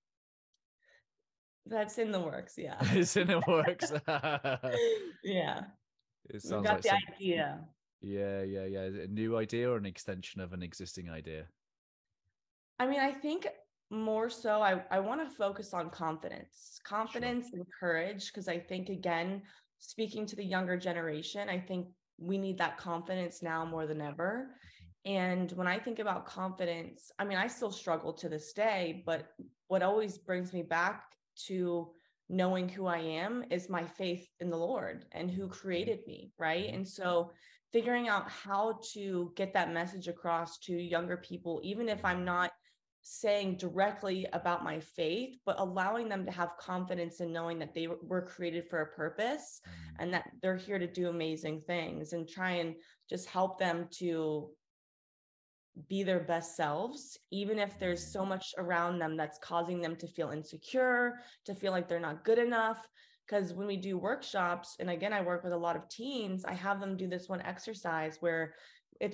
That's 1.66 1.98
in 1.98 2.12
the 2.12 2.20
works. 2.20 2.56
Yeah. 2.58 2.76
it's 2.82 3.18
in 3.18 3.28
the 3.28 3.42
works. 3.48 3.92
yeah. 5.24 5.62
It 6.30 6.42
sounds 6.42 6.62
we 6.62 6.68
got 6.68 6.74
like 6.74 6.84
the 6.84 6.94
idea. 7.16 7.60
Yeah, 8.02 8.44
yeah, 8.44 8.66
yeah. 8.66 9.04
a 9.04 9.08
new 9.08 9.38
idea 9.38 9.70
or 9.70 9.78
an 9.78 9.86
extension 9.86 10.42
of 10.42 10.54
an 10.54 10.62
existing 10.62 11.10
idea? 11.10 11.46
I 12.80 12.88
mean, 12.88 13.00
I 13.00 13.12
think 13.12 13.48
more 13.90 14.30
so 14.30 14.62
I, 14.62 14.84
I 14.92 15.00
want 15.00 15.28
to 15.28 15.36
focus 15.36 15.74
on 15.74 15.90
confidence, 15.90 16.80
confidence 16.84 17.50
sure. 17.50 17.60
and 17.60 17.68
courage. 17.80 18.32
Cause 18.34 18.48
I 18.48 18.60
think 18.60 18.90
again, 18.90 19.42
speaking 19.80 20.26
to 20.28 20.36
the 20.36 20.44
younger 20.44 20.78
generation, 20.78 21.50
I 21.50 21.60
think 21.60 21.88
we 22.18 22.38
need 22.38 22.58
that 22.58 22.78
confidence 22.78 23.42
now 23.42 23.66
more 23.66 23.88
than 23.88 24.02
ever. 24.02 24.50
Mm-hmm. 24.50 25.12
And 25.12 25.52
when 25.54 25.68
I 25.68 25.80
think 25.80 26.00
about 26.00 26.26
confidence, 26.26 27.12
I 27.20 27.26
mean, 27.26 27.38
I 27.38 27.48
still 27.48 27.72
struggle 27.72 28.14
to 28.14 28.30
this 28.30 28.54
day, 28.54 29.04
but 29.06 29.34
what 29.68 29.84
always 29.84 30.18
brings 30.18 30.54
me 30.54 30.64
back 30.64 31.15
to 31.48 31.92
knowing 32.30 32.68
who 32.68 32.88
I 32.88 32.98
am 32.98 33.44
is 33.52 33.70
my 33.70 33.86
faith 33.86 34.28
in 34.40 34.50
the 34.50 34.58
Lord 34.58 35.06
and 35.12 35.30
who 35.30 35.44
mm-hmm. 35.44 35.52
created 35.52 36.00
me, 36.08 36.32
right? 36.38 36.66
Mm-hmm. 36.66 36.76
And 36.76 36.88
so 36.88 37.32
figuring 37.72 38.08
out 38.08 38.30
how 38.30 38.80
to 38.94 39.32
get 39.36 39.54
that 39.54 39.74
message 39.74 40.08
across 40.08 40.58
to 40.60 40.74
younger 40.74 41.18
people, 41.18 41.62
even 41.64 41.90
if 41.90 42.04
I'm 42.04 42.26
not 42.26 42.52
saying 43.08 43.56
directly 43.58 44.26
about 44.34 44.64
my 44.64 44.80
faith, 44.80 45.38
but 45.46 45.60
allowing 45.60 46.10
them 46.10 46.26
to 46.26 46.32
have 46.32 46.58
confidence 46.60 47.20
in 47.20 47.32
knowing 47.32 47.60
that 47.60 47.76
they 47.76 47.88
were 47.88 48.22
created 48.24 48.68
for 48.68 48.82
a 48.82 48.88
purpose 48.88 49.62
mm-hmm. 49.62 50.04
and 50.04 50.14
that 50.14 50.32
they're 50.42 50.58
here 50.58 50.80
to 50.80 50.88
do 50.88 51.10
amazing 51.10 51.62
things 51.68 52.14
and 52.14 52.28
try 52.28 52.52
and 52.52 52.76
just 53.08 53.30
help 53.30 53.60
them 53.60 53.88
to 53.92 54.50
be 55.90 56.04
their 56.04 56.20
best 56.20 56.56
selves, 56.56 57.18
even 57.32 57.60
if 57.60 57.78
there's 57.80 58.06
so 58.06 58.26
much 58.26 58.54
around 58.58 59.00
them 59.00 59.18
that's 59.18 59.40
causing 59.40 59.82
them 59.82 59.96
to 59.98 60.08
feel 60.08 60.30
insecure, 60.30 61.16
to 61.46 61.54
feel 61.54 61.72
like 61.72 61.88
they're 61.88 62.00
not 62.00 62.24
good 62.24 62.40
enough. 62.40 62.88
Because 63.28 63.54
when 63.54 63.66
we 63.66 63.76
do 63.76 63.98
workshops, 63.98 64.76
and 64.80 64.90
again, 64.90 65.12
I 65.12 65.22
work 65.22 65.44
with 65.44 65.54
a 65.54 65.58
lot 65.58 65.76
of 65.76 65.90
teens, 65.90 66.46
I 66.46 66.54
have 66.54 66.80
them 66.80 66.96
do 66.96 67.08
this 67.08 67.28
one 67.28 67.42
exercise 67.42 68.18
where 68.20 68.54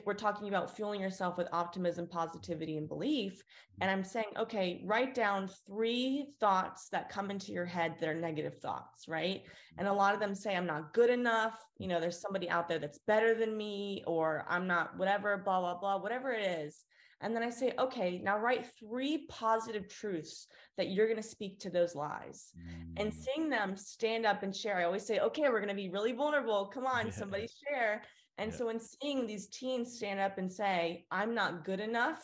we're 0.06 0.13
talking 0.13 0.48
about 0.48 0.76
fueling 0.76 1.02
yourself 1.02 1.38
with 1.38 1.48
optimism 1.52 2.08
positivity 2.08 2.78
and 2.78 2.88
belief 2.88 3.44
and 3.80 3.89
i'm 3.89 4.04
saying 4.04 4.26
okay 4.38 4.82
write 4.86 5.15
down 5.15 5.50
three 5.67 6.28
thoughts 6.39 6.89
that 6.89 7.10
come 7.10 7.32
into 7.32 7.52
your 7.52 7.65
head 7.65 7.96
that 8.00 8.10
are 8.10 8.13
negative 8.13 8.58
thoughts 8.60 9.08
right? 9.08 9.44
And 9.78 9.88
a 9.88 9.94
lot 9.94 10.13
of 10.13 10.20
them 10.20 10.36
say 10.36 10.56
i'm 10.56 10.65
not 10.65 10.94
good 10.94 11.10
enough 11.10 11.60
you 11.78 11.88
know 11.88 12.00
there's 12.00 12.22
somebody 12.22 12.50
out 12.50 12.67
there 12.67 12.80
that's 12.80 13.00
better 13.08 13.34
than 13.34 13.58
me 13.58 14.04
or 14.06 14.46
i'm 14.48 14.67
not 14.67 14.98
whatever 14.98 15.38
blah 15.38 15.60
blah 15.60 15.80
blah 15.80 15.98
whatever 15.98 16.32
it 16.32 16.46
is. 16.46 16.84
And 17.24 17.36
then 17.36 17.44
i 17.44 17.50
say 17.50 17.74
okay 17.78 18.20
now 18.24 18.38
write 18.38 18.65
three 18.80 19.26
positive 19.30 19.88
truths 19.88 20.48
that 20.78 20.89
you're 20.89 21.08
going 21.08 21.22
to 21.22 21.24
speak 21.24 21.60
to 21.60 21.70
those 21.70 21.96
lies. 21.96 22.52
Mm. 22.58 23.02
and 23.02 23.13
seeing 23.13 23.50
them 23.50 23.76
stand 23.76 24.26
up 24.26 24.44
and 24.44 24.56
share 24.56 24.78
i 24.78 24.84
always 24.84 25.06
say 25.06 25.20
okay 25.20 25.44
we're 25.44 25.60
going 25.60 25.70
to 25.70 25.76
be 25.76 25.89
really 25.89 26.13
vulnerable. 26.13 26.65
Come 26.65 26.86
on 26.86 27.06
yeah. 27.08 27.12
somebody 27.12 27.48
share 27.67 28.04
and 28.38 28.52
yeah. 28.52 28.58
so 28.58 28.65
when 28.67 28.80
seeing 28.80 29.28
these 29.28 29.48
teens 29.48 29.96
stand 29.96 30.20
up 30.20 30.38
and 30.38 30.52
say, 30.52 31.06
I'm 31.12 31.34
not 31.36 31.65
good 31.65 31.80
enough, 31.80 32.24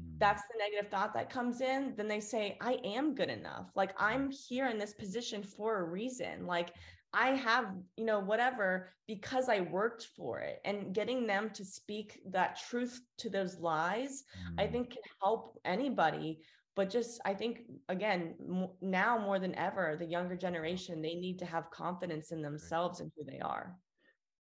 mm. 0.00 0.18
that's 0.18 0.42
the 0.42 0.58
negative 0.58 0.90
thought 0.90 1.14
that 1.14 1.30
comes 1.30 1.60
in. 1.60 1.94
Then 1.96 2.08
they 2.08 2.20
say, 2.20 2.56
I 2.60 2.78
am 2.84 3.14
good 3.14 3.30
enough. 3.30 3.70
Like 3.74 3.94
I'm 3.98 4.30
here 4.30 4.68
in 4.68 4.78
this 4.78 4.94
position 4.94 5.42
for 5.42 5.78
a 5.78 5.84
reason. 5.84 6.46
Like 6.46 6.72
I 7.12 7.28
have, 7.30 7.66
you 7.96 8.04
know, 8.04 8.20
whatever, 8.20 8.90
because 9.06 9.48
I 9.48 9.60
worked 9.60 10.08
for 10.16 10.40
it. 10.40 10.60
And 10.64 10.94
getting 10.94 11.26
them 11.26 11.50
to 11.50 11.64
speak 11.64 12.20
that 12.30 12.58
truth 12.68 13.00
to 13.18 13.30
those 13.30 13.58
lies, 13.58 14.24
mm. 14.50 14.62
I 14.62 14.66
think 14.66 14.90
can 14.90 15.02
help 15.22 15.58
anybody. 15.64 16.40
But 16.74 16.90
just, 16.90 17.20
I 17.24 17.32
think, 17.32 17.60
again, 17.88 18.34
m- 18.40 18.68
now 18.82 19.16
more 19.16 19.38
than 19.38 19.54
ever, 19.54 19.96
the 19.98 20.04
younger 20.04 20.36
generation, 20.36 21.00
they 21.00 21.14
need 21.14 21.38
to 21.38 21.46
have 21.46 21.70
confidence 21.70 22.32
in 22.32 22.42
themselves 22.42 23.00
and 23.00 23.10
who 23.16 23.24
they 23.24 23.38
are 23.40 23.74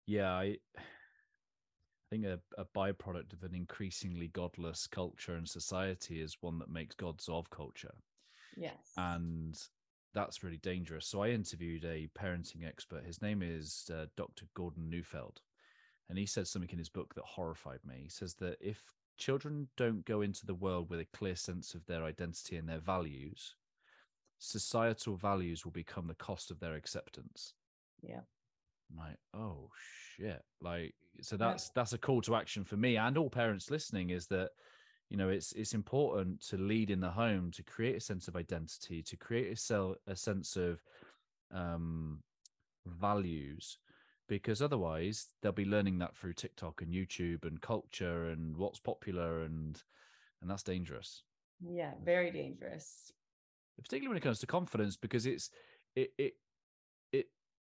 yeah, 0.07 0.33
I, 0.33 0.57
I 0.77 0.83
think 2.11 2.25
a, 2.25 2.39
a 2.59 2.65
byproduct 2.77 3.33
of 3.33 3.43
an 3.43 3.55
increasingly 3.55 4.29
godless 4.29 4.87
culture 4.87 5.35
and 5.35 5.49
society 5.49 6.21
is 6.21 6.37
one 6.41 6.59
that 6.59 6.71
makes 6.71 6.95
gods 6.95 7.29
of 7.29 7.51
culture. 7.51 7.95
Yes. 8.57 8.93
And 8.97 9.59
that's 10.15 10.45
really 10.45 10.59
dangerous. 10.59 11.07
So 11.07 11.23
I 11.23 11.31
interviewed 11.31 11.85
a 11.85 12.09
parenting 12.19 12.67
expert. 12.67 13.05
His 13.05 13.21
name 13.21 13.43
is 13.43 13.91
uh, 13.93 14.07
Dr. 14.17 14.47
Gordon 14.55 14.89
Neufeld. 14.89 15.41
And 16.09 16.19
he 16.19 16.27
said 16.27 16.47
something 16.47 16.71
in 16.71 16.79
his 16.79 16.91
book 16.91 17.15
that 17.15 17.25
horrified 17.25 17.81
me. 17.85 18.01
He 18.03 18.11
says 18.11 18.35
that 18.35 18.59
if 18.61 18.81
children 19.17 19.69
don't 19.77 20.05
go 20.05 20.21
into 20.21 20.45
the 20.47 20.55
world 20.55 20.91
with 20.91 21.01
a 21.01 21.07
clear 21.17 21.35
sense 21.35 21.75
of 21.75 21.87
their 21.87 22.05
identity 22.05 22.57
and 22.57 22.69
their 22.69 22.79
values, 22.79 23.57
societal 24.39 25.17
values 25.17 25.65
will 25.65 25.73
become 25.73 26.07
the 26.07 26.15
cost 26.15 26.51
of 26.51 26.61
their 26.61 26.75
acceptance. 26.75 27.55
Yeah. 28.03 28.21
Like, 28.97 29.17
oh 29.35 29.71
shit. 30.17 30.43
Like, 30.61 30.95
so 31.21 31.37
that's 31.37 31.71
that's 31.71 31.93
a 31.93 31.99
call 31.99 32.21
to 32.23 32.35
action 32.35 32.65
for 32.65 32.77
me 32.77 32.97
and 32.97 33.17
all 33.17 33.31
parents 33.31 33.71
listening 33.71 34.11
is 34.11 34.27
that 34.27 34.51
you 35.11 35.17
know 35.17 35.29
it's 35.29 35.53
it's 35.53 35.75
important 35.75 36.41
to 36.49 36.57
lead 36.57 36.91
in 36.91 37.01
the 37.01 37.11
home 37.11 37.51
to 37.53 37.63
create 37.63 37.97
a 37.97 38.01
sense 38.01 38.27
of 38.27 38.35
identity 38.35 39.01
to 39.03 39.17
create 39.17 39.53
a, 39.53 39.57
sel- 39.57 39.97
a 40.09 40.17
sense 40.17 40.57
of 40.57 40.83
um 41.53 42.19
values 42.87 43.79
because 44.29 44.63
otherwise 44.63 45.29
they'll 45.43 45.53
be 45.53 45.65
learning 45.65 45.99
that 45.99 46.17
through 46.17 46.33
TikTok 46.33 46.83
and 46.83 46.93
YouTube 46.93 47.45
and 47.45 47.61
culture 47.61 48.29
and 48.29 48.57
what's 48.57 48.81
popular 48.81 49.43
and 49.43 49.83
and 50.41 50.51
that's 50.51 50.63
dangerous. 50.63 51.23
Yeah, 51.67 51.93
very 52.05 52.31
dangerous. 52.31 53.13
Particularly 53.83 54.09
when 54.09 54.17
it 54.19 54.23
comes 54.23 54.41
to 54.41 54.47
confidence 54.47 54.97
because 54.97 55.27
it's 55.27 55.51
it 55.95 56.13
it 56.19 56.35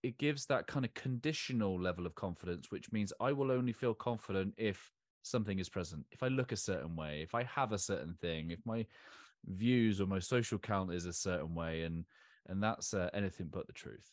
it 0.02 0.18
gives 0.18 0.46
that 0.46 0.66
kind 0.66 0.84
of 0.84 0.94
conditional 0.94 1.80
level 1.80 2.06
of 2.06 2.14
confidence 2.14 2.70
which 2.70 2.90
means 2.92 3.12
I 3.20 3.32
will 3.32 3.50
only 3.50 3.72
feel 3.72 3.94
confident 3.94 4.54
if 4.56 4.90
something 5.22 5.58
is 5.58 5.68
present. 5.68 6.06
If 6.10 6.22
I 6.22 6.28
look 6.28 6.52
a 6.52 6.56
certain 6.56 6.96
way, 6.96 7.20
if 7.22 7.34
I 7.34 7.42
have 7.44 7.72
a 7.72 7.78
certain 7.78 8.14
thing, 8.14 8.50
if 8.50 8.64
my 8.64 8.86
views 9.44 10.00
or 10.00 10.06
my 10.06 10.18
social 10.18 10.58
count 10.58 10.92
is 10.92 11.06
a 11.06 11.12
certain 11.12 11.54
way 11.54 11.82
and 11.82 12.04
and 12.48 12.62
that's 12.62 12.94
uh, 12.94 13.10
anything 13.12 13.48
but 13.50 13.66
the 13.66 13.72
truth. 13.72 14.12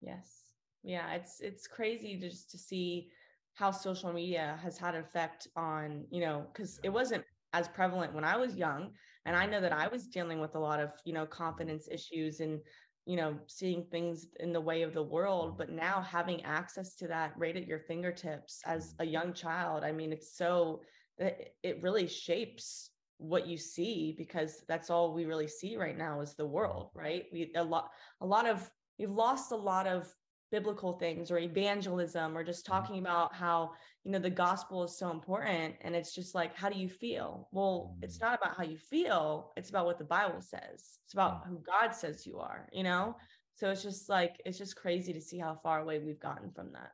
Yes 0.00 0.48
yeah 0.82 1.12
it's 1.12 1.40
it's 1.40 1.66
crazy 1.66 2.16
just 2.16 2.50
to 2.50 2.58
see 2.58 3.08
how 3.54 3.70
social 3.70 4.12
media 4.12 4.58
has 4.62 4.78
had 4.78 4.94
an 4.94 5.02
effect 5.02 5.48
on 5.56 6.04
you 6.10 6.20
know 6.20 6.46
because 6.52 6.78
it 6.84 6.88
wasn't 6.88 7.24
as 7.52 7.66
prevalent 7.68 8.14
when 8.14 8.24
i 8.24 8.36
was 8.36 8.56
young 8.56 8.90
and 9.26 9.36
i 9.36 9.44
know 9.44 9.60
that 9.60 9.72
i 9.72 9.88
was 9.88 10.06
dealing 10.06 10.40
with 10.40 10.54
a 10.54 10.58
lot 10.58 10.80
of 10.80 10.90
you 11.04 11.12
know 11.12 11.26
confidence 11.26 11.88
issues 11.90 12.40
and 12.40 12.60
you 13.08 13.16
know 13.16 13.34
seeing 13.46 13.82
things 13.84 14.26
in 14.38 14.52
the 14.52 14.60
way 14.60 14.82
of 14.82 14.92
the 14.92 15.02
world 15.02 15.56
but 15.56 15.68
mm-hmm. 15.68 15.76
now 15.76 16.02
having 16.02 16.44
access 16.44 16.94
to 16.94 17.08
that 17.08 17.32
right 17.36 17.56
at 17.56 17.66
your 17.66 17.80
fingertips 17.80 18.60
as 18.66 18.92
mm-hmm. 18.92 19.02
a 19.02 19.06
young 19.06 19.32
child 19.32 19.82
i 19.82 19.90
mean 19.90 20.12
it's 20.12 20.36
so 20.36 20.80
it 21.18 21.82
really 21.82 22.06
shapes 22.06 22.90
what 23.18 23.46
you 23.46 23.58
see 23.58 24.14
because 24.16 24.62
that's 24.68 24.90
all 24.90 25.12
we 25.12 25.24
really 25.24 25.48
see 25.48 25.76
right 25.76 25.98
now 25.98 26.20
is 26.20 26.34
the 26.34 26.46
world 26.46 26.88
mm-hmm. 26.90 27.00
right? 27.00 27.24
We 27.32 27.52
a 27.56 27.62
lot 27.62 27.90
a 28.20 28.26
lot 28.26 28.46
of 28.46 28.70
we've 28.98 29.10
lost 29.10 29.52
a 29.52 29.56
lot 29.56 29.86
of 29.86 30.08
biblical 30.50 30.94
things 30.94 31.30
or 31.30 31.38
evangelism 31.38 32.36
or 32.36 32.42
just 32.42 32.64
mm-hmm. 32.64 32.72
talking 32.72 32.98
about 32.98 33.34
how 33.34 33.72
you 34.04 34.10
know 34.10 34.18
the 34.18 34.30
gospel 34.30 34.84
is 34.84 34.98
so 34.98 35.10
important 35.10 35.74
and 35.82 35.94
it's 35.94 36.14
just 36.14 36.34
like 36.34 36.54
how 36.56 36.68
do 36.68 36.78
you 36.78 36.88
feel? 36.88 37.48
Well 37.52 37.96
it's 38.02 38.18
mm. 38.18 38.22
not 38.22 38.38
about 38.40 38.56
how 38.56 38.64
you 38.64 38.78
feel 38.78 39.52
it's 39.56 39.70
about 39.70 39.86
what 39.86 39.98
the 39.98 40.04
bible 40.04 40.40
says. 40.40 40.98
It's 41.04 41.14
about 41.14 41.46
who 41.46 41.60
god 41.66 41.94
says 41.94 42.26
you 42.26 42.38
are 42.38 42.68
you 42.72 42.82
know? 42.82 43.16
So 43.54 43.70
it's 43.70 43.82
just 43.82 44.08
like 44.08 44.40
it's 44.44 44.58
just 44.58 44.76
crazy 44.76 45.12
to 45.12 45.20
see 45.20 45.38
how 45.38 45.58
far 45.62 45.80
away 45.80 45.98
we've 45.98 46.20
gotten 46.20 46.50
from 46.52 46.72
that. 46.72 46.92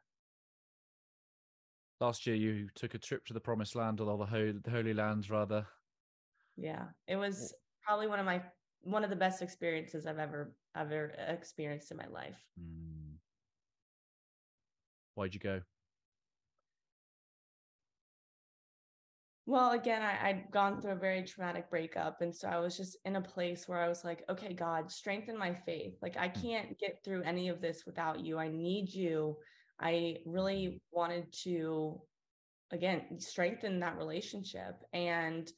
Last 2.00 2.26
year 2.26 2.36
you 2.36 2.68
took 2.74 2.94
a 2.94 2.98
trip 2.98 3.24
to 3.26 3.34
the 3.34 3.40
promised 3.40 3.76
land 3.76 4.00
or 4.00 4.18
the 4.18 4.26
holy, 4.26 4.52
the 4.52 4.70
holy 4.70 4.94
lands 4.94 5.30
rather. 5.30 5.66
Yeah 6.56 6.84
it 7.06 7.16
was 7.16 7.54
probably 7.84 8.06
one 8.06 8.18
of 8.18 8.26
my 8.26 8.42
one 8.80 9.04
of 9.04 9.10
the 9.10 9.16
best 9.16 9.40
experiences 9.40 10.06
i've 10.06 10.18
ever 10.18 10.54
ever 10.76 11.12
experienced 11.28 11.90
in 11.90 11.96
my 11.96 12.06
life. 12.06 12.42
Mm. 12.60 13.14
Why'd 15.14 15.34
you 15.34 15.40
go? 15.40 15.60
Well, 19.46 19.72
again, 19.72 20.00
I, 20.00 20.28
I'd 20.28 20.50
gone 20.50 20.80
through 20.80 20.92
a 20.92 20.96
very 20.96 21.22
traumatic 21.22 21.68
breakup. 21.68 22.22
And 22.22 22.34
so 22.34 22.48
I 22.48 22.58
was 22.58 22.76
just 22.76 22.96
in 23.04 23.16
a 23.16 23.20
place 23.20 23.68
where 23.68 23.80
I 23.80 23.88
was 23.88 24.02
like, 24.02 24.24
okay, 24.30 24.54
God, 24.54 24.90
strengthen 24.90 25.36
my 25.36 25.52
faith. 25.52 25.98
Like, 26.00 26.16
I 26.16 26.28
hmm. 26.28 26.40
can't 26.40 26.78
get 26.78 27.04
through 27.04 27.22
any 27.24 27.48
of 27.48 27.60
this 27.60 27.84
without 27.84 28.20
you. 28.20 28.38
I 28.38 28.48
need 28.48 28.92
you. 28.92 29.36
I 29.78 30.18
really 30.24 30.80
wanted 30.92 31.30
to, 31.42 32.00
again, 32.70 33.20
strengthen 33.20 33.80
that 33.80 33.98
relationship. 33.98 34.82
And 34.94 35.50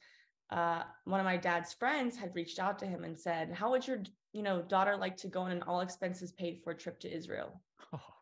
uh, 0.49 0.83
one 1.05 1.21
of 1.21 1.25
my 1.25 1.37
dad's 1.37 1.73
friends 1.73 2.17
had 2.17 2.35
reached 2.35 2.59
out 2.59 2.79
to 2.79 2.85
him 2.85 3.05
and 3.05 3.17
said, 3.17 3.53
How 3.53 3.71
would 3.71 3.87
your, 3.87 3.99
you 4.33 4.43
know, 4.43 4.61
daughter 4.61 4.97
like 4.97 5.15
to 5.17 5.27
go 5.27 5.41
on 5.41 5.51
an 5.51 5.63
all 5.63 5.79
expenses 5.79 6.33
paid 6.33 6.59
for 6.63 6.73
trip 6.73 6.99
to 7.01 7.13
Israel? 7.13 7.61
Oh. 7.93 8.16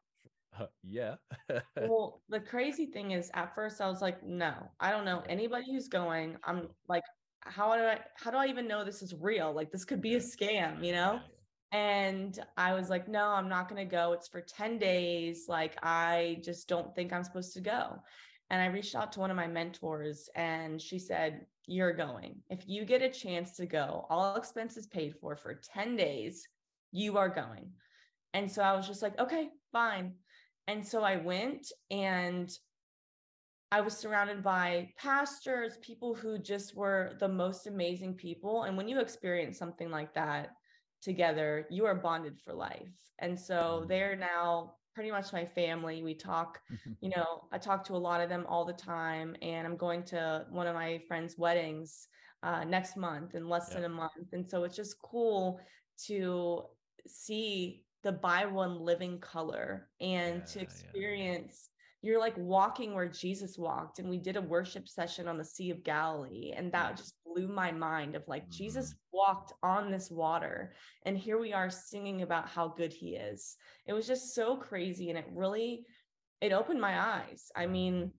Uh, 0.60 0.68
yeah. 0.84 1.16
well, 1.78 2.22
the 2.30 2.40
crazy 2.40 2.86
thing 2.86 3.12
is, 3.12 3.30
at 3.34 3.54
first 3.56 3.82
I 3.82 3.88
was 3.88 4.02
like, 4.02 4.24
no, 4.24 4.54
I 4.80 4.92
don't 4.92 5.06
know 5.06 5.24
anybody 5.28 5.66
who's 5.72 5.88
going. 5.88 6.38
I'm 6.44 6.70
like, 6.88 7.04
how 7.42 7.76
do 7.76 7.84
I, 7.84 8.00
how 8.16 8.32
do 8.32 8.38
I 8.38 8.48
even 8.48 8.68
know 8.68 8.84
this 8.84 9.02
is 9.02 9.14
real? 9.14 9.54
Like, 9.54 9.72
this 9.72 9.86
could 9.86 10.02
be 10.02 10.16
a 10.16 10.20
scam, 10.20 10.84
you 10.84 10.92
know? 10.94 11.20
And 11.72 12.40
I 12.58 12.74
was 12.74 12.90
like, 12.90 13.08
no, 13.08 13.28
I'm 13.28 13.50
not 13.50 13.68
going 13.68 13.86
to 13.86 13.90
go. 13.90 14.14
It's 14.14 14.28
for 14.28 14.42
10 14.42 14.78
days. 14.78 15.46
Like, 15.50 15.76
I 15.84 16.40
just 16.44 16.70
don't 16.70 16.96
think 16.96 17.12
I'm 17.12 17.24
supposed 17.24 17.54
to 17.54 17.62
go. 17.62 18.00
And 18.50 18.62
I 18.62 18.68
reached 18.68 18.96
out 18.96 19.12
to 19.14 19.20
one 19.20 19.32
of 19.32 19.36
my 19.36 19.48
mentors 19.48 20.30
and 20.36 20.82
she 20.82 21.00
said, 21.00 21.46
You're 21.66 21.94
going. 21.94 22.36
If 22.50 22.68
you 22.68 22.86
get 22.86 23.02
a 23.02 23.10
chance 23.10 23.56
to 23.58 23.66
go, 23.66 24.06
all 24.10 24.36
expenses 24.36 24.86
paid 24.86 25.16
for 25.20 25.36
for 25.36 25.56
10 25.56 25.96
days, 25.96 26.48
you 26.92 27.18
are 27.18 27.30
going. 27.30 27.72
And 28.34 28.52
so 28.52 28.62
I 28.62 28.74
was 28.74 28.88
just 28.88 29.02
like, 29.02 29.20
Okay, 29.20 29.50
fine. 29.72 30.14
And 30.68 30.86
so 30.86 31.04
I 31.04 31.18
went 31.18 31.72
and 31.92 32.50
I 33.72 33.82
was 33.82 33.98
surrounded 33.98 34.44
by 34.44 34.90
pastors, 34.98 35.78
people 35.82 36.14
who 36.14 36.38
just 36.40 36.76
were 36.76 37.14
the 37.20 37.28
most 37.28 37.68
amazing 37.68 38.14
people. 38.16 38.64
And 38.64 38.78
when 38.78 38.88
you 38.88 39.00
experience 39.00 39.58
something 39.58 39.92
like 39.92 40.14
that 40.14 40.52
together, 41.02 41.68
you 41.70 41.86
are 41.86 41.96
bonded 41.96 42.40
for 42.40 42.54
life. 42.54 42.94
And 43.20 43.40
so 43.40 43.82
mm. 43.84 43.88
they're 43.88 44.16
now 44.16 44.76
pretty 44.94 45.12
much 45.12 45.34
my 45.34 45.46
family. 45.46 46.04
We 46.04 46.16
talk, 46.16 46.60
you 47.02 47.10
know, 47.10 47.44
I 47.52 47.58
talk 47.58 47.84
to 47.86 47.94
a 47.94 47.98
lot 47.98 48.22
of 48.22 48.30
them 48.30 48.46
all 48.48 48.66
the 48.66 48.74
time. 48.74 49.36
And 49.42 49.68
I'm 49.68 49.78
going 49.78 50.04
to 50.06 50.46
one 50.50 50.68
of 50.68 50.76
my 50.76 51.02
friends' 51.08 51.38
weddings 51.38 52.08
uh, 52.44 52.64
next 52.64 52.96
month 52.96 53.36
in 53.36 53.50
less 53.50 53.68
yeah. 53.70 53.76
than 53.82 53.92
a 53.92 53.96
month. 53.96 54.34
And 54.34 54.50
so 54.50 54.64
it's 54.64 54.76
just 54.76 55.02
cool 55.02 55.60
to 56.08 56.64
see 57.08 57.85
the 58.06 58.12
Bible 58.12 58.62
in 58.62 58.80
living 58.80 59.18
color 59.18 59.90
and 60.00 60.36
yeah, 60.36 60.46
to 60.46 60.62
experience 60.62 61.70
yeah. 62.04 62.12
you're 62.12 62.20
like 62.20 62.38
walking 62.38 62.94
where 62.94 63.10
Jesus 63.10 63.58
walked 63.58 63.98
and 63.98 64.08
we 64.08 64.20
did 64.20 64.38
a 64.38 64.42
worship 64.42 64.88
session 64.88 65.28
on 65.28 65.40
the 65.40 65.44
Sea 65.44 65.72
of 65.72 65.84
Galilee 65.84 66.54
and 66.56 66.72
that 66.72 66.92
yeah. 66.92 66.96
just 66.96 67.16
blew 67.26 67.48
my 67.48 67.72
mind 67.72 68.16
of 68.16 68.22
like 68.28 68.44
mm-hmm. 68.44 68.58
Jesus 68.58 68.94
walked 69.12 69.54
on 69.64 69.90
this 69.90 70.12
water 70.12 70.76
and 71.04 71.18
here 71.18 71.40
we 71.40 71.52
are 71.52 71.72
singing 71.72 72.22
about 72.22 72.48
how 72.48 72.68
good 72.68 72.94
he 72.94 73.16
is. 73.16 73.58
It 73.88 73.94
was 73.94 74.06
just 74.06 74.36
so 74.36 74.56
crazy 74.56 75.10
and 75.10 75.18
it 75.18 75.26
really 75.34 75.84
it 76.42 76.54
opened 76.54 76.80
my 76.80 77.00
eyes. 77.00 77.50
I 77.56 77.66
mean, 77.66 78.12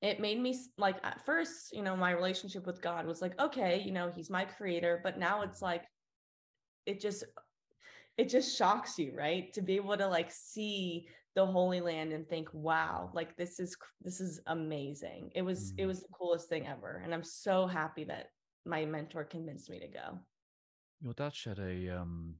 it 0.00 0.18
made 0.18 0.40
me 0.40 0.58
like 0.78 0.96
at 1.04 1.24
first, 1.24 1.72
you 1.72 1.82
know, 1.82 1.94
my 1.94 2.10
relationship 2.10 2.66
with 2.66 2.82
God 2.82 3.06
was 3.06 3.22
like, 3.22 3.40
okay, 3.40 3.80
you 3.86 3.92
know, 3.92 4.10
he's 4.12 4.30
my 4.30 4.44
creator, 4.44 5.00
but 5.04 5.16
now 5.16 5.42
it's 5.42 5.62
like 5.62 5.84
it 6.86 7.00
just 7.00 7.22
it 8.18 8.28
just 8.28 8.56
shocks 8.56 8.98
you, 8.98 9.12
right? 9.16 9.52
To 9.54 9.62
be 9.62 9.76
able 9.76 9.96
to 9.96 10.06
like 10.06 10.30
see 10.30 11.08
the 11.34 11.46
Holy 11.46 11.80
Land 11.80 12.12
and 12.12 12.28
think, 12.28 12.48
wow, 12.52 13.10
like 13.14 13.36
this 13.36 13.58
is 13.58 13.76
this 14.02 14.20
is 14.20 14.40
amazing. 14.46 15.30
It 15.34 15.42
was 15.42 15.72
mm. 15.72 15.76
it 15.78 15.86
was 15.86 16.02
the 16.02 16.08
coolest 16.18 16.48
thing 16.48 16.66
ever. 16.66 17.00
And 17.04 17.14
I'm 17.14 17.24
so 17.24 17.66
happy 17.66 18.04
that 18.04 18.30
my 18.66 18.84
mentor 18.84 19.24
convinced 19.24 19.70
me 19.70 19.80
to 19.80 19.88
go. 19.88 20.18
Your 21.00 21.14
dad 21.14 21.34
shared 21.34 21.58
a 21.58 21.88
um 21.88 22.34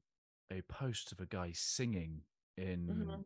a 0.51 0.63
post 0.63 1.13
of 1.13 1.21
a 1.21 1.27
guy 1.27 1.53
singing 1.55 2.21
in 2.59 2.87
mm-hmm. 2.87 3.21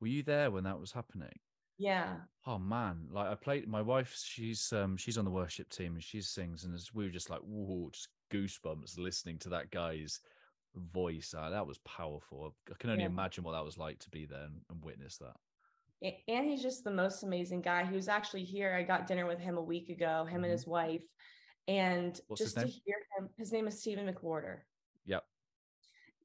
were 0.00 0.08
you 0.08 0.22
there 0.22 0.50
when 0.50 0.64
that 0.64 0.80
was 0.80 0.92
happening? 0.92 1.38
Yeah. 1.78 2.16
Oh 2.44 2.58
man, 2.58 3.06
like 3.12 3.28
I 3.28 3.36
played 3.36 3.68
my 3.68 3.82
wife. 3.82 4.20
She's 4.20 4.72
um 4.72 4.96
she's 4.96 5.16
on 5.16 5.24
the 5.24 5.30
worship 5.30 5.70
team 5.70 5.94
and 5.94 6.02
she 6.02 6.20
sings, 6.20 6.64
and 6.64 6.76
we 6.92 7.04
were 7.04 7.10
just 7.10 7.30
like, 7.30 7.40
whoa, 7.40 7.88
just 7.92 8.08
goosebumps 8.32 8.98
listening 8.98 9.38
to 9.38 9.48
that 9.50 9.70
guy's 9.70 10.20
voice. 10.76 11.34
Uh, 11.36 11.50
that 11.50 11.66
was 11.66 11.78
powerful. 11.78 12.54
I 12.68 12.74
can 12.78 12.90
only 12.90 13.02
yeah. 13.02 13.08
imagine 13.08 13.44
what 13.44 13.52
that 13.52 13.64
was 13.64 13.78
like 13.78 13.98
to 14.00 14.10
be 14.10 14.26
there 14.26 14.44
and, 14.44 14.60
and 14.70 14.84
witness 14.84 15.18
that. 15.18 15.36
And 16.28 16.48
he's 16.48 16.62
just 16.62 16.84
the 16.84 16.92
most 16.92 17.24
amazing 17.24 17.60
guy. 17.60 17.84
He 17.84 17.96
was 17.96 18.08
actually 18.08 18.44
here. 18.44 18.72
I 18.72 18.82
got 18.82 19.06
dinner 19.06 19.26
with 19.26 19.40
him 19.40 19.56
a 19.56 19.62
week 19.62 19.88
ago, 19.88 20.24
him 20.24 20.36
mm-hmm. 20.36 20.44
and 20.44 20.52
his 20.52 20.66
wife. 20.66 21.02
And 21.66 22.18
What's 22.28 22.42
just 22.42 22.56
to 22.56 22.66
hear 22.66 22.96
him, 23.18 23.28
his 23.36 23.52
name 23.52 23.66
is 23.66 23.80
Stephen 23.80 24.06
McWhorter. 24.06 24.58
Yep. 25.06 25.24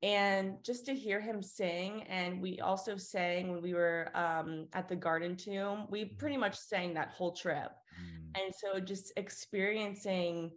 And 0.04 0.64
just 0.64 0.86
to 0.86 0.94
hear 0.94 1.20
him 1.20 1.42
sing, 1.42 2.04
and 2.04 2.42
we 2.42 2.60
also 2.60 2.98
sang 2.98 3.52
when 3.52 3.62
we 3.62 3.74
were 3.74 4.12
um, 4.14 4.68
at 4.74 4.88
the 4.88 4.96
Garden 4.96 5.36
Tomb, 5.36 5.88
we 5.90 6.06
mm-hmm. 6.06 6.18
pretty 6.18 6.38
much 6.38 6.56
sang 6.56 6.94
that 6.94 7.10
whole 7.10 7.32
trip. 7.32 7.72
Mm. 8.00 8.42
And 8.42 8.54
so 8.54 8.80
just 8.80 9.12
experiencing 9.18 10.52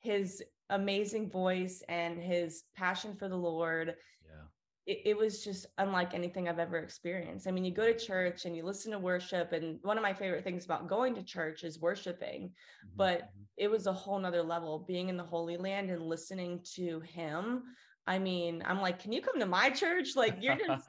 his 0.00 0.42
amazing 0.70 1.30
voice 1.30 1.82
and 1.88 2.20
his 2.20 2.64
passion 2.76 3.14
for 3.16 3.28
the 3.28 3.36
Lord. 3.36 3.94
Yeah. 4.24 4.92
it, 4.92 5.02
it, 5.04 5.16
was 5.16 5.44
just 5.44 5.66
unlike 5.78 6.14
anything 6.14 6.48
I've 6.48 6.58
ever 6.58 6.78
experienced. 6.78 7.46
I 7.46 7.50
mean, 7.50 7.64
you 7.64 7.72
go 7.72 7.86
to 7.86 7.98
church 7.98 8.44
and 8.44 8.56
you 8.56 8.64
listen 8.64 8.92
to 8.92 8.98
worship, 8.98 9.52
and 9.52 9.78
one 9.82 9.96
of 9.96 10.02
my 10.02 10.14
favorite 10.14 10.44
things 10.44 10.64
about 10.64 10.88
going 10.88 11.14
to 11.14 11.22
church 11.22 11.64
is 11.64 11.80
worshiping, 11.80 12.42
mm-hmm. 12.42 12.96
but 12.96 13.18
mm-hmm. 13.18 13.42
it 13.56 13.70
was 13.70 13.86
a 13.86 13.92
whole 13.92 14.18
nother 14.18 14.42
level 14.42 14.84
being 14.86 15.08
in 15.08 15.16
the 15.16 15.24
Holy 15.24 15.56
Land 15.56 15.90
and 15.90 16.02
listening 16.02 16.60
to 16.74 17.00
him. 17.00 17.62
I 18.08 18.18
mean, 18.18 18.62
I'm 18.64 18.80
like, 18.80 19.00
can 19.00 19.12
you 19.12 19.20
come 19.20 19.40
to 19.40 19.46
my 19.46 19.70
church? 19.70 20.14
Like, 20.14 20.36
you're 20.40 20.56
just, 20.56 20.88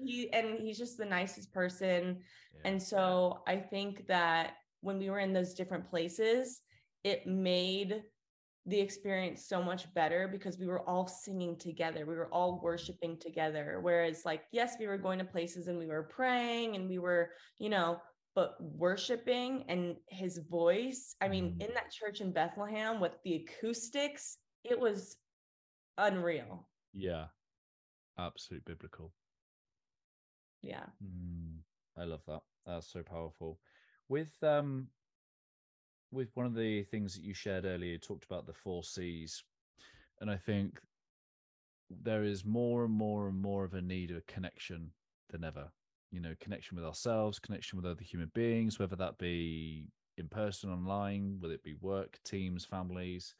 he, 0.00 0.28
and 0.32 0.58
he's 0.58 0.78
just 0.78 0.98
the 0.98 1.04
nicest 1.04 1.52
person. 1.52 2.18
Yeah. 2.54 2.70
And 2.70 2.82
so 2.82 3.42
I 3.46 3.56
think 3.56 4.06
that 4.08 4.54
when 4.80 4.98
we 4.98 5.10
were 5.10 5.20
in 5.20 5.32
those 5.32 5.54
different 5.54 5.88
places, 5.88 6.62
it 7.04 7.26
made 7.26 8.02
the 8.66 8.78
experience 8.78 9.46
so 9.46 9.62
much 9.62 9.92
better 9.94 10.28
because 10.28 10.58
we 10.58 10.66
were 10.66 10.88
all 10.88 11.06
singing 11.06 11.56
together. 11.58 12.04
We 12.06 12.14
were 12.14 12.32
all 12.32 12.60
worshiping 12.62 13.18
together. 13.18 13.78
Whereas, 13.80 14.24
like, 14.24 14.42
yes, 14.52 14.76
we 14.78 14.86
were 14.86 14.98
going 14.98 15.18
to 15.18 15.24
places 15.24 15.66
and 15.66 15.78
we 15.78 15.86
were 15.86 16.04
praying 16.04 16.76
and 16.76 16.88
we 16.88 16.98
were, 16.98 17.30
you 17.58 17.70
know, 17.70 18.00
but 18.34 18.54
worshiping 18.60 19.64
and 19.68 19.96
his 20.08 20.38
voice. 20.50 21.16
I 21.20 21.28
mean, 21.28 21.52
mm-hmm. 21.52 21.62
in 21.62 21.74
that 21.74 21.90
church 21.90 22.20
in 22.20 22.32
Bethlehem 22.32 23.00
with 23.00 23.12
the 23.24 23.44
acoustics, 23.44 24.36
it 24.62 24.78
was 24.78 25.16
unreal. 25.98 26.68
Yeah. 26.92 27.26
Absolute 28.18 28.64
biblical. 28.64 29.12
Yeah. 30.62 30.84
Mm, 31.02 31.60
I 31.96 32.04
love 32.04 32.20
that. 32.26 32.42
That's 32.66 32.92
so 32.92 33.02
powerful. 33.02 33.58
With 34.08 34.30
um 34.42 34.88
with 36.12 36.30
one 36.34 36.46
of 36.46 36.54
the 36.54 36.82
things 36.84 37.14
that 37.14 37.24
you 37.24 37.34
shared 37.34 37.64
earlier, 37.64 37.92
you 37.92 37.98
talked 37.98 38.24
about 38.24 38.46
the 38.46 38.52
four 38.52 38.82
C's. 38.82 39.42
And 40.20 40.30
I 40.30 40.36
think 40.36 40.80
there 41.88 42.24
is 42.24 42.44
more 42.44 42.84
and 42.84 42.92
more 42.92 43.28
and 43.28 43.40
more 43.40 43.64
of 43.64 43.74
a 43.74 43.82
need 43.82 44.10
of 44.10 44.18
a 44.18 44.32
connection 44.32 44.90
than 45.30 45.44
ever. 45.44 45.70
You 46.10 46.20
know, 46.20 46.34
connection 46.40 46.76
with 46.76 46.84
ourselves, 46.84 47.38
connection 47.38 47.76
with 47.76 47.86
other 47.86 48.02
human 48.02 48.30
beings, 48.34 48.78
whether 48.78 48.96
that 48.96 49.18
be 49.18 49.86
in 50.18 50.28
person, 50.28 50.70
online, 50.70 51.36
whether 51.40 51.54
it 51.54 51.64
be 51.64 51.76
work, 51.80 52.18
teams, 52.24 52.64
families. 52.64 53.34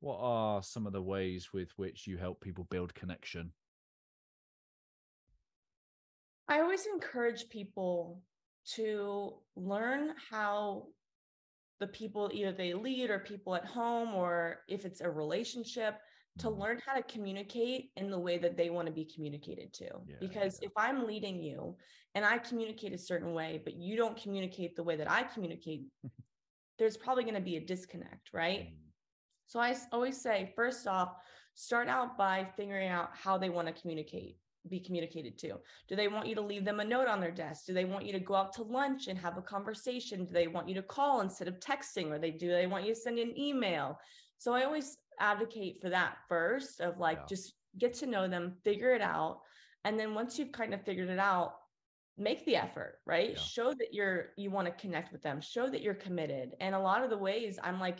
What 0.00 0.18
are 0.20 0.62
some 0.62 0.86
of 0.86 0.92
the 0.92 1.02
ways 1.02 1.52
with 1.52 1.70
which 1.76 2.06
you 2.06 2.16
help 2.16 2.40
people 2.40 2.66
build 2.70 2.94
connection? 2.94 3.52
I 6.48 6.60
always 6.60 6.86
encourage 6.86 7.48
people 7.48 8.20
to 8.74 9.34
learn 9.54 10.14
how 10.30 10.88
the 11.82 11.88
people 11.88 12.30
either 12.32 12.52
they 12.52 12.74
lead 12.74 13.10
or 13.10 13.18
people 13.18 13.56
at 13.56 13.64
home 13.64 14.14
or 14.14 14.60
if 14.68 14.84
it's 14.84 15.00
a 15.00 15.10
relationship 15.10 15.96
to 16.38 16.46
mm-hmm. 16.46 16.60
learn 16.62 16.80
how 16.86 16.94
to 16.94 17.02
communicate 17.02 17.90
in 17.96 18.08
the 18.08 18.18
way 18.18 18.38
that 18.38 18.56
they 18.56 18.70
want 18.70 18.86
to 18.86 18.92
be 18.92 19.04
communicated 19.04 19.72
to 19.74 19.86
yeah, 20.06 20.14
because 20.20 20.60
yeah. 20.62 20.68
if 20.68 20.72
i'm 20.76 21.04
leading 21.04 21.42
you 21.42 21.74
and 22.14 22.24
i 22.24 22.38
communicate 22.38 22.92
a 22.92 22.98
certain 22.98 23.34
way 23.34 23.60
but 23.64 23.74
you 23.74 23.96
don't 23.96 24.16
communicate 24.16 24.76
the 24.76 24.82
way 24.82 24.94
that 24.94 25.10
i 25.10 25.24
communicate 25.24 25.82
there's 26.78 26.96
probably 26.96 27.24
going 27.24 27.34
to 27.34 27.40
be 27.40 27.56
a 27.56 27.60
disconnect 27.60 28.30
right 28.32 28.60
mm. 28.60 28.76
so 29.48 29.58
i 29.58 29.74
always 29.90 30.16
say 30.22 30.52
first 30.54 30.86
off 30.86 31.16
start 31.54 31.88
out 31.88 32.16
by 32.16 32.46
figuring 32.56 32.88
out 32.88 33.10
how 33.12 33.36
they 33.36 33.50
want 33.50 33.66
to 33.66 33.82
communicate 33.82 34.36
be 34.68 34.80
communicated 34.80 35.38
to? 35.38 35.54
Do 35.88 35.96
they 35.96 36.08
want 36.08 36.26
you 36.26 36.34
to 36.34 36.40
leave 36.40 36.64
them 36.64 36.80
a 36.80 36.84
note 36.84 37.08
on 37.08 37.20
their 37.20 37.30
desk? 37.30 37.66
Do 37.66 37.74
they 37.74 37.84
want 37.84 38.06
you 38.06 38.12
to 38.12 38.20
go 38.20 38.34
out 38.34 38.52
to 38.54 38.62
lunch 38.62 39.08
and 39.08 39.18
have 39.18 39.36
a 39.36 39.42
conversation? 39.42 40.24
Do 40.24 40.32
they 40.32 40.46
want 40.46 40.68
you 40.68 40.74
to 40.76 40.82
call 40.82 41.20
instead 41.20 41.48
of 41.48 41.60
texting? 41.60 42.10
Or 42.10 42.18
they 42.18 42.30
do 42.30 42.48
they 42.48 42.66
want 42.66 42.86
you 42.86 42.94
to 42.94 43.00
send 43.00 43.18
an 43.18 43.38
email? 43.38 43.98
So 44.38 44.54
I 44.54 44.64
always 44.64 44.96
advocate 45.20 45.78
for 45.80 45.90
that 45.90 46.16
first 46.28 46.80
of 46.80 46.98
like 46.98 47.18
yeah. 47.18 47.26
just 47.28 47.54
get 47.78 47.94
to 47.94 48.06
know 48.06 48.28
them, 48.28 48.54
figure 48.64 48.94
it 48.94 49.02
out. 49.02 49.40
And 49.84 49.98
then 49.98 50.14
once 50.14 50.38
you've 50.38 50.52
kind 50.52 50.74
of 50.74 50.82
figured 50.82 51.08
it 51.08 51.18
out, 51.18 51.54
make 52.18 52.44
the 52.44 52.56
effort, 52.56 52.98
right? 53.06 53.30
Yeah. 53.30 53.38
Show 53.38 53.70
that 53.70 53.92
you're 53.92 54.30
you 54.36 54.50
want 54.50 54.66
to 54.66 54.72
connect 54.72 55.12
with 55.12 55.22
them, 55.22 55.40
show 55.40 55.68
that 55.68 55.82
you're 55.82 55.94
committed. 55.94 56.54
And 56.60 56.74
a 56.74 56.80
lot 56.80 57.02
of 57.02 57.10
the 57.10 57.18
ways 57.18 57.58
I'm 57.62 57.80
like, 57.80 57.98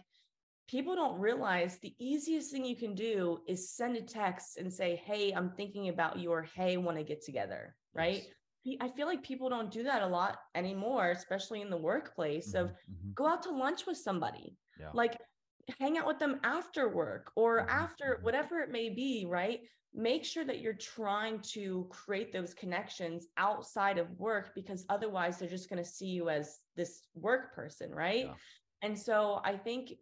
people 0.69 0.95
don't 0.95 1.19
realize 1.19 1.79
the 1.79 1.95
easiest 1.99 2.51
thing 2.51 2.65
you 2.65 2.77
can 2.77 2.95
do 2.95 3.41
is 3.47 3.75
send 3.75 3.97
a 3.97 4.03
text 4.03 4.57
and 4.59 4.73
say, 4.73 5.03
Hey, 5.05 5.33
I'm 5.33 5.51
thinking 5.51 5.89
about 5.89 6.19
you, 6.19 6.31
or 6.31 6.43
Hey, 6.43 6.77
want 6.77 6.99
to 6.99 7.05
get 7.05 7.25
together, 7.25 7.75
right? 7.95 8.23
Yes. 8.65 8.79
I 8.81 8.89
feel 8.89 9.07
like 9.07 9.25
people 9.25 9.49
don't 9.49 9.73
do 9.73 9.83
that 9.83 10.03
a 10.03 10.07
lot 10.07 10.39
anymore, 10.55 11.11
especially 11.11 11.63
in 11.63 11.71
the 11.71 11.77
workplace. 11.77 12.49
Mm-hmm, 12.49 12.65
of 12.65 12.71
mm-hmm. 12.71 13.11
go 13.15 13.27
out 13.27 13.43
to 13.43 13.51
lunch 13.51 13.87
with 13.87 13.97
somebody, 13.97 14.57
yeah. 14.79 14.91
like 14.95 15.19
hang 15.81 15.99
out 15.99 16.07
with 16.07 16.19
them 16.19 16.41
after 16.45 16.89
work 16.89 17.33
or 17.37 17.61
mm-hmm, 17.61 17.71
after 17.71 18.15
mm-hmm. 18.15 18.25
whatever 18.25 18.61
it 18.61 18.71
may 18.71 18.89
be, 18.89 19.27
right? 19.29 19.61
Make 19.95 20.25
sure 20.25 20.45
that 20.45 20.61
you're 20.61 20.75
trying 20.75 21.41
to 21.53 21.87
create 21.91 22.33
those 22.33 22.55
connections 22.55 23.27
outside 23.37 23.99
of 23.99 24.09
work 24.19 24.53
because 24.55 24.87
otherwise 24.89 25.39
they're 25.39 25.49
just 25.49 25.69
going 25.69 25.83
to 25.83 25.89
see 25.89 26.07
you 26.07 26.31
as 26.31 26.61
this 26.77 27.03
work 27.15 27.55
person, 27.55 27.91
right? 27.91 28.27
Yeah. 28.27 28.35
And 28.83 28.99
so 28.99 29.41
I 29.45 29.57
think 29.57 29.93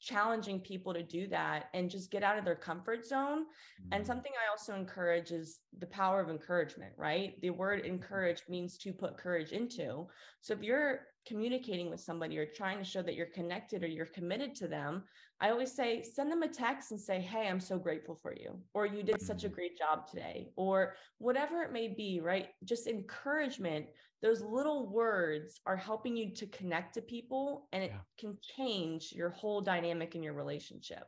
challenging 0.00 0.60
people 0.60 0.94
to 0.94 1.02
do 1.02 1.26
that 1.28 1.66
and 1.74 1.90
just 1.90 2.10
get 2.10 2.22
out 2.22 2.38
of 2.38 2.44
their 2.44 2.56
comfort 2.56 3.06
zone. 3.06 3.42
Mm-hmm. 3.42 3.92
And 3.92 4.06
something 4.06 4.32
I 4.32 4.50
also 4.50 4.74
encourage 4.74 5.30
is 5.30 5.60
the 5.78 5.86
power 5.86 6.20
of 6.20 6.30
encouragement, 6.30 6.92
right? 6.96 7.40
The 7.42 7.50
word 7.50 7.80
mm-hmm. 7.80 7.94
encourage 7.94 8.42
means 8.48 8.78
to 8.78 8.92
put 8.92 9.18
courage 9.18 9.52
into. 9.52 10.06
So 10.40 10.54
if 10.54 10.62
you're 10.62 11.00
communicating 11.26 11.90
with 11.90 12.00
somebody 12.00 12.38
or 12.38 12.46
trying 12.46 12.78
to 12.78 12.84
show 12.84 13.02
that 13.02 13.14
you're 13.14 13.26
connected 13.26 13.82
or 13.84 13.86
you're 13.86 14.06
committed 14.06 14.54
to 14.56 14.68
them, 14.68 15.04
I 15.40 15.50
always 15.50 15.72
say, 15.72 16.02
send 16.02 16.30
them 16.30 16.42
a 16.42 16.48
text 16.48 16.90
and 16.90 17.00
say, 17.00 17.20
Hey, 17.20 17.48
I'm 17.48 17.60
so 17.60 17.78
grateful 17.78 18.18
for 18.22 18.34
you, 18.34 18.58
or 18.74 18.86
you 18.86 19.02
did 19.02 19.22
such 19.22 19.44
a 19.44 19.46
mm-hmm. 19.46 19.54
great 19.54 19.78
job 19.78 20.06
today, 20.06 20.50
or 20.56 20.94
whatever 21.18 21.62
it 21.62 21.72
may 21.72 21.88
be, 21.88 22.20
right? 22.22 22.48
Just 22.64 22.86
encouragement. 22.86 23.86
Those 24.22 24.42
little 24.42 24.92
words 24.92 25.60
are 25.64 25.76
helping 25.76 26.16
you 26.16 26.34
to 26.34 26.46
connect 26.46 26.94
to 26.94 27.00
people 27.00 27.68
and 27.72 27.82
it 27.82 27.90
yeah. 27.94 28.00
can 28.18 28.36
change 28.56 29.12
your 29.12 29.30
whole 29.30 29.62
dynamic 29.62 30.14
in 30.14 30.22
your 30.22 30.34
relationship. 30.34 31.04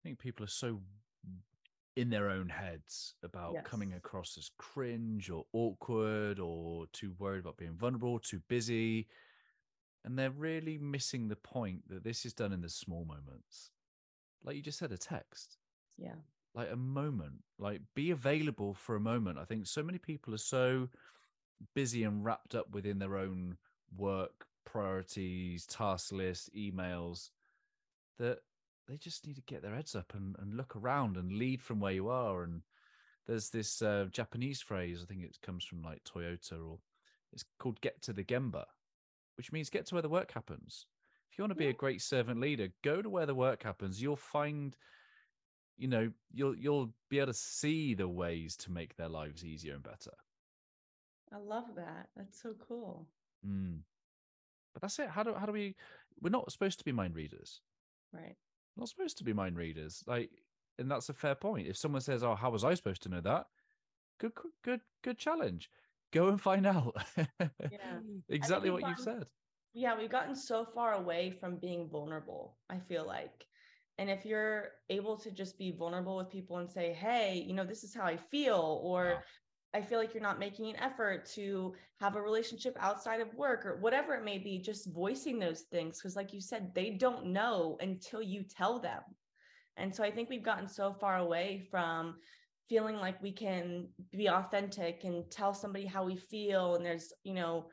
I 0.00 0.08
think 0.08 0.18
people 0.18 0.44
are 0.44 0.48
so 0.48 0.80
in 1.96 2.10
their 2.10 2.30
own 2.30 2.48
heads 2.48 3.14
about 3.22 3.52
yes. 3.54 3.64
coming 3.66 3.92
across 3.94 4.36
as 4.38 4.50
cringe 4.58 5.30
or 5.30 5.44
awkward 5.52 6.38
or 6.38 6.86
too 6.92 7.14
worried 7.18 7.40
about 7.40 7.56
being 7.56 7.76
vulnerable, 7.76 8.18
too 8.18 8.40
busy. 8.48 9.08
And 10.04 10.18
they're 10.18 10.30
really 10.30 10.78
missing 10.78 11.28
the 11.28 11.36
point 11.36 11.88
that 11.88 12.04
this 12.04 12.24
is 12.24 12.32
done 12.32 12.52
in 12.52 12.62
the 12.62 12.68
small 12.68 13.04
moments. 13.04 13.70
Like 14.44 14.56
you 14.56 14.62
just 14.62 14.78
said, 14.78 14.92
a 14.92 14.96
text. 14.96 15.58
Yeah. 15.98 16.14
Like 16.54 16.70
a 16.72 16.76
moment, 16.76 17.42
like 17.58 17.80
be 17.94 18.10
available 18.10 18.74
for 18.74 18.96
a 18.96 19.00
moment. 19.00 19.38
I 19.38 19.44
think 19.44 19.66
so 19.66 19.82
many 19.82 19.98
people 19.98 20.34
are 20.34 20.38
so 20.38 20.88
busy 21.74 22.04
and 22.04 22.24
wrapped 22.24 22.54
up 22.54 22.70
within 22.70 22.98
their 22.98 23.16
own 23.16 23.56
work 23.96 24.46
priorities, 24.64 25.66
task 25.66 26.12
list, 26.12 26.50
emails 26.54 27.30
that 28.18 28.38
they 28.90 28.96
just 28.96 29.26
need 29.26 29.36
to 29.36 29.42
get 29.42 29.62
their 29.62 29.74
heads 29.74 29.94
up 29.94 30.12
and, 30.14 30.34
and 30.40 30.54
look 30.54 30.74
around 30.74 31.16
and 31.16 31.32
lead 31.32 31.62
from 31.62 31.78
where 31.78 31.92
you 31.92 32.08
are. 32.08 32.42
And 32.42 32.62
there's 33.26 33.50
this 33.50 33.80
uh, 33.82 34.06
Japanese 34.10 34.60
phrase, 34.60 35.00
I 35.02 35.06
think 35.06 35.22
it 35.22 35.38
comes 35.42 35.64
from 35.64 35.82
like 35.82 36.02
Toyota, 36.02 36.52
or 36.52 36.78
it's 37.32 37.44
called 37.60 37.80
"get 37.80 38.02
to 38.02 38.12
the 38.12 38.24
gemba," 38.24 38.64
which 39.36 39.52
means 39.52 39.70
get 39.70 39.86
to 39.86 39.94
where 39.94 40.02
the 40.02 40.08
work 40.08 40.32
happens. 40.32 40.86
If 41.30 41.38
you 41.38 41.42
want 41.42 41.52
to 41.52 41.58
be 41.58 41.68
a 41.68 41.72
great 41.72 42.02
servant 42.02 42.40
leader, 42.40 42.68
go 42.82 43.00
to 43.00 43.08
where 43.08 43.26
the 43.26 43.36
work 43.36 43.62
happens. 43.62 44.02
You'll 44.02 44.16
find, 44.16 44.76
you 45.78 45.86
know, 45.86 46.10
you'll 46.32 46.56
you'll 46.56 46.92
be 47.08 47.18
able 47.18 47.28
to 47.28 47.38
see 47.38 47.94
the 47.94 48.08
ways 48.08 48.56
to 48.56 48.72
make 48.72 48.96
their 48.96 49.08
lives 49.08 49.44
easier 49.44 49.74
and 49.74 49.82
better. 49.84 50.10
I 51.32 51.36
love 51.36 51.76
that. 51.76 52.08
That's 52.16 52.42
so 52.42 52.54
cool. 52.66 53.06
Mm. 53.46 53.78
But 54.74 54.82
that's 54.82 54.98
it. 54.98 55.08
How 55.08 55.22
do 55.22 55.34
how 55.34 55.46
do 55.46 55.52
we? 55.52 55.76
We're 56.20 56.30
not 56.30 56.50
supposed 56.50 56.80
to 56.80 56.84
be 56.84 56.90
mind 56.90 57.14
readers, 57.14 57.60
right? 58.12 58.34
Not 58.76 58.88
supposed 58.88 59.18
to 59.18 59.24
be 59.24 59.32
mind 59.32 59.56
readers. 59.56 60.02
Like, 60.06 60.30
and 60.78 60.90
that's 60.90 61.08
a 61.08 61.14
fair 61.14 61.34
point. 61.34 61.68
If 61.68 61.76
someone 61.76 62.00
says, 62.00 62.22
"Oh, 62.22 62.34
how 62.34 62.50
was 62.50 62.64
I 62.64 62.74
supposed 62.74 63.02
to 63.02 63.08
know 63.08 63.20
that?" 63.20 63.46
Good, 64.18 64.32
good, 64.62 64.80
good 65.02 65.18
challenge. 65.18 65.70
Go 66.12 66.28
and 66.28 66.40
find 66.40 66.66
out. 66.66 66.96
Yeah. 67.70 68.00
exactly 68.28 68.70
what 68.70 68.86
you've 68.86 68.98
said. 68.98 69.24
Yeah, 69.72 69.96
we've 69.96 70.10
gotten 70.10 70.34
so 70.34 70.64
far 70.64 70.94
away 70.94 71.30
from 71.30 71.56
being 71.56 71.88
vulnerable. 71.88 72.58
I 72.68 72.78
feel 72.80 73.06
like, 73.06 73.46
and 73.98 74.10
if 74.10 74.24
you're 74.26 74.72
able 74.88 75.16
to 75.18 75.30
just 75.30 75.58
be 75.58 75.70
vulnerable 75.70 76.16
with 76.16 76.28
people 76.30 76.58
and 76.58 76.68
say, 76.68 76.92
"Hey, 76.92 77.44
you 77.46 77.54
know, 77.54 77.64
this 77.64 77.84
is 77.84 77.94
how 77.94 78.04
I 78.04 78.16
feel," 78.16 78.80
or 78.82 79.22
I 79.72 79.82
feel 79.82 79.98
like 79.98 80.14
you're 80.14 80.22
not 80.22 80.38
making 80.38 80.68
an 80.68 80.76
effort 80.76 81.26
to 81.34 81.74
have 82.00 82.16
a 82.16 82.22
relationship 82.22 82.76
outside 82.80 83.20
of 83.20 83.34
work 83.34 83.64
or 83.64 83.76
whatever 83.76 84.14
it 84.14 84.24
may 84.24 84.38
be, 84.38 84.58
just 84.58 84.92
voicing 84.92 85.38
those 85.38 85.62
things. 85.62 85.98
Because, 85.98 86.16
like 86.16 86.32
you 86.32 86.40
said, 86.40 86.74
they 86.74 86.90
don't 86.90 87.26
know 87.26 87.76
until 87.80 88.20
you 88.20 88.42
tell 88.42 88.80
them. 88.80 89.02
And 89.76 89.94
so 89.94 90.02
I 90.02 90.10
think 90.10 90.28
we've 90.28 90.42
gotten 90.42 90.68
so 90.68 90.92
far 90.92 91.18
away 91.18 91.66
from 91.70 92.16
feeling 92.68 92.96
like 92.96 93.22
we 93.22 93.32
can 93.32 93.88
be 94.12 94.28
authentic 94.28 95.04
and 95.04 95.30
tell 95.30 95.54
somebody 95.54 95.86
how 95.86 96.04
we 96.04 96.16
feel. 96.16 96.74
And 96.74 96.84
there's, 96.84 97.12
you 97.24 97.34
know, 97.34 97.66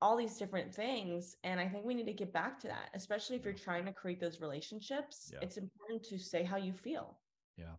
all 0.00 0.16
these 0.16 0.36
different 0.36 0.74
things. 0.74 1.36
And 1.44 1.60
I 1.60 1.68
think 1.68 1.84
we 1.84 1.94
need 1.94 2.06
to 2.06 2.12
get 2.12 2.32
back 2.32 2.58
to 2.60 2.68
that, 2.68 2.90
especially 2.94 3.36
if 3.36 3.44
you're 3.44 3.54
trying 3.54 3.84
to 3.86 3.92
create 3.92 4.20
those 4.20 4.40
relationships. 4.40 5.30
Yeah. 5.32 5.40
It's 5.42 5.56
important 5.56 6.02
to 6.04 6.18
say 6.18 6.42
how 6.44 6.56
you 6.56 6.72
feel. 6.72 7.18
Yeah 7.56 7.76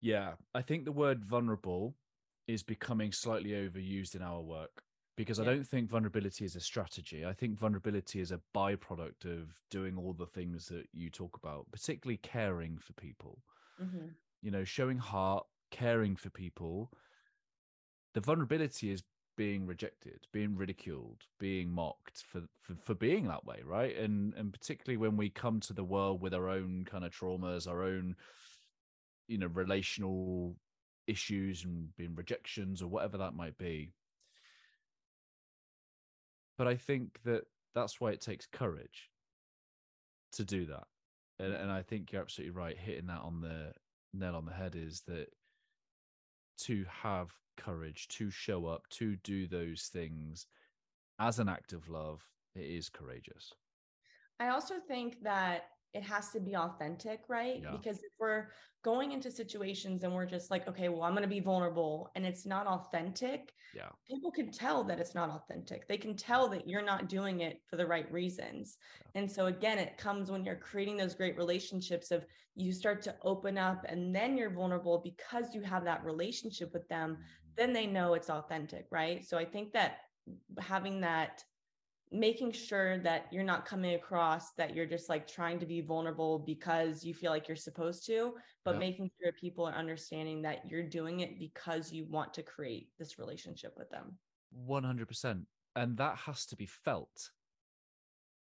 Yeah, 0.00 0.34
I 0.54 0.62
think 0.62 0.84
the 0.84 0.92
word 0.92 1.24
vulnerable 1.24 1.94
is 2.46 2.62
becoming 2.62 3.12
slightly 3.12 3.50
overused 3.50 4.14
in 4.14 4.22
our 4.22 4.40
work 4.40 4.82
because 5.16 5.38
yeah. 5.38 5.44
I 5.44 5.48
don't 5.48 5.66
think 5.66 5.90
vulnerability 5.90 6.44
is 6.44 6.56
a 6.56 6.60
strategy. 6.60 7.24
I 7.24 7.32
think 7.32 7.58
vulnerability 7.58 8.20
is 8.20 8.32
a 8.32 8.40
byproduct 8.54 9.24
of 9.24 9.60
doing 9.70 9.96
all 9.96 10.12
the 10.12 10.26
things 10.26 10.66
that 10.66 10.86
you 10.92 11.10
talk 11.10 11.38
about, 11.42 11.66
particularly 11.70 12.18
caring 12.18 12.78
for 12.78 12.92
people. 12.94 13.38
Mm-hmm. 13.82 14.08
You 14.42 14.50
know, 14.50 14.64
showing 14.64 14.98
heart, 14.98 15.46
caring 15.70 16.16
for 16.16 16.30
people. 16.30 16.90
The 18.14 18.20
vulnerability 18.20 18.90
is 18.90 19.02
being 19.36 19.66
rejected, 19.66 20.26
being 20.32 20.56
ridiculed, 20.56 21.22
being 21.40 21.70
mocked 21.70 22.22
for, 22.22 22.42
for 22.60 22.74
for 22.74 22.94
being 22.94 23.26
that 23.28 23.44
way, 23.44 23.60
right? 23.64 23.96
And 23.96 24.34
and 24.34 24.52
particularly 24.52 24.96
when 24.96 25.16
we 25.16 25.30
come 25.30 25.60
to 25.60 25.72
the 25.72 25.84
world 25.84 26.20
with 26.20 26.34
our 26.34 26.48
own 26.48 26.86
kind 26.88 27.04
of 27.04 27.12
traumas, 27.12 27.68
our 27.68 27.82
own 27.82 28.16
you 29.26 29.38
know 29.38 29.46
relational 29.46 30.56
issues 31.06 31.64
and 31.64 31.94
being 31.96 32.14
rejections 32.14 32.82
or 32.82 32.88
whatever 32.88 33.18
that 33.18 33.34
might 33.34 33.58
be. 33.58 33.92
But 36.56 36.68
i 36.68 36.76
think 36.76 37.18
that 37.24 37.42
that's 37.74 38.00
why 38.00 38.10
it 38.10 38.20
takes 38.20 38.46
courage 38.46 39.10
to 40.32 40.44
do 40.44 40.66
that. 40.66 40.84
And, 41.38 41.52
and 41.52 41.70
i 41.70 41.82
think 41.82 42.12
you're 42.12 42.22
absolutely 42.22 42.56
right 42.56 42.78
hitting 42.78 43.06
that 43.06 43.20
on 43.22 43.40
the 43.40 43.72
nail 44.12 44.36
on 44.36 44.46
the 44.46 44.52
head 44.52 44.76
is 44.76 45.02
that 45.08 45.28
to 46.56 46.84
have 46.88 47.30
courage 47.56 48.06
to 48.08 48.30
show 48.30 48.66
up 48.66 48.88
to 48.88 49.16
do 49.16 49.46
those 49.46 49.90
things 49.92 50.46
as 51.18 51.38
an 51.38 51.48
act 51.48 51.72
of 51.72 51.88
love 51.88 52.22
it 52.54 52.62
is 52.66 52.88
courageous. 52.88 53.52
I 54.40 54.48
also 54.48 54.74
think 54.86 55.22
that 55.22 55.64
it 55.94 56.02
has 56.02 56.30
to 56.30 56.40
be 56.40 56.56
authentic, 56.56 57.20
right? 57.28 57.60
Yeah. 57.62 57.70
Because 57.70 57.98
if 57.98 58.12
we're 58.18 58.48
going 58.82 59.12
into 59.12 59.30
situations 59.30 60.02
and 60.02 60.12
we're 60.12 60.26
just 60.26 60.50
like, 60.50 60.68
okay, 60.68 60.88
well, 60.88 61.04
I'm 61.04 61.12
going 61.12 61.22
to 61.22 61.28
be 61.28 61.40
vulnerable 61.40 62.10
and 62.16 62.26
it's 62.26 62.44
not 62.44 62.66
authentic, 62.66 63.54
yeah. 63.74 63.88
people 64.06 64.30
can 64.30 64.50
tell 64.50 64.84
that 64.84 64.98
it's 64.98 65.14
not 65.14 65.30
authentic. 65.30 65.88
They 65.88 65.96
can 65.96 66.16
tell 66.16 66.48
that 66.48 66.68
you're 66.68 66.84
not 66.84 67.08
doing 67.08 67.40
it 67.40 67.62
for 67.66 67.76
the 67.76 67.86
right 67.86 68.10
reasons. 68.12 68.76
Yeah. 69.00 69.22
And 69.22 69.30
so 69.30 69.46
again, 69.46 69.78
it 69.78 69.96
comes 69.96 70.30
when 70.30 70.44
you're 70.44 70.56
creating 70.56 70.96
those 70.96 71.14
great 71.14 71.36
relationships 71.38 72.10
of 72.10 72.26
you 72.56 72.72
start 72.72 73.00
to 73.02 73.14
open 73.22 73.56
up 73.56 73.86
and 73.88 74.14
then 74.14 74.36
you're 74.36 74.50
vulnerable 74.50 75.00
because 75.02 75.54
you 75.54 75.62
have 75.62 75.84
that 75.84 76.04
relationship 76.04 76.72
with 76.72 76.86
them, 76.88 77.12
mm-hmm. 77.12 77.22
then 77.56 77.72
they 77.72 77.86
know 77.86 78.14
it's 78.14 78.30
authentic, 78.30 78.86
right? 78.90 79.24
So 79.24 79.38
I 79.38 79.44
think 79.44 79.72
that 79.72 79.98
having 80.58 81.00
that 81.00 81.44
making 82.12 82.52
sure 82.52 82.98
that 82.98 83.26
you're 83.32 83.42
not 83.42 83.66
coming 83.66 83.94
across 83.94 84.52
that 84.52 84.74
you're 84.74 84.86
just 84.86 85.08
like 85.08 85.26
trying 85.26 85.58
to 85.58 85.66
be 85.66 85.80
vulnerable 85.80 86.38
because 86.38 87.04
you 87.04 87.14
feel 87.14 87.30
like 87.30 87.48
you're 87.48 87.56
supposed 87.56 88.06
to, 88.06 88.34
but 88.64 88.74
yeah. 88.74 88.80
making 88.80 89.10
sure 89.20 89.32
people 89.32 89.66
are 89.66 89.74
understanding 89.74 90.42
that 90.42 90.60
you're 90.68 90.88
doing 90.88 91.20
it 91.20 91.38
because 91.38 91.92
you 91.92 92.04
want 92.04 92.32
to 92.34 92.42
create 92.42 92.88
this 92.98 93.18
relationship 93.18 93.74
with 93.76 93.90
them. 93.90 94.16
100%. 94.68 95.44
And 95.76 95.96
that 95.96 96.16
has 96.18 96.46
to 96.46 96.56
be 96.56 96.66
felt. 96.66 97.30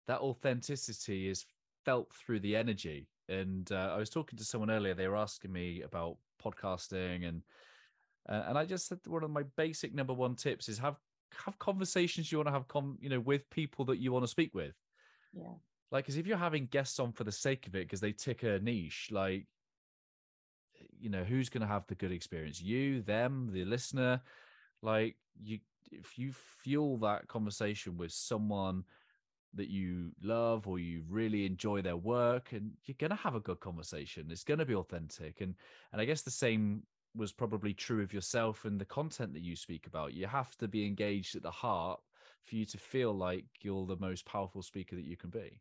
That 0.07 0.20
authenticity 0.20 1.30
is 1.30 1.45
felt 1.86 2.14
through 2.14 2.41
the 2.41 2.55
energy. 2.55 3.07
And 3.30 3.72
uh, 3.72 3.93
I 3.93 3.97
was 3.97 4.09
talking 4.09 4.38
to 4.38 4.43
someone 4.43 4.70
earlier, 4.70 4.93
they 4.93 5.07
were 5.07 5.16
asking 5.16 5.53
me 5.53 5.82
about 5.82 6.18
podcasting 6.43 7.28
and 7.28 7.43
uh, 8.30 8.43
and 8.47 8.57
I 8.57 8.66
just 8.66 8.88
said 8.88 8.99
one 9.07 9.24
of 9.24 9.32
my 9.32 9.43
basic 9.57 9.95
number 9.95 10.14
one 10.14 10.36
tips 10.36 10.70
is 10.70 10.78
have 10.78 10.97
have 11.45 11.57
conversations 11.59 12.32
you 12.32 12.38
want 12.38 12.47
to 12.47 12.53
have 12.53 12.67
com 12.67 12.97
you 13.01 13.09
know 13.09 13.19
with 13.19 13.49
people 13.49 13.86
that 13.86 13.99
you 13.99 14.11
want 14.11 14.23
to 14.23 14.27
speak 14.27 14.53
with. 14.53 14.75
Yeah. 15.34 15.53
Like 15.91 16.05
because 16.05 16.17
if 16.17 16.27
you're 16.27 16.38
having 16.38 16.67
guests 16.67 16.99
on 16.99 17.11
for 17.11 17.23
the 17.23 17.32
sake 17.32 17.67
of 17.67 17.75
it 17.75 17.86
because 17.86 17.99
they 17.99 18.11
tick 18.11 18.43
a 18.43 18.59
niche 18.59 19.09
like 19.11 19.45
you 20.99 21.09
know 21.09 21.23
who's 21.23 21.49
going 21.49 21.61
to 21.61 21.67
have 21.67 21.86
the 21.88 21.95
good 21.95 22.11
experience? 22.11 22.61
You 22.61 23.01
them 23.01 23.49
the 23.51 23.65
listener? 23.65 24.21
Like 24.82 25.15
you 25.41 25.59
if 25.91 26.17
you 26.17 26.32
fuel 26.63 26.97
that 26.97 27.27
conversation 27.27 27.97
with 27.97 28.11
someone 28.11 28.84
that 29.53 29.69
you 29.69 30.11
love 30.23 30.65
or 30.65 30.79
you 30.79 31.03
really 31.09 31.45
enjoy 31.45 31.82
their 31.82 31.97
work 31.97 32.53
and 32.53 32.71
you're 32.86 32.95
going 32.97 33.09
to 33.09 33.17
have 33.17 33.36
a 33.36 33.39
good 33.41 33.59
conversation. 33.59 34.27
It's 34.29 34.45
going 34.45 34.59
to 34.59 34.65
be 34.65 34.75
authentic 34.75 35.41
and 35.41 35.55
and 35.91 36.01
i 36.01 36.05
guess 36.05 36.21
the 36.21 36.32
same 36.32 36.84
was 37.16 37.32
probably 37.32 37.74
true 37.74 38.01
of 38.01 38.14
yourself 38.14 38.66
and 38.66 38.80
the 38.80 38.86
content 38.86 39.34
that 39.34 39.43
you 39.43 39.55
speak 39.55 39.88
about. 39.88 40.14
You 40.14 40.28
have 40.28 40.55
to 40.57 40.68
be 40.68 40.86
engaged 40.86 41.36
at 41.36 41.43
the 41.43 41.51
heart 41.51 41.99
for 42.43 42.55
you 42.55 42.66
to 42.66 42.78
feel 42.78 43.14
like 43.14 43.45
you're 43.62 43.86
the 43.86 43.97
most 43.97 44.26
powerful 44.26 44.62
speaker 44.62 44.95
that 44.95 45.05
you 45.05 45.18
can 45.18 45.30
be. 45.30 45.59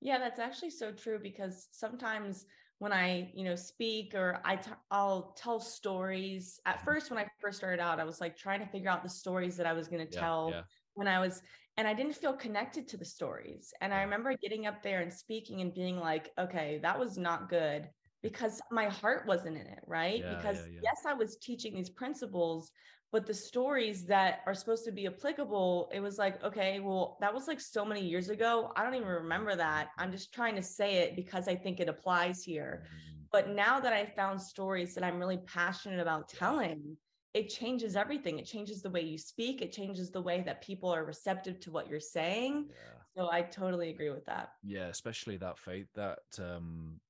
Yeah, 0.00 0.18
that's 0.18 0.38
actually 0.38 0.70
so 0.70 0.92
true 0.92 1.18
because 1.22 1.68
sometimes 1.72 2.46
when 2.78 2.92
I, 2.92 3.30
you 3.34 3.44
know, 3.44 3.54
speak 3.54 4.14
or 4.14 4.40
I 4.44 4.56
t- 4.56 4.70
I'll 4.90 5.34
tell 5.36 5.60
stories. 5.60 6.58
At 6.64 6.82
first 6.82 7.10
when 7.10 7.18
I 7.18 7.26
first 7.38 7.58
started 7.58 7.80
out, 7.80 8.00
I 8.00 8.04
was 8.04 8.20
like 8.20 8.36
trying 8.36 8.60
to 8.60 8.66
figure 8.66 8.88
out 8.88 9.02
the 9.02 9.10
stories 9.10 9.56
that 9.58 9.66
I 9.66 9.74
was 9.74 9.88
going 9.88 10.04
to 10.06 10.10
yeah, 10.10 10.20
tell 10.20 10.50
yeah. 10.50 10.62
when 10.94 11.06
I 11.06 11.20
was 11.20 11.42
and 11.76 11.86
I 11.86 11.94
didn't 11.94 12.14
feel 12.14 12.32
connected 12.32 12.88
to 12.88 12.96
the 12.96 13.04
stories. 13.04 13.72
And 13.82 13.92
I 13.92 14.00
remember 14.02 14.34
getting 14.40 14.66
up 14.66 14.82
there 14.82 15.02
and 15.02 15.12
speaking 15.12 15.60
and 15.60 15.74
being 15.74 15.98
like, 15.98 16.30
okay, 16.38 16.78
that 16.82 16.98
was 16.98 17.18
not 17.18 17.50
good 17.50 17.88
because 18.22 18.60
my 18.70 18.86
heart 18.86 19.26
wasn't 19.26 19.56
in 19.56 19.66
it, 19.66 19.80
right? 19.86 20.20
Yeah, 20.20 20.34
because 20.36 20.58
yeah, 20.58 20.72
yeah. 20.74 20.80
yes, 20.84 21.02
I 21.06 21.14
was 21.14 21.36
teaching 21.36 21.74
these 21.74 21.90
principles, 21.90 22.70
but 23.12 23.26
the 23.26 23.34
stories 23.34 24.04
that 24.06 24.40
are 24.46 24.54
supposed 24.54 24.84
to 24.84 24.92
be 24.92 25.06
applicable, 25.06 25.90
it 25.92 26.00
was 26.00 26.18
like, 26.18 26.42
okay, 26.44 26.80
well, 26.80 27.16
that 27.20 27.32
was 27.32 27.48
like 27.48 27.60
so 27.60 27.84
many 27.84 28.02
years 28.02 28.28
ago. 28.28 28.72
I 28.76 28.84
don't 28.84 28.94
even 28.94 29.08
remember 29.08 29.56
that. 29.56 29.88
I'm 29.98 30.12
just 30.12 30.32
trying 30.32 30.54
to 30.56 30.62
say 30.62 30.96
it 30.96 31.16
because 31.16 31.48
I 31.48 31.56
think 31.56 31.80
it 31.80 31.88
applies 31.88 32.42
here. 32.44 32.84
Mm-hmm. 32.84 33.22
But 33.32 33.48
now 33.50 33.80
that 33.80 33.92
I 33.92 34.04
found 34.04 34.40
stories 34.40 34.94
that 34.94 35.04
I'm 35.04 35.18
really 35.18 35.38
passionate 35.38 36.00
about 36.00 36.28
telling, 36.28 36.96
it 37.32 37.48
changes 37.48 37.96
everything. 37.96 38.38
It 38.38 38.44
changes 38.44 38.82
the 38.82 38.90
way 38.90 39.02
you 39.02 39.16
speak. 39.16 39.62
It 39.62 39.72
changes 39.72 40.10
the 40.10 40.20
way 40.20 40.42
that 40.46 40.62
people 40.62 40.90
are 40.90 41.04
receptive 41.04 41.60
to 41.60 41.70
what 41.70 41.88
you're 41.88 42.00
saying. 42.00 42.68
So 43.16 43.30
I 43.30 43.42
totally 43.42 43.90
agree 43.90 44.10
with 44.10 44.24
that. 44.26 44.50
Yeah, 44.62 44.86
especially 44.86 45.36
that 45.38 45.58
faith, 45.58 45.88
that 45.94 46.20
um 46.38 47.00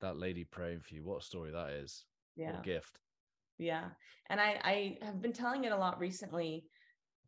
that 0.00 0.18
lady 0.18 0.44
praying 0.44 0.80
for 0.80 0.94
you. 0.94 1.04
What 1.04 1.22
a 1.22 1.24
story 1.24 1.50
that 1.52 1.70
is. 1.70 2.04
Yeah. 2.36 2.60
Gift. 2.62 2.98
Yeah. 3.58 3.86
And 4.28 4.40
I, 4.40 4.60
I 4.64 4.98
have 5.02 5.20
been 5.20 5.32
telling 5.32 5.64
it 5.64 5.72
a 5.72 5.76
lot 5.76 5.98
recently. 5.98 6.64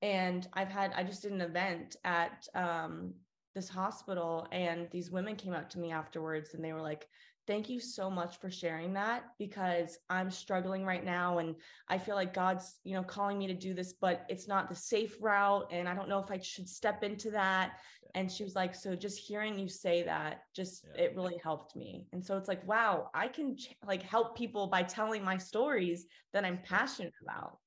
And 0.00 0.48
I've 0.54 0.70
had, 0.70 0.92
I 0.96 1.04
just 1.04 1.22
did 1.22 1.32
an 1.32 1.40
event 1.40 1.96
at 2.04 2.46
um, 2.54 3.14
this 3.54 3.68
hospital, 3.68 4.48
and 4.50 4.88
these 4.90 5.10
women 5.10 5.36
came 5.36 5.52
up 5.52 5.70
to 5.70 5.78
me 5.78 5.92
afterwards 5.92 6.54
and 6.54 6.64
they 6.64 6.72
were 6.72 6.80
like, 6.80 7.06
thank 7.46 7.68
you 7.68 7.80
so 7.80 8.08
much 8.08 8.38
for 8.38 8.50
sharing 8.50 8.92
that 8.92 9.24
because 9.38 9.98
i'm 10.08 10.30
struggling 10.30 10.84
right 10.84 11.04
now 11.04 11.38
and 11.38 11.56
i 11.88 11.98
feel 11.98 12.14
like 12.14 12.32
god's 12.32 12.78
you 12.84 12.94
know 12.94 13.02
calling 13.02 13.38
me 13.38 13.46
to 13.46 13.54
do 13.54 13.74
this 13.74 13.94
but 14.00 14.24
it's 14.28 14.46
not 14.46 14.68
the 14.68 14.74
safe 14.74 15.16
route 15.20 15.66
and 15.72 15.88
i 15.88 15.94
don't 15.94 16.08
know 16.08 16.20
if 16.20 16.30
i 16.30 16.38
should 16.38 16.68
step 16.68 17.02
into 17.02 17.30
that. 17.30 17.78
And 18.14 18.30
she 18.30 18.44
was 18.44 18.54
like 18.54 18.74
so 18.74 18.94
just 18.94 19.18
hearing 19.18 19.58
you 19.58 19.68
say 19.68 20.02
that 20.02 20.42
just 20.54 20.84
yeah. 20.94 21.04
it 21.04 21.16
really 21.16 21.38
helped 21.42 21.74
me 21.76 22.06
and 22.12 22.24
so 22.24 22.36
it's 22.36 22.48
like 22.48 22.66
wow 22.66 23.10
i 23.14 23.26
can 23.26 23.56
ch- 23.56 23.74
like 23.86 24.02
help 24.02 24.36
people 24.36 24.66
by 24.66 24.82
telling 24.82 25.24
my 25.24 25.36
stories 25.36 26.06
that 26.32 26.44
i'm 26.44 26.58
passionate 26.64 27.14
about 27.22 27.58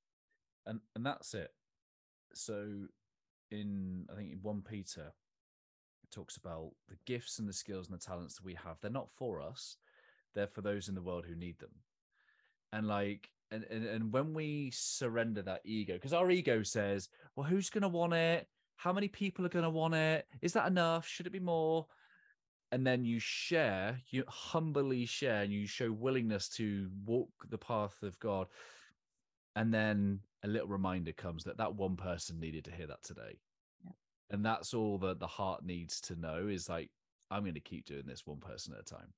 and 0.66 0.80
and 0.94 1.04
that's 1.04 1.34
it 1.34 1.50
so 2.34 2.68
in 3.50 4.06
i 4.12 4.16
think 4.16 4.32
in 4.32 4.38
1 4.40 4.62
peter 4.62 5.12
talks 6.10 6.36
about 6.36 6.70
the 6.88 6.96
gifts 7.06 7.38
and 7.38 7.48
the 7.48 7.52
skills 7.52 7.88
and 7.88 7.98
the 7.98 8.04
talents 8.04 8.36
that 8.36 8.44
we 8.44 8.54
have. 8.54 8.78
They're 8.80 8.90
not 8.90 9.10
for 9.10 9.40
us, 9.40 9.76
they're 10.34 10.46
for 10.46 10.62
those 10.62 10.88
in 10.88 10.94
the 10.94 11.02
world 11.02 11.24
who 11.26 11.34
need 11.34 11.58
them. 11.58 11.74
And 12.72 12.86
like, 12.86 13.28
and, 13.50 13.64
and, 13.70 13.84
and 13.84 14.12
when 14.12 14.34
we 14.34 14.70
surrender 14.74 15.42
that 15.42 15.60
ego, 15.64 15.94
because 15.94 16.12
our 16.12 16.30
ego 16.30 16.62
says, 16.62 17.08
well, 17.34 17.46
who's 17.46 17.70
going 17.70 17.82
to 17.82 17.88
want 17.88 18.14
it? 18.14 18.48
How 18.76 18.92
many 18.92 19.08
people 19.08 19.44
are 19.46 19.50
going 19.50 19.64
to 19.64 19.70
want 19.70 19.94
it? 19.94 20.26
Is 20.42 20.52
that 20.52 20.66
enough? 20.66 21.06
Should 21.06 21.26
it 21.26 21.32
be 21.32 21.40
more? 21.40 21.86
And 22.72 22.86
then 22.86 23.04
you 23.04 23.18
share, 23.20 24.00
you 24.10 24.24
humbly 24.28 25.06
share, 25.06 25.42
and 25.42 25.52
you 25.52 25.66
show 25.66 25.90
willingness 25.90 26.48
to 26.50 26.90
walk 27.04 27.30
the 27.48 27.58
path 27.58 28.02
of 28.02 28.18
God. 28.18 28.48
And 29.54 29.72
then 29.72 30.20
a 30.44 30.48
little 30.48 30.68
reminder 30.68 31.12
comes 31.12 31.44
that 31.44 31.58
that 31.58 31.74
one 31.74 31.96
person 31.96 32.38
needed 32.38 32.64
to 32.64 32.72
hear 32.72 32.86
that 32.86 33.02
today 33.02 33.38
and 34.30 34.44
that's 34.44 34.74
all 34.74 34.98
that 34.98 35.20
the 35.20 35.26
heart 35.26 35.64
needs 35.64 36.00
to 36.00 36.16
know 36.16 36.48
is 36.48 36.68
like 36.68 36.90
i'm 37.30 37.42
going 37.42 37.54
to 37.54 37.60
keep 37.60 37.86
doing 37.86 38.04
this 38.06 38.26
one 38.26 38.38
person 38.38 38.74
at 38.74 38.80
a 38.80 38.84
time 38.84 39.12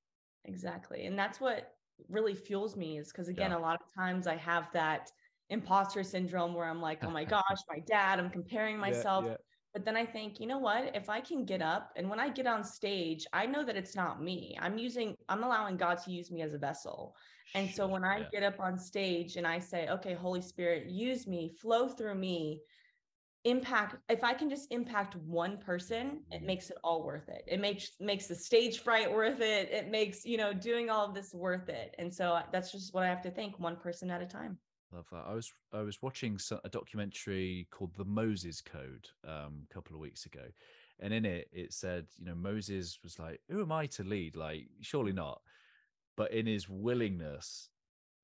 exactly 0.44 1.06
and 1.06 1.18
that's 1.18 1.40
what 1.40 1.74
really 2.08 2.34
fuels 2.34 2.76
me 2.76 2.98
is 2.98 3.08
because 3.08 3.28
again 3.28 3.50
yeah. 3.50 3.58
a 3.58 3.60
lot 3.60 3.80
of 3.80 3.94
times 3.94 4.26
i 4.26 4.36
have 4.36 4.68
that 4.72 5.10
imposter 5.50 6.02
syndrome 6.02 6.54
where 6.54 6.66
i'm 6.66 6.80
like 6.80 7.00
oh 7.04 7.10
my 7.10 7.24
gosh 7.24 7.60
my 7.68 7.78
dad 7.86 8.18
i'm 8.18 8.30
comparing 8.30 8.78
myself. 8.78 9.24
yeah, 9.24 9.30
yeah. 9.30 9.36
but 9.72 9.84
then 9.84 9.96
i 9.96 10.04
think 10.04 10.40
you 10.40 10.46
know 10.46 10.58
what? 10.58 10.94
If 10.96 11.08
i 11.08 11.20
can 11.20 11.44
get 11.44 11.62
up 11.62 11.92
and 11.96 12.08
when 12.08 12.20
i 12.20 12.28
get 12.28 12.46
on 12.46 12.64
stage 12.64 13.26
i 13.32 13.46
know 13.46 13.64
that 13.64 13.76
it's 13.76 13.96
not 13.96 14.22
me. 14.22 14.56
I'm 14.60 14.78
using 14.78 15.14
i'm 15.28 15.44
allowing 15.44 15.76
god 15.76 15.98
to 16.04 16.10
use 16.10 16.30
me 16.30 16.42
as 16.42 16.54
a 16.54 16.58
vessel. 16.58 17.14
And 17.54 17.70
so 17.70 17.86
when 17.88 18.04
i 18.04 18.24
get 18.30 18.42
up 18.42 18.60
on 18.60 18.78
stage 18.78 19.36
and 19.36 19.46
i 19.46 19.58
say 19.58 19.88
okay 19.88 20.14
holy 20.14 20.42
spirit 20.42 20.88
use 20.90 21.26
me 21.26 21.48
flow 21.48 21.88
through 21.88 22.14
me 22.14 22.62
impact 23.44 23.96
if 24.10 24.24
i 24.24 24.34
can 24.34 24.50
just 24.50 24.70
impact 24.72 25.16
one 25.16 25.56
person 25.58 26.24
it 26.32 26.42
Mhm. 26.42 26.46
makes 26.46 26.70
it 26.70 26.76
all 26.84 27.04
worth 27.04 27.28
it. 27.28 27.42
It 27.46 27.60
makes 27.60 27.90
makes 28.00 28.26
the 28.26 28.34
stage 28.34 28.80
fright 28.80 29.10
worth 29.12 29.40
it. 29.40 29.70
It 29.70 29.88
makes 29.88 30.24
you 30.24 30.36
know 30.36 30.52
doing 30.52 30.90
all 30.90 31.06
of 31.06 31.14
this 31.14 31.32
worth 31.34 31.68
it. 31.68 31.94
And 31.98 32.12
so 32.12 32.40
that's 32.52 32.72
just 32.72 32.92
what 32.94 33.04
i 33.04 33.08
have 33.08 33.22
to 33.22 33.30
think 33.30 33.58
one 33.58 33.76
person 33.76 34.10
at 34.10 34.22
a 34.22 34.26
time 34.26 34.58
Love 34.92 35.06
that. 35.12 35.24
I 35.26 35.34
was 35.34 35.52
I 35.72 35.82
was 35.82 36.00
watching 36.00 36.38
a 36.64 36.68
documentary 36.68 37.66
called 37.70 37.94
The 37.96 38.06
Moses 38.06 38.62
Code 38.62 39.08
um, 39.26 39.66
a 39.70 39.74
couple 39.74 39.94
of 39.94 40.00
weeks 40.00 40.24
ago, 40.24 40.44
and 41.00 41.12
in 41.12 41.26
it 41.26 41.48
it 41.52 41.74
said, 41.74 42.06
you 42.18 42.24
know, 42.24 42.34
Moses 42.34 42.98
was 43.02 43.18
like, 43.18 43.40
"Who 43.50 43.60
am 43.60 43.70
I 43.70 43.86
to 43.86 44.04
lead? 44.04 44.34
Like, 44.34 44.66
surely 44.80 45.12
not." 45.12 45.42
But 46.16 46.32
in 46.32 46.46
his 46.46 46.70
willingness, 46.70 47.68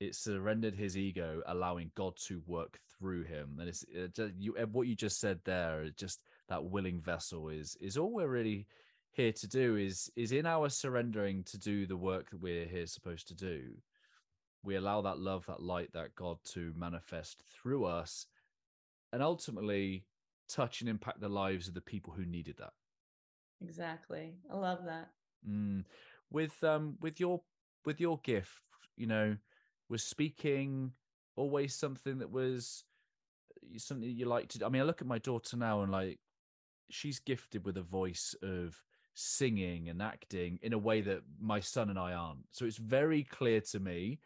it 0.01 0.15
surrendered 0.15 0.75
his 0.75 0.97
ego, 0.97 1.43
allowing 1.47 1.91
God 1.95 2.17
to 2.29 2.43
work 2.47 2.81
through 2.99 3.25
him. 3.25 3.59
And 3.61 3.69
it's 3.69 3.85
it 3.93 4.19
you 4.39 4.55
what 4.73 4.87
you 4.87 4.95
just 4.95 5.21
said 5.21 5.41
there. 5.45 5.91
Just 5.97 6.23
that 6.49 6.65
willing 6.65 6.99
vessel 6.99 7.51
is 7.51 7.77
is 7.79 7.99
all 7.99 8.11
we're 8.11 8.27
really 8.27 8.67
here 9.13 9.33
to 9.33 9.47
do. 9.47 9.77
Is 9.77 10.11
is 10.17 10.33
in 10.33 10.47
our 10.47 10.71
surrendering 10.71 11.45
to 11.45 11.59
do 11.59 11.87
the 11.87 11.97
work 11.97 12.31
that 12.31 12.41
we're 12.41 12.65
here 12.65 12.87
supposed 12.87 13.29
to 13.29 13.35
do 13.35 13.75
we 14.65 14.77
allow 14.77 15.03
that 15.03 15.19
love, 15.19 15.47
that 15.47 15.63
light, 15.63 15.93
that 15.93 16.15
God 16.15 16.39
to 16.53 16.73
manifest 16.77 17.43
through 17.43 17.85
us 17.85 18.27
and 19.13 19.23
ultimately 19.23 20.07
touch 20.49 20.81
and 20.81 20.91
impact 20.91 21.21
the 21.21 21.29
lives 21.29 21.69
of 21.69 21.75
the 21.75 21.81
people 21.81 22.13
who 22.13 22.25
needed 22.25 22.57
that. 22.59 22.73
exactly 23.63 24.35
i 24.51 24.57
love 24.57 24.85
that 24.85 25.11
Mm. 25.49 25.85
With 26.31 26.63
um 26.65 26.97
with 27.01 27.21
your 27.21 27.43
with 27.85 28.01
your 28.01 28.19
gift, 28.23 28.63
you 28.97 29.07
know, 29.07 29.37
was 29.89 30.03
speaking 30.03 30.93
always 31.37 31.75
something 31.75 32.19
that 32.19 32.31
was 32.31 32.85
something 33.77 34.09
you 34.09 34.27
like 34.27 34.49
to 34.49 34.59
do? 34.59 34.67
I 34.67 34.69
mean, 34.69 34.83
I 34.83 34.85
look 34.85 35.01
at 35.01 35.09
my 35.09 35.19
daughter 35.19 35.57
now 35.57 35.83
and 35.83 35.93
like 35.93 36.19
she's 36.91 37.19
gifted 37.19 37.65
with 37.65 37.77
a 37.77 37.83
voice 37.83 38.35
of 38.43 38.83
singing 39.15 39.89
and 39.89 40.03
acting 40.03 40.59
in 40.63 40.73
a 40.73 40.79
way 40.79 41.01
that 41.01 41.23
my 41.41 41.61
son 41.61 41.91
and 41.91 41.99
I 41.99 42.13
aren't. 42.13 42.47
So 42.51 42.65
it's 42.65 42.77
very 42.77 43.23
clear 43.23 43.61
to 43.61 43.81
me 43.81 44.19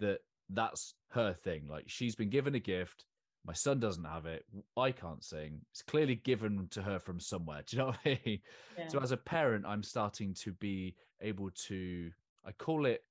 that 0.00 0.18
that's 0.50 0.94
her 1.10 1.32
thing. 1.32 1.66
Like 1.68 1.84
she's 1.86 2.14
been 2.14 2.30
given 2.30 2.54
a 2.54 2.60
gift. 2.60 3.04
My 3.44 3.52
son 3.52 3.78
doesn't 3.78 4.04
have 4.04 4.26
it. 4.26 4.44
I 4.76 4.90
can't 4.90 5.22
sing. 5.22 5.60
It's 5.70 5.82
clearly 5.82 6.16
given 6.16 6.66
to 6.72 6.82
her 6.82 6.98
from 6.98 7.20
somewhere. 7.20 7.62
Do 7.66 7.76
you 7.76 7.82
know 7.82 7.86
what 7.88 7.98
I 8.04 8.20
mean? 8.24 8.40
yeah. 8.76 8.88
So 8.88 8.98
as 9.00 9.12
a 9.12 9.16
parent, 9.16 9.64
I'm 9.66 9.82
starting 9.82 10.34
to 10.34 10.52
be 10.52 10.96
able 11.20 11.50
to, 11.68 12.10
I 12.44 12.52
call 12.52 12.86
it 12.86 13.04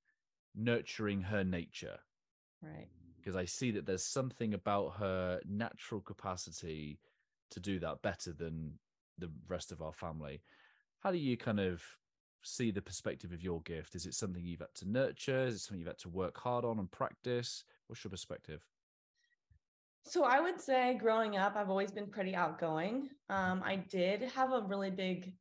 nurturing 0.56 1.22
her 1.22 1.44
nature 1.44 1.98
right 2.62 2.88
because 3.26 3.36
I 3.36 3.46
see 3.46 3.72
that 3.72 3.88
there's 3.88 4.06
something 4.06 4.54
about 4.54 4.98
her 5.00 5.42
natural 5.50 6.00
capacity 6.00 7.00
to 7.50 7.60
do 7.60 7.80
that 7.80 8.04
better 8.04 8.32
than 8.32 8.74
the 9.18 9.32
rest 9.48 9.72
of 9.72 9.82
our 9.82 9.94
family. 9.94 10.44
How 11.00 11.12
do 11.12 11.18
you 11.18 11.36
kind 11.36 11.60
of 11.60 11.82
see 12.46 12.72
the 12.72 12.82
perspective 12.82 13.32
of 13.32 13.42
your 13.42 13.62
gift? 13.62 13.96
Is 13.96 14.06
it 14.06 14.14
something 14.14 14.46
you've 14.46 14.60
had 14.60 14.74
to 14.76 14.90
nurture? 14.90 15.46
Is 15.46 15.56
it 15.56 15.60
something 15.60 15.80
you've 15.80 15.88
had 15.88 15.98
to 16.00 16.10
work 16.10 16.38
hard 16.38 16.66
on 16.66 16.80
and 16.80 16.90
practice? 16.92 17.64
What's 17.88 18.04
your 18.04 18.12
perspective? 18.12 18.66
So 20.08 20.24
I 20.24 20.40
would 20.40 20.62
say 20.62 20.98
growing 21.00 21.38
up, 21.38 21.56
I've 21.56 21.70
always 21.70 21.92
been 21.92 22.08
pretty 22.08 22.36
outgoing. 22.36 23.10
Um, 23.30 23.64
I 23.66 23.78
did 23.78 24.22
have 24.22 24.54
a 24.54 24.62
really 24.62 24.92
big 24.92 25.34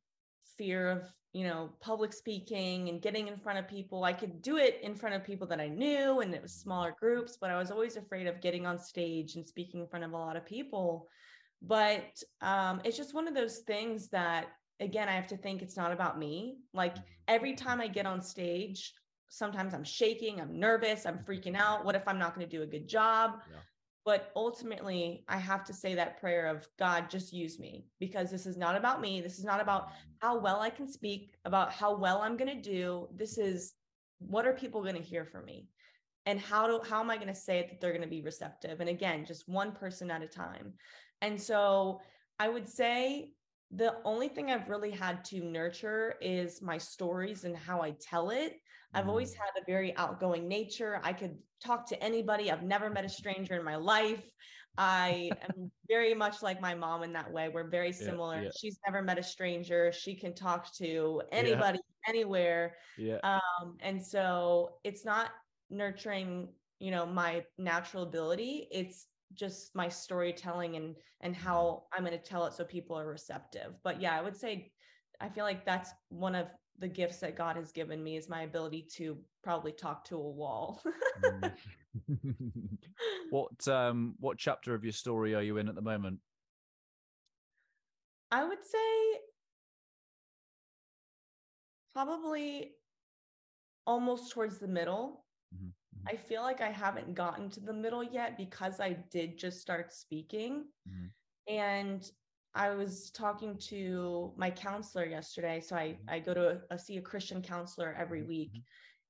fear 0.57 0.89
of, 0.89 1.03
you 1.33 1.43
know, 1.43 1.69
public 1.79 2.13
speaking 2.13 2.89
and 2.89 2.99
getting 3.01 3.27
in 3.27 3.37
front 3.37 3.59
of 3.59 3.67
people. 3.67 4.03
I 4.03 4.13
could 4.13 4.41
do 4.41 4.57
it 4.57 4.79
in 4.81 4.95
front 4.95 5.13
of 5.13 5.23
people 5.23 5.45
that 5.47 5.59
I 5.59 5.67
knew 5.67 6.21
and 6.21 6.33
it 6.33 6.41
was 6.41 6.53
smaller 6.53 6.95
groups, 6.99 7.37
but 7.39 7.51
I 7.51 7.57
was 7.57 7.69
always 7.69 7.95
afraid 7.95 8.25
of 8.25 8.41
getting 8.41 8.65
on 8.65 8.79
stage 8.79 9.35
and 9.35 9.45
speaking 9.45 9.81
in 9.81 9.87
front 9.87 10.05
of 10.05 10.13
a 10.13 10.17
lot 10.17 10.35
of 10.35 10.45
people. 10.45 11.07
But 11.61 12.21
um, 12.41 12.81
it's 12.83 12.97
just 12.97 13.13
one 13.13 13.27
of 13.27 13.35
those 13.35 13.59
things 13.59 14.09
that, 14.09 14.47
again, 14.79 15.09
I 15.09 15.13
have 15.13 15.27
to 15.27 15.37
think 15.37 15.61
it's 15.61 15.77
not 15.77 15.91
about 15.91 16.19
me. 16.19 16.57
Like 16.73 16.95
mm-hmm. 16.95 17.03
every 17.27 17.53
time 17.53 17.81
I 17.81 17.87
get 17.87 18.05
on 18.05 18.21
stage, 18.21 18.93
sometimes 19.29 19.73
I'm 19.73 19.83
shaking, 19.83 20.39
I'm 20.39 20.59
nervous, 20.59 21.05
I'm 21.05 21.19
freaking 21.19 21.55
out. 21.55 21.85
What 21.85 21.95
if 21.95 22.07
I'm 22.07 22.19
not 22.19 22.35
going 22.35 22.47
to 22.47 22.57
do 22.57 22.63
a 22.63 22.67
good 22.67 22.87
job? 22.87 23.39
Yeah. 23.51 23.59
But 24.05 24.31
ultimately, 24.35 25.23
I 25.27 25.37
have 25.37 25.63
to 25.63 25.73
say 25.73 25.95
that 25.95 26.19
prayer 26.19 26.45
of 26.45 26.67
God, 26.77 27.09
just 27.09 27.33
use 27.33 27.57
me 27.57 27.87
because 27.99 28.29
this 28.29 28.45
is 28.45 28.55
not 28.55 28.75
about 28.75 29.01
me. 29.01 29.19
This 29.19 29.39
is 29.39 29.45
not 29.45 29.59
about 29.59 29.87
mm-hmm. 29.87 30.11
how 30.21 30.37
well 30.37 30.59
I 30.59 30.69
can 30.69 30.87
speak, 30.87 31.35
about 31.45 31.71
how 31.71 31.95
well 31.95 32.21
I'm 32.21 32.37
going 32.37 32.55
to 32.55 32.61
do. 32.61 33.07
This 33.15 33.37
is 33.37 33.73
what 34.19 34.45
are 34.45 34.53
people 34.53 34.81
going 34.81 34.95
to 34.95 35.01
hear 35.01 35.25
from 35.25 35.45
me? 35.45 35.67
And 36.27 36.39
how 36.39 36.67
do 36.67 36.81
how 36.87 37.01
am 37.01 37.09
I 37.09 37.17
going 37.17 37.27
to 37.27 37.35
say 37.35 37.59
it 37.59 37.69
that 37.69 37.81
they're 37.81 37.91
going 37.91 38.01
to 38.01 38.07
be 38.07 38.21
receptive? 38.21 38.79
And 38.79 38.89
again, 38.89 39.25
just 39.25 39.47
one 39.47 39.71
person 39.71 40.09
at 40.11 40.23
a 40.23 40.27
time. 40.27 40.73
And 41.21 41.39
so 41.41 42.01
I 42.39 42.49
would 42.49 42.67
say 42.67 43.31
the 43.75 43.95
only 44.05 44.27
thing 44.29 44.51
I've 44.51 44.69
really 44.69 44.91
had 44.91 45.23
to 45.25 45.41
nurture 45.41 46.15
is 46.21 46.61
my 46.61 46.77
stories 46.77 47.43
and 47.43 47.55
how 47.55 47.81
I 47.81 47.91
tell 47.99 48.29
it. 48.29 48.53
I've 48.93 49.09
always 49.09 49.33
Mm. 49.33 49.37
had 49.39 49.61
a 49.61 49.65
very 49.65 49.95
outgoing 49.97 50.47
nature. 50.47 51.01
I 51.03 51.11
could 51.13 51.37
talk 51.63 51.85
to 51.89 52.01
anybody. 52.01 52.49
I've 52.51 52.63
never 52.63 52.89
met 52.89 53.03
a 53.03 53.09
stranger 53.09 53.55
in 53.57 53.63
my 53.63 53.75
life. 53.75 54.23
I 54.77 55.29
am 55.41 55.71
very 55.89 56.13
much 56.13 56.41
like 56.41 56.61
my 56.61 56.75
mom 56.75 57.03
in 57.03 57.13
that 57.13 57.31
way. 57.31 57.49
We're 57.49 57.69
very 57.69 57.91
similar. 57.91 58.43
yeah. 58.43 58.49
She's 58.59 58.79
never 58.85 59.01
met 59.01 59.17
a 59.17 59.23
stranger. 59.23 59.91
She 59.91 60.15
can 60.15 60.33
talk 60.33 60.73
to 60.77 61.21
anybody, 61.31 61.79
anywhere. 62.07 62.77
Yeah. 62.97 63.17
Um, 63.23 63.77
and 63.81 64.05
so 64.05 64.79
it's 64.83 65.03
not 65.05 65.31
nurturing, 65.69 66.53
you 66.79 66.91
know, 66.91 67.05
my 67.05 67.43
natural 67.57 68.03
ability. 68.03 68.67
It's 68.71 69.07
just 69.35 69.75
my 69.75 69.89
storytelling 69.89 70.75
and 70.75 70.95
and 71.21 71.35
how 71.35 71.83
I'm 71.93 72.05
going 72.05 72.17
to 72.17 72.23
tell 72.23 72.45
it 72.45 72.53
so 72.53 72.63
people 72.63 72.97
are 72.97 73.07
receptive. 73.07 73.75
But 73.83 74.01
yeah, 74.01 74.17
I 74.17 74.21
would 74.21 74.35
say 74.35 74.71
I 75.21 75.29
feel 75.29 75.43
like 75.43 75.65
that's 75.65 75.91
one 76.09 76.35
of 76.35 76.47
the 76.79 76.87
gifts 76.87 77.19
that 77.19 77.37
God 77.37 77.55
has 77.55 77.71
given 77.71 78.03
me 78.03 78.17
is 78.17 78.27
my 78.27 78.41
ability 78.41 78.87
to 78.95 79.17
probably 79.43 79.71
talk 79.71 80.03
to 80.05 80.17
a 80.17 80.29
wall. 80.31 80.81
Mm. 81.21 81.51
what 83.29 83.67
um 83.67 84.15
what 84.19 84.37
chapter 84.37 84.73
of 84.73 84.83
your 84.83 84.93
story 84.93 85.33
are 85.33 85.41
you 85.41 85.57
in 85.57 85.69
at 85.69 85.75
the 85.75 85.81
moment? 85.81 86.19
I 88.31 88.43
would 88.43 88.65
say 88.65 89.19
probably 91.93 92.73
almost 93.87 94.31
towards 94.31 94.57
the 94.57 94.67
middle. 94.67 95.23
Mhm, 95.55 95.67
mhm. 95.67 95.71
I 96.07 96.15
feel 96.17 96.41
like 96.43 96.61
I 96.61 96.69
haven't 96.71 97.13
gotten 97.15 97.49
to 97.51 97.59
the 97.59 97.73
middle 97.73 98.03
yet 98.03 98.37
because 98.37 98.79
I 98.79 98.93
did 98.93 99.37
just 99.37 99.61
start 99.61 99.91
speaking. 99.91 100.69
Mhm. 100.85 101.13
And 101.47 102.09
I 102.53 102.69
was 102.71 103.11
talking 103.11 103.57
to 103.59 104.33
my 104.37 104.49
counselor 104.51 105.05
yesterday. 105.05 105.59
So 105.59 105.75
I, 105.75 105.99
Mhm. 105.99 106.07
I 106.07 106.19
go 106.19 106.33
to 106.33 106.63
a, 106.71 106.77
see 106.79 106.97
a 106.97 107.01
Christian 107.01 107.41
counselor 107.41 107.93
every 107.93 108.23
Mhm, 108.23 108.23
week 108.23 108.61
mhm. 108.61 108.65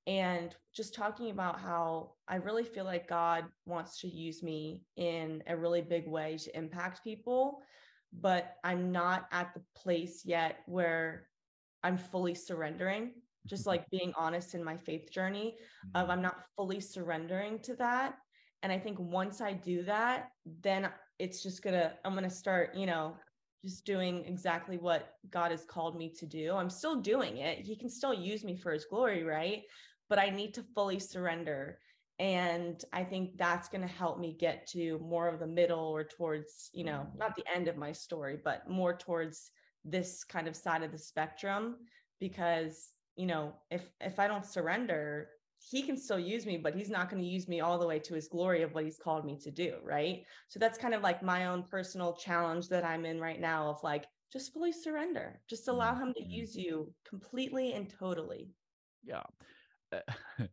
and 0.08 0.56
just 0.74 0.94
talking 0.94 1.32
about 1.32 1.60
how 1.60 2.18
I 2.28 2.36
really 2.38 2.64
feel 2.64 2.86
like 2.86 3.08
God 3.08 3.52
wants 3.66 4.00
to 4.02 4.08
use 4.08 4.44
me 4.44 4.88
in 4.96 5.44
a 5.48 5.58
really 5.58 5.82
big 5.82 6.08
way 6.08 6.38
to 6.38 6.58
impact 6.58 7.04
people, 7.04 7.64
but 8.12 8.58
I'm 8.64 8.92
not 8.92 9.28
at 9.32 9.54
the 9.54 9.66
place 9.76 10.26
yet 10.26 10.64
where 10.68 11.32
I'm 11.84 11.98
fully 11.98 12.36
surrendering. 12.36 13.24
Just 13.46 13.66
like 13.66 13.90
being 13.90 14.14
honest 14.18 14.56
in 14.56 14.64
my 14.64 14.78
faith 14.78 15.12
journey, 15.12 15.58
of 15.94 16.08
Mm. 16.08 16.12
I'm 16.12 16.22
not 16.22 16.46
fully 16.56 16.80
surrendering 16.80 17.60
to 17.60 17.76
that. 17.76 18.18
And 18.64 18.72
I 18.72 18.80
think 18.80 18.98
once 19.00 19.42
I 19.42 19.54
do 19.54 19.84
that, 19.84 20.30
then 20.46 20.90
it's 21.20 21.44
just 21.44 21.62
gonna, 21.62 21.94
I'm 22.04 22.16
gonna 22.16 22.30
start, 22.30 22.76
you 22.76 22.86
know, 22.86 23.16
just 23.64 23.86
doing 23.86 24.26
exactly 24.26 24.78
what 24.78 25.14
God 25.30 25.52
has 25.52 25.66
called 25.66 25.98
me 25.98 26.10
to 26.20 26.26
do. 26.26 26.54
I'm 26.54 26.70
still 26.70 27.02
doing 27.02 27.38
it. 27.38 27.60
He 27.60 27.76
can 27.76 27.90
still 27.90 28.14
use 28.14 28.44
me 28.44 28.56
for 28.56 28.72
his 28.72 28.86
glory, 28.86 29.24
right? 29.24 29.64
But 30.10 30.20
I 30.20 30.30
need 30.30 30.54
to 30.56 30.64
fully 30.76 31.00
surrender. 31.00 31.80
And 32.20 32.84
I 32.94 33.04
think 33.04 33.38
that's 33.38 33.68
going 33.68 33.82
to 33.82 33.94
help 33.94 34.20
me 34.20 34.38
get 34.40 34.68
to 34.68 35.00
more 35.00 35.28
of 35.28 35.40
the 35.40 35.48
middle 35.48 35.80
or 35.80 36.04
towards, 36.04 36.70
you 36.74 36.84
know, 36.84 37.08
not 37.18 37.36
the 37.36 37.44
end 37.54 37.68
of 37.68 37.76
my 37.76 37.92
story, 37.92 38.38
but 38.42 38.70
more 38.70 38.96
towards 38.96 39.52
this 39.84 40.24
kind 40.24 40.48
of 40.48 40.56
side 40.56 40.84
of 40.84 40.92
the 40.92 40.98
spectrum. 40.98 41.76
Because, 42.20 42.92
you 43.16 43.26
know, 43.26 43.62
if 43.70 43.94
if 44.02 44.20
I 44.20 44.28
don't 44.28 44.46
surrender, 44.46 45.32
he 45.72 45.84
can 45.84 45.98
still 45.98 46.20
use 46.20 46.46
me, 46.46 46.58
but 46.58 46.76
he's 46.76 46.90
not 46.90 47.10
going 47.10 47.22
to 47.22 47.28
use 47.28 47.48
me 47.48 47.62
all 47.62 47.80
the 47.80 47.88
way 47.88 48.00
to 48.00 48.14
his 48.14 48.28
glory 48.28 48.62
of 48.62 48.74
what 48.74 48.84
he's 48.86 48.98
called 49.00 49.26
me 49.26 49.38
to 49.40 49.52
do. 49.52 49.80
Right. 49.84 50.26
So 50.50 50.60
that's 50.60 50.78
kind 50.78 50.94
of 50.94 51.02
like 51.02 51.24
my 51.24 51.46
own 51.48 51.64
personal 51.64 52.16
challenge 52.16 52.68
that 52.70 52.84
I'm 52.84 53.06
in 53.06 53.20
right 53.20 53.40
now 53.40 53.70
of 53.70 53.82
like, 53.84 54.06
just 54.34 54.54
fully 54.54 54.72
surrender, 54.74 55.42
just 55.48 55.68
allow 55.68 55.96
him 55.96 56.14
to 56.14 56.24
Mhm. 56.24 56.28
use 56.30 56.56
you 56.56 56.94
completely 57.06 57.74
and 57.74 57.90
totally. 57.90 58.56
Yeah. 59.04 59.24
Uh, 59.92 60.02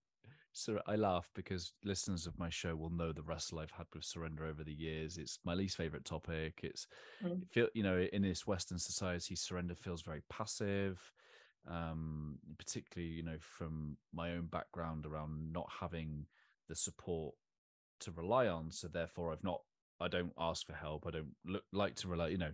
so 0.53 0.81
I 0.87 0.97
laugh 0.97 1.31
because 1.35 1.75
listeners 1.85 2.27
of 2.27 2.39
my 2.39 2.51
show 2.51 2.77
will 2.77 2.91
know 2.91 3.13
the 3.13 3.23
wrestle 3.23 3.59
I've 3.61 3.73
had 3.73 3.89
with 3.95 4.05
surrender 4.05 4.45
over 4.47 4.65
the 4.65 4.75
years. 4.75 5.19
It's 5.19 5.41
my 5.45 5.55
least 5.55 5.77
favorite 5.77 6.05
topic. 6.05 6.61
It's 6.65 6.87
Mm. 7.21 7.43
it 7.43 7.53
feel 7.53 7.69
you 7.75 7.83
know 7.83 8.01
in 8.01 8.23
this 8.23 8.47
Western 8.47 8.79
society, 8.79 9.37
surrender 9.37 9.75
feels 9.77 10.03
very 10.03 10.23
passive. 10.31 11.13
Um, 11.69 12.39
particularly 12.59 13.13
you 13.15 13.23
know 13.23 13.37
from 13.39 13.97
my 14.13 14.33
own 14.33 14.47
background 14.47 15.07
around 15.07 15.53
not 15.53 15.69
having 15.81 16.27
the 16.69 16.75
support 16.75 17.35
to 18.01 18.11
rely 18.11 18.49
on. 18.49 18.71
So 18.71 18.89
therefore, 18.89 19.33
I've 19.33 19.45
not 19.45 19.61
I 20.01 20.09
don't 20.09 20.33
ask 20.39 20.67
for 20.67 20.73
help. 20.73 21.07
I 21.07 21.11
don't 21.11 21.35
look 21.47 21.65
like 21.73 21.95
to 21.97 22.09
rely 22.09 22.29
You 22.29 22.39
know. 22.39 22.53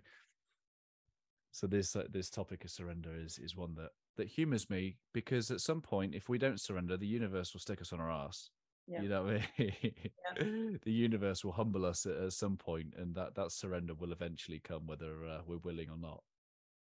So 1.53 1.67
this 1.67 1.97
uh, 1.97 2.05
this 2.11 2.31
topic 2.31 2.65
of 2.65 2.71
surrender 2.71 3.15
is 3.15 3.39
is 3.39 3.57
one 3.57 3.75
that 3.77 3.91
that 4.17 4.29
humors 4.29 4.69
me 4.69 4.97
because 5.13 5.51
at 5.51 5.61
some 5.61 5.81
point, 5.81 6.15
if 6.15 6.29
we 6.29 6.39
don't 6.39 6.61
surrender, 6.61 6.97
the 6.97 7.07
universe 7.07 7.53
will 7.53 7.61
stick 7.61 7.81
us 7.81 7.93
on 7.93 8.01
our 8.01 8.11
ass. 8.11 8.51
Yeah. 8.87 9.03
You 9.03 9.09
know 9.09 9.23
what 9.25 9.35
I 9.35 9.49
mean? 9.59 9.73
Yeah. 9.83 10.77
the 10.85 10.91
universe 10.91 11.45
will 11.45 11.53
humble 11.53 11.85
us 11.85 12.07
at, 12.07 12.17
at, 12.17 12.33
some 12.33 12.57
point, 12.57 12.95
and 12.97 13.15
that 13.15 13.35
that 13.35 13.53
surrender 13.53 13.95
will 13.95 14.13
eventually 14.13 14.61
come, 14.61 14.87
whether 14.87 15.27
uh, 15.27 15.41
we're 15.47 15.59
willing 15.59 15.91
or 15.91 15.99
not. 15.99 16.23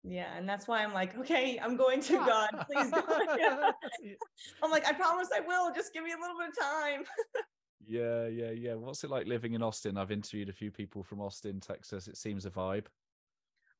Yeah, 0.04 0.38
and 0.38 0.48
that's 0.48 0.68
why 0.68 0.84
I'm 0.84 0.94
like, 0.94 1.18
okay, 1.18 1.60
I'm 1.62 1.76
going 1.76 2.02
to 2.02 2.14
God. 2.18 2.50
Please 2.66 2.92
I'm 4.64 4.72
like, 4.72 4.88
I 4.88 4.94
promise 4.94 5.30
I 5.36 5.42
will. 5.42 5.74
Just 5.74 5.94
give 5.94 6.04
me 6.04 6.12
a 6.12 6.20
little 6.20 6.38
bit 6.38 6.50
of 6.50 6.60
time. 6.60 7.04
yeah, 7.86 8.28
yeah, 8.28 8.52
yeah. 8.52 8.76
What's 8.76 9.04
it 9.04 9.10
like 9.10 9.28
living 9.28 9.54
in 9.54 9.62
Austin? 9.62 9.98
I've 9.98 10.12
interviewed 10.12 10.50
a 10.50 10.54
few 10.54 10.72
people 10.72 11.04
from 11.04 11.20
Austin, 11.20 11.60
Texas. 11.60 12.08
It 12.08 12.18
seems 12.18 12.46
a 12.46 12.50
vibe. 12.50 12.86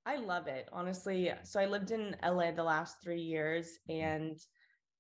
I 0.06 0.16
love 0.16 0.48
it, 0.48 0.70
honestly. 0.72 1.32
So 1.44 1.60
I 1.60 1.66
lived 1.66 1.92
in 1.92 2.16
LA 2.24 2.52
the 2.52 2.64
last 2.64 2.98
three 3.04 3.22
years, 3.22 3.80
mm-hmm. 3.90 4.06
and 4.06 4.40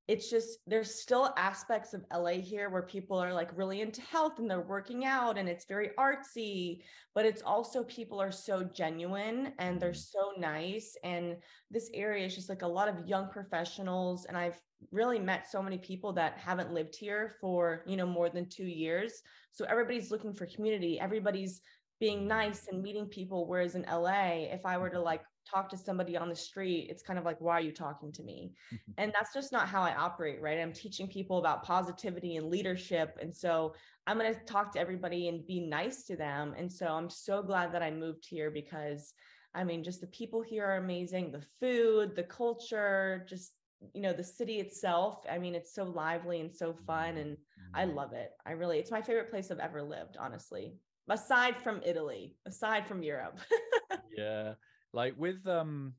it's 0.07 0.29
just 0.29 0.59
there's 0.65 0.95
still 0.95 1.33
aspects 1.35 1.93
of 1.93 2.05
LA 2.13 2.39
here 2.39 2.69
where 2.69 2.83
people 2.83 3.17
are 3.21 3.33
like 3.33 3.49
really 3.57 3.81
into 3.81 4.01
health 4.01 4.39
and 4.39 4.49
they're 4.49 4.61
working 4.61 5.03
out 5.03 5.37
and 5.37 5.49
it's 5.49 5.65
very 5.65 5.89
artsy, 5.99 6.81
but 7.13 7.25
it's 7.25 7.41
also 7.41 7.83
people 7.83 8.21
are 8.21 8.31
so 8.31 8.63
genuine 8.63 9.51
and 9.59 9.81
they're 9.81 9.89
mm-hmm. 9.89 10.33
so 10.35 10.39
nice. 10.39 10.95
And 11.03 11.35
this 11.69 11.89
area 11.93 12.25
is 12.25 12.35
just 12.35 12.47
like 12.47 12.61
a 12.61 12.67
lot 12.67 12.87
of 12.87 13.05
young 13.05 13.27
professionals. 13.29 14.25
And 14.25 14.37
I've 14.37 14.59
really 14.91 15.19
met 15.19 15.51
so 15.51 15.61
many 15.61 15.77
people 15.77 16.13
that 16.13 16.37
haven't 16.37 16.73
lived 16.73 16.95
here 16.95 17.35
for, 17.41 17.83
you 17.85 17.97
know, 17.97 18.05
more 18.05 18.29
than 18.29 18.47
two 18.47 18.65
years. 18.65 19.21
So 19.51 19.65
everybody's 19.65 20.09
looking 20.09 20.33
for 20.33 20.45
community, 20.45 21.01
everybody's 21.01 21.59
being 21.99 22.27
nice 22.27 22.67
and 22.71 22.81
meeting 22.81 23.07
people. 23.07 23.45
Whereas 23.45 23.75
in 23.75 23.85
LA, 23.91 24.45
if 24.53 24.65
I 24.65 24.77
were 24.77 24.89
to 24.89 25.01
like 25.01 25.23
talk 25.49 25.69
to 25.69 25.77
somebody 25.77 26.17
on 26.17 26.29
the 26.29 26.35
street, 26.35 26.87
it's 26.89 27.03
kind 27.03 27.17
of 27.17 27.25
like, 27.25 27.39
why 27.39 27.53
are 27.53 27.61
you 27.61 27.71
talking 27.71 28.11
to 28.13 28.23
me? 28.23 28.53
and 28.97 29.13
that's 29.13 29.33
just 29.33 29.51
not 29.51 29.67
how 29.67 29.81
I 29.81 29.95
operate, 29.95 30.41
right? 30.41 30.59
I'm 30.59 30.73
teaching 30.73 31.07
people 31.07 31.37
about 31.37 31.63
positivity 31.63 32.35
and 32.35 32.49
leadership. 32.49 33.17
And 33.21 33.35
so 33.35 33.73
I'm 34.05 34.17
going 34.17 34.33
to 34.33 34.39
talk 34.41 34.73
to 34.73 34.79
everybody 34.79 35.27
and 35.27 35.45
be 35.45 35.59
nice 35.59 36.03
to 36.03 36.15
them. 36.15 36.53
And 36.57 36.71
so 36.71 36.87
I'm 36.87 37.09
so 37.09 37.41
glad 37.41 37.73
that 37.73 37.83
I 37.83 37.91
moved 37.91 38.25
here 38.27 38.51
because 38.51 39.13
I 39.55 39.63
mean, 39.63 39.83
just 39.83 40.01
the 40.01 40.07
people 40.07 40.41
here 40.43 40.65
are 40.65 40.77
amazing, 40.77 41.31
the 41.31 41.43
food, 41.59 42.15
the 42.15 42.23
culture, 42.23 43.25
just 43.27 43.53
you 43.93 44.01
know 44.01 44.13
the 44.13 44.23
city 44.23 44.59
itself 44.59 45.23
i 45.31 45.37
mean 45.37 45.53
it's 45.53 45.73
so 45.73 45.83
lively 45.83 46.41
and 46.41 46.53
so 46.53 46.73
fun 46.73 47.17
and 47.17 47.37
i 47.73 47.85
mm-hmm. 47.85 47.95
love 47.95 48.13
it 48.13 48.31
i 48.45 48.51
really 48.51 48.79
it's 48.79 48.91
my 48.91 49.01
favorite 49.01 49.29
place 49.29 49.51
i've 49.51 49.59
ever 49.59 49.83
lived 49.83 50.17
honestly 50.19 50.73
aside 51.09 51.55
from 51.61 51.81
italy 51.85 52.35
aside 52.45 52.87
from 52.87 53.03
europe 53.03 53.39
yeah 54.17 54.53
like 54.93 55.15
with 55.17 55.47
um 55.47 55.93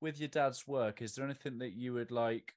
with 0.00 0.20
your 0.20 0.28
dad's 0.28 0.66
work, 0.66 1.00
is 1.00 1.14
there 1.14 1.24
anything 1.24 1.58
that 1.58 1.72
you 1.72 1.94
would 1.94 2.10
like 2.10 2.54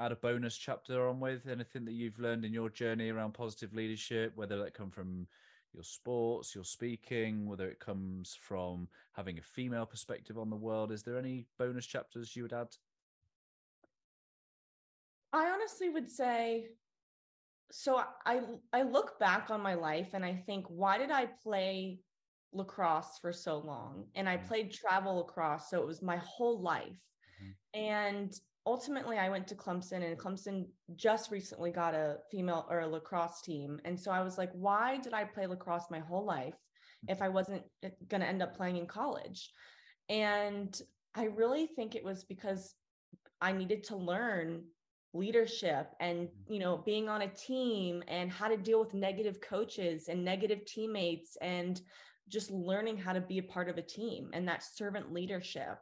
add 0.00 0.12
a 0.12 0.16
bonus 0.16 0.56
chapter 0.56 1.08
on 1.08 1.20
with? 1.20 1.46
Anything 1.46 1.84
that 1.84 1.92
you've 1.92 2.18
learned 2.18 2.44
in 2.44 2.52
your 2.52 2.70
journey 2.70 3.10
around 3.10 3.32
positive 3.32 3.72
leadership, 3.74 4.32
whether 4.34 4.58
that 4.58 4.74
come 4.74 4.90
from 4.90 5.26
your 5.72 5.84
sports, 5.84 6.54
your 6.54 6.64
speaking, 6.64 7.46
whether 7.46 7.68
it 7.68 7.78
comes 7.78 8.36
from 8.40 8.88
having 9.12 9.38
a 9.38 9.42
female 9.42 9.86
perspective 9.86 10.36
on 10.36 10.50
the 10.50 10.56
world? 10.56 10.90
Is 10.90 11.02
there 11.02 11.18
any 11.18 11.46
bonus 11.58 11.86
chapters 11.86 12.34
you 12.34 12.42
would 12.42 12.52
add? 12.52 12.68
I 15.32 15.48
honestly 15.48 15.90
would 15.90 16.10
say 16.10 16.70
so 17.70 18.02
I 18.26 18.40
I 18.72 18.82
look 18.82 19.18
back 19.20 19.50
on 19.50 19.60
my 19.60 19.74
life 19.74 20.08
and 20.12 20.24
I 20.24 20.42
think 20.46 20.66
why 20.68 20.98
did 20.98 21.10
I 21.10 21.26
play 21.26 22.00
lacrosse 22.52 23.18
for 23.20 23.32
so 23.32 23.58
long 23.58 24.06
and 24.14 24.28
I 24.28 24.36
mm-hmm. 24.36 24.46
played 24.46 24.72
travel 24.72 25.16
lacrosse. 25.16 25.70
So 25.70 25.80
it 25.80 25.86
was 25.86 26.02
my 26.02 26.16
whole 26.16 26.60
life. 26.60 26.84
Mm-hmm. 27.42 27.80
And 27.80 28.40
ultimately 28.66 29.18
I 29.18 29.28
went 29.28 29.46
to 29.48 29.54
Clemson 29.54 30.04
and 30.04 30.18
Clemson 30.18 30.66
just 30.96 31.30
recently 31.30 31.70
got 31.70 31.94
a 31.94 32.18
female 32.30 32.66
or 32.68 32.80
a 32.80 32.88
lacrosse 32.88 33.40
team. 33.42 33.80
And 33.84 33.98
so 33.98 34.10
I 34.10 34.22
was 34.22 34.38
like, 34.38 34.50
why 34.52 34.98
did 34.98 35.14
I 35.14 35.24
play 35.24 35.46
lacrosse 35.46 35.86
my 35.90 36.00
whole 36.00 36.24
life 36.24 36.54
if 37.08 37.16
mm-hmm. 37.16 37.24
I 37.24 37.28
wasn't 37.28 37.62
eh, 37.82 37.90
going 38.08 38.20
to 38.20 38.26
end 38.26 38.42
up 38.42 38.56
playing 38.56 38.76
in 38.76 38.86
college? 38.86 39.50
And 40.08 40.78
I 41.14 41.24
really 41.24 41.66
think 41.66 41.94
it 41.94 42.04
was 42.04 42.24
because 42.24 42.74
I 43.40 43.52
needed 43.52 43.84
to 43.84 43.96
learn 43.96 44.64
leadership 45.12 45.88
and 46.00 46.28
mm-hmm. 46.28 46.52
you 46.52 46.58
know 46.60 46.82
being 46.86 47.08
on 47.08 47.22
a 47.22 47.28
team 47.28 48.02
and 48.06 48.30
how 48.30 48.48
to 48.48 48.56
deal 48.56 48.78
with 48.78 48.94
negative 48.94 49.40
coaches 49.40 50.08
and 50.08 50.24
negative 50.24 50.64
teammates 50.66 51.36
and 51.40 51.80
just 52.30 52.50
learning 52.50 52.96
how 52.96 53.12
to 53.12 53.20
be 53.20 53.38
a 53.38 53.42
part 53.42 53.68
of 53.68 53.76
a 53.76 53.82
team 53.82 54.30
and 54.32 54.46
that 54.46 54.62
servant 54.62 55.12
leadership 55.12 55.78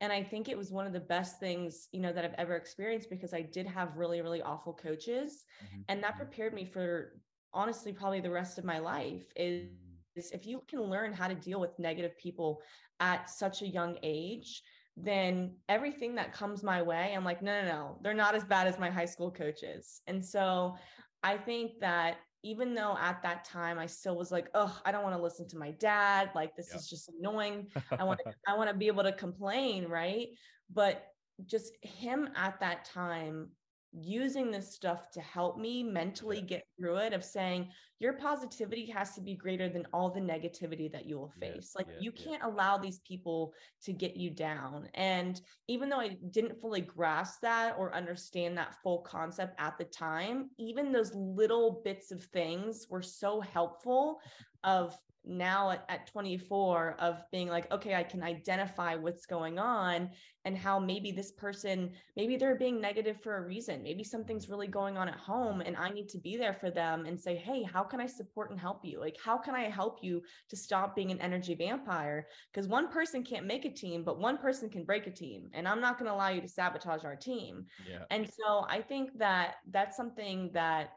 and 0.00 0.12
i 0.12 0.22
think 0.22 0.48
it 0.48 0.56
was 0.56 0.70
one 0.70 0.86
of 0.86 0.92
the 0.92 1.00
best 1.00 1.38
things 1.38 1.88
you 1.92 2.00
know 2.00 2.12
that 2.12 2.24
i've 2.24 2.34
ever 2.38 2.56
experienced 2.56 3.10
because 3.10 3.34
i 3.34 3.42
did 3.42 3.66
have 3.66 3.96
really 3.96 4.20
really 4.22 4.42
awful 4.42 4.72
coaches 4.72 5.44
mm-hmm. 5.64 5.82
and 5.88 6.02
that 6.02 6.12
mm-hmm. 6.12 6.22
prepared 6.22 6.54
me 6.54 6.64
for 6.64 7.20
honestly 7.52 7.92
probably 7.92 8.20
the 8.20 8.30
rest 8.30 8.58
of 8.58 8.64
my 8.64 8.78
life 8.78 9.24
is, 9.36 9.68
is 10.16 10.30
if 10.30 10.46
you 10.46 10.62
can 10.68 10.82
learn 10.82 11.12
how 11.12 11.26
to 11.26 11.34
deal 11.34 11.60
with 11.60 11.78
negative 11.78 12.16
people 12.16 12.60
at 13.00 13.28
such 13.28 13.62
a 13.62 13.68
young 13.68 13.96
age 14.02 14.62
then 14.96 15.52
everything 15.68 16.14
that 16.14 16.32
comes 16.32 16.62
my 16.62 16.80
way 16.82 17.12
i'm 17.16 17.24
like 17.24 17.42
no 17.42 17.62
no 17.62 17.68
no 17.68 17.98
they're 18.02 18.14
not 18.14 18.34
as 18.34 18.44
bad 18.44 18.66
as 18.66 18.78
my 18.78 18.90
high 18.90 19.04
school 19.04 19.30
coaches 19.30 20.02
and 20.06 20.24
so 20.24 20.74
i 21.22 21.36
think 21.36 21.72
that 21.80 22.18
even 22.42 22.74
though 22.74 22.96
at 22.98 23.22
that 23.22 23.44
time 23.44 23.78
I 23.78 23.86
still 23.86 24.16
was 24.16 24.32
like, 24.32 24.48
oh, 24.54 24.80
I 24.84 24.92
don't 24.92 25.02
want 25.02 25.14
to 25.16 25.22
listen 25.22 25.46
to 25.48 25.58
my 25.58 25.72
dad. 25.72 26.30
Like 26.34 26.56
this 26.56 26.68
yep. 26.70 26.80
is 26.80 26.88
just 26.88 27.10
annoying. 27.18 27.68
I 27.98 28.04
want 28.04 28.20
to, 28.24 28.32
I 28.48 28.56
want 28.56 28.70
to 28.70 28.76
be 28.76 28.86
able 28.86 29.02
to 29.02 29.12
complain, 29.12 29.86
right? 29.88 30.28
But 30.72 31.04
just 31.46 31.72
him 31.82 32.28
at 32.36 32.60
that 32.60 32.84
time 32.84 33.48
using 33.92 34.50
this 34.50 34.72
stuff 34.72 35.10
to 35.10 35.20
help 35.20 35.58
me 35.58 35.82
mentally 35.82 36.40
get 36.40 36.64
through 36.78 36.96
it 36.96 37.12
of 37.12 37.24
saying 37.24 37.68
your 37.98 38.14
positivity 38.14 38.86
has 38.86 39.14
to 39.14 39.20
be 39.20 39.34
greater 39.34 39.68
than 39.68 39.86
all 39.92 40.10
the 40.10 40.20
negativity 40.20 40.90
that 40.90 41.06
you 41.06 41.18
will 41.18 41.32
face. 41.40 41.72
Yeah, 41.74 41.78
like 41.78 41.86
yeah, 41.88 42.00
you 42.00 42.12
can't 42.12 42.42
yeah. 42.42 42.48
allow 42.48 42.78
these 42.78 43.00
people 43.00 43.52
to 43.82 43.92
get 43.92 44.16
you 44.16 44.30
down. 44.30 44.88
And 44.94 45.40
even 45.68 45.88
though 45.88 46.00
i 46.00 46.16
didn't 46.30 46.60
fully 46.60 46.80
grasp 46.80 47.40
that 47.42 47.76
or 47.78 47.94
understand 47.94 48.56
that 48.56 48.74
full 48.82 48.98
concept 48.98 49.54
at 49.58 49.78
the 49.78 49.84
time 49.84 50.50
even 50.58 50.92
those 50.92 51.14
little 51.14 51.80
bits 51.84 52.10
of 52.10 52.24
things 52.24 52.86
were 52.90 53.02
so 53.02 53.40
helpful 53.40 54.18
of 54.64 54.96
now 55.30 55.70
at, 55.70 55.84
at 55.88 56.06
24 56.08 56.96
of 56.98 57.22
being 57.30 57.48
like 57.48 57.70
okay 57.72 57.94
i 57.94 58.02
can 58.02 58.22
identify 58.22 58.94
what's 58.94 59.26
going 59.26 59.58
on 59.58 60.10
and 60.44 60.56
how 60.56 60.78
maybe 60.78 61.12
this 61.12 61.32
person 61.32 61.90
maybe 62.16 62.36
they're 62.36 62.56
being 62.56 62.80
negative 62.80 63.20
for 63.20 63.36
a 63.36 63.46
reason. 63.46 63.82
Maybe 63.82 64.02
something's 64.02 64.48
really 64.48 64.66
going 64.66 64.96
on 64.96 65.08
at 65.08 65.16
home 65.16 65.60
and 65.60 65.76
i 65.76 65.90
need 65.90 66.08
to 66.10 66.18
be 66.18 66.36
there 66.36 66.54
for 66.54 66.70
them 66.70 67.04
and 67.06 67.18
say 67.18 67.36
hey 67.36 67.62
how 67.62 67.82
can 67.82 68.00
i 68.00 68.06
support 68.06 68.50
and 68.50 68.58
help 68.58 68.84
you? 68.84 69.00
Like 69.00 69.16
how 69.22 69.36
can 69.36 69.54
i 69.54 69.68
help 69.68 69.98
you 70.02 70.22
to 70.48 70.56
stop 70.56 70.96
being 70.96 71.10
an 71.10 71.20
energy 71.20 71.54
vampire? 71.54 72.26
Because 72.52 72.68
one 72.68 72.88
person 72.88 73.22
can't 73.22 73.46
make 73.46 73.64
a 73.64 73.70
team 73.70 74.02
but 74.02 74.18
one 74.18 74.38
person 74.38 74.68
can 74.70 74.84
break 74.84 75.06
a 75.06 75.10
team. 75.10 75.50
And 75.52 75.68
i'm 75.68 75.80
not 75.80 75.98
going 75.98 76.08
to 76.08 76.14
allow 76.14 76.28
you 76.28 76.40
to 76.40 76.48
sabotage 76.48 77.04
our 77.04 77.16
team. 77.16 77.66
Yeah. 77.88 78.04
and 78.10 78.26
so 78.26 78.64
i 78.68 78.80
think 78.80 79.18
that 79.18 79.56
that's 79.70 79.96
something 79.96 80.50
that 80.54 80.92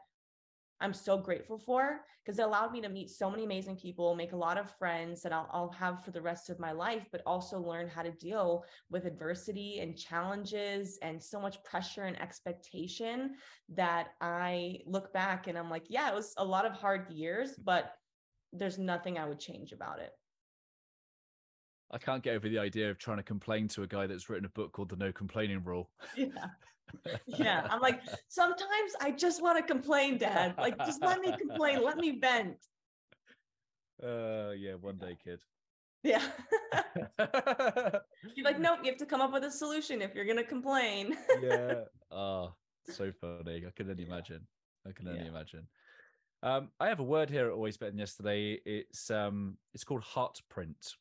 I'm 0.84 0.92
so 0.92 1.16
grateful 1.16 1.56
for 1.56 2.02
because 2.22 2.38
it 2.38 2.44
allowed 2.44 2.70
me 2.70 2.82
to 2.82 2.90
meet 2.90 3.08
so 3.08 3.30
many 3.30 3.44
amazing 3.44 3.76
people, 3.76 4.14
make 4.14 4.32
a 4.32 4.36
lot 4.36 4.58
of 4.58 4.70
friends 4.76 5.22
that 5.22 5.32
I'll, 5.32 5.48
I'll, 5.50 5.70
have 5.70 6.04
for 6.04 6.10
the 6.10 6.20
rest 6.20 6.50
of 6.50 6.60
my 6.60 6.72
life, 6.72 7.06
but 7.10 7.22
also 7.24 7.58
learn 7.58 7.88
how 7.88 8.02
to 8.02 8.10
deal 8.10 8.66
with 8.90 9.06
adversity 9.06 9.80
and 9.80 9.96
challenges 9.96 10.98
and 11.00 11.22
so 11.22 11.40
much 11.40 11.64
pressure 11.64 12.04
and 12.04 12.20
expectation 12.20 13.32
that 13.70 14.08
I 14.20 14.80
look 14.84 15.10
back 15.14 15.46
and 15.46 15.56
I'm 15.56 15.70
like, 15.70 15.84
yeah, 15.88 16.10
it 16.10 16.14
was 16.14 16.34
a 16.36 16.44
lot 16.44 16.66
of 16.66 16.72
hard 16.72 17.10
years, 17.10 17.54
but 17.56 17.94
there's 18.52 18.78
nothing 18.78 19.16
I 19.16 19.26
would 19.26 19.40
change 19.40 19.72
about 19.72 20.00
it. 20.00 20.10
I 21.90 21.96
can't 21.96 22.22
get 22.22 22.36
over 22.36 22.48
the 22.50 22.58
idea 22.58 22.90
of 22.90 22.98
trying 22.98 23.16
to 23.16 23.22
complain 23.22 23.68
to 23.68 23.84
a 23.84 23.86
guy 23.86 24.06
that's 24.06 24.28
written 24.28 24.44
a 24.44 24.50
book 24.50 24.72
called 24.72 24.90
The 24.90 24.96
No 24.96 25.12
Complaining 25.12 25.64
Rule. 25.64 25.90
Yeah 26.14 26.28
yeah. 27.26 27.66
I'm 27.70 27.80
like, 27.80 28.00
sometimes 28.28 28.92
I 29.00 29.10
just 29.10 29.42
want 29.42 29.58
to 29.58 29.64
complain, 29.64 30.18
Dad. 30.18 30.54
Like, 30.58 30.78
just 30.78 31.02
let 31.02 31.20
me 31.20 31.34
complain. 31.36 31.82
Let 31.82 31.96
me 31.96 32.18
vent. 32.18 32.56
Uh, 34.02 34.50
yeah, 34.56 34.74
one 34.74 34.96
day, 34.96 35.16
kid. 35.22 35.40
Yeah. 36.02 36.22
you're 38.36 38.44
like, 38.44 38.60
nope, 38.60 38.80
you 38.82 38.90
have 38.90 38.98
to 38.98 39.06
come 39.06 39.22
up 39.22 39.32
with 39.32 39.44
a 39.44 39.50
solution 39.50 40.02
if 40.02 40.14
you're 40.14 40.26
gonna 40.26 40.44
complain. 40.44 41.16
yeah. 41.42 41.74
Oh, 42.16 42.54
so 42.84 43.10
funny. 43.20 43.64
I 43.66 43.70
can 43.74 43.90
only 43.90 44.04
imagine. 44.04 44.46
I 44.86 44.92
can 44.92 45.08
only 45.08 45.22
yeah. 45.22 45.28
imagine. 45.28 45.66
Um, 46.44 46.68
I 46.78 46.86
have 46.86 47.00
a 47.00 47.04
word 47.04 47.28
here 47.28 47.46
at 47.46 47.52
Always 47.52 47.76
Better 47.76 47.96
Yesterday. 47.96 48.60
It's 48.64 49.10
um, 49.10 49.56
it's 49.72 49.82
called 49.82 50.02
heartprint. 50.02 50.92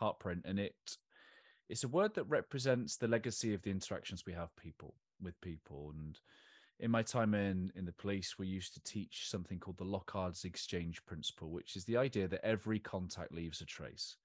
Heartprint, 0.00 0.42
and 0.46 0.58
it 0.58 0.74
it's 1.68 1.84
a 1.84 1.88
word 1.88 2.14
that 2.14 2.24
represents 2.24 2.96
the 2.96 3.08
legacy 3.08 3.52
of 3.52 3.60
the 3.62 3.70
interactions 3.70 4.24
we 4.26 4.32
have 4.32 4.54
people 4.56 4.94
with 5.22 5.40
people 5.40 5.92
and 5.96 6.18
in 6.82 6.90
my 6.90 7.02
time 7.02 7.32
in 7.34 7.72
in 7.76 7.84
the 7.84 7.92
police, 7.92 8.38
we 8.38 8.48
used 8.48 8.74
to 8.74 8.82
teach 8.82 9.28
something 9.28 9.58
called 9.60 9.78
the 9.78 9.84
Locard's 9.84 10.44
exchange 10.44 11.04
principle, 11.06 11.50
which 11.50 11.76
is 11.76 11.84
the 11.84 11.96
idea 11.96 12.26
that 12.26 12.44
every 12.44 12.80
contact 12.80 13.32
leaves 13.32 13.60
a 13.60 13.64
trace. 13.64 14.16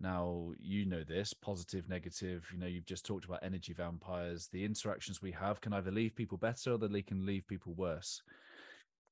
Now, 0.00 0.50
you 0.58 0.86
know 0.86 1.04
this 1.04 1.32
positive, 1.32 1.88
negative. 1.88 2.48
You 2.52 2.58
know, 2.58 2.66
you've 2.66 2.84
just 2.84 3.06
talked 3.06 3.24
about 3.24 3.44
energy 3.44 3.72
vampires. 3.72 4.48
The 4.48 4.64
interactions 4.64 5.22
we 5.22 5.30
have 5.32 5.60
can 5.60 5.72
either 5.72 5.92
leave 5.92 6.16
people 6.16 6.36
better 6.36 6.72
or 6.72 6.78
they 6.78 7.00
can 7.00 7.24
leave 7.24 7.46
people 7.46 7.74
worse. 7.74 8.20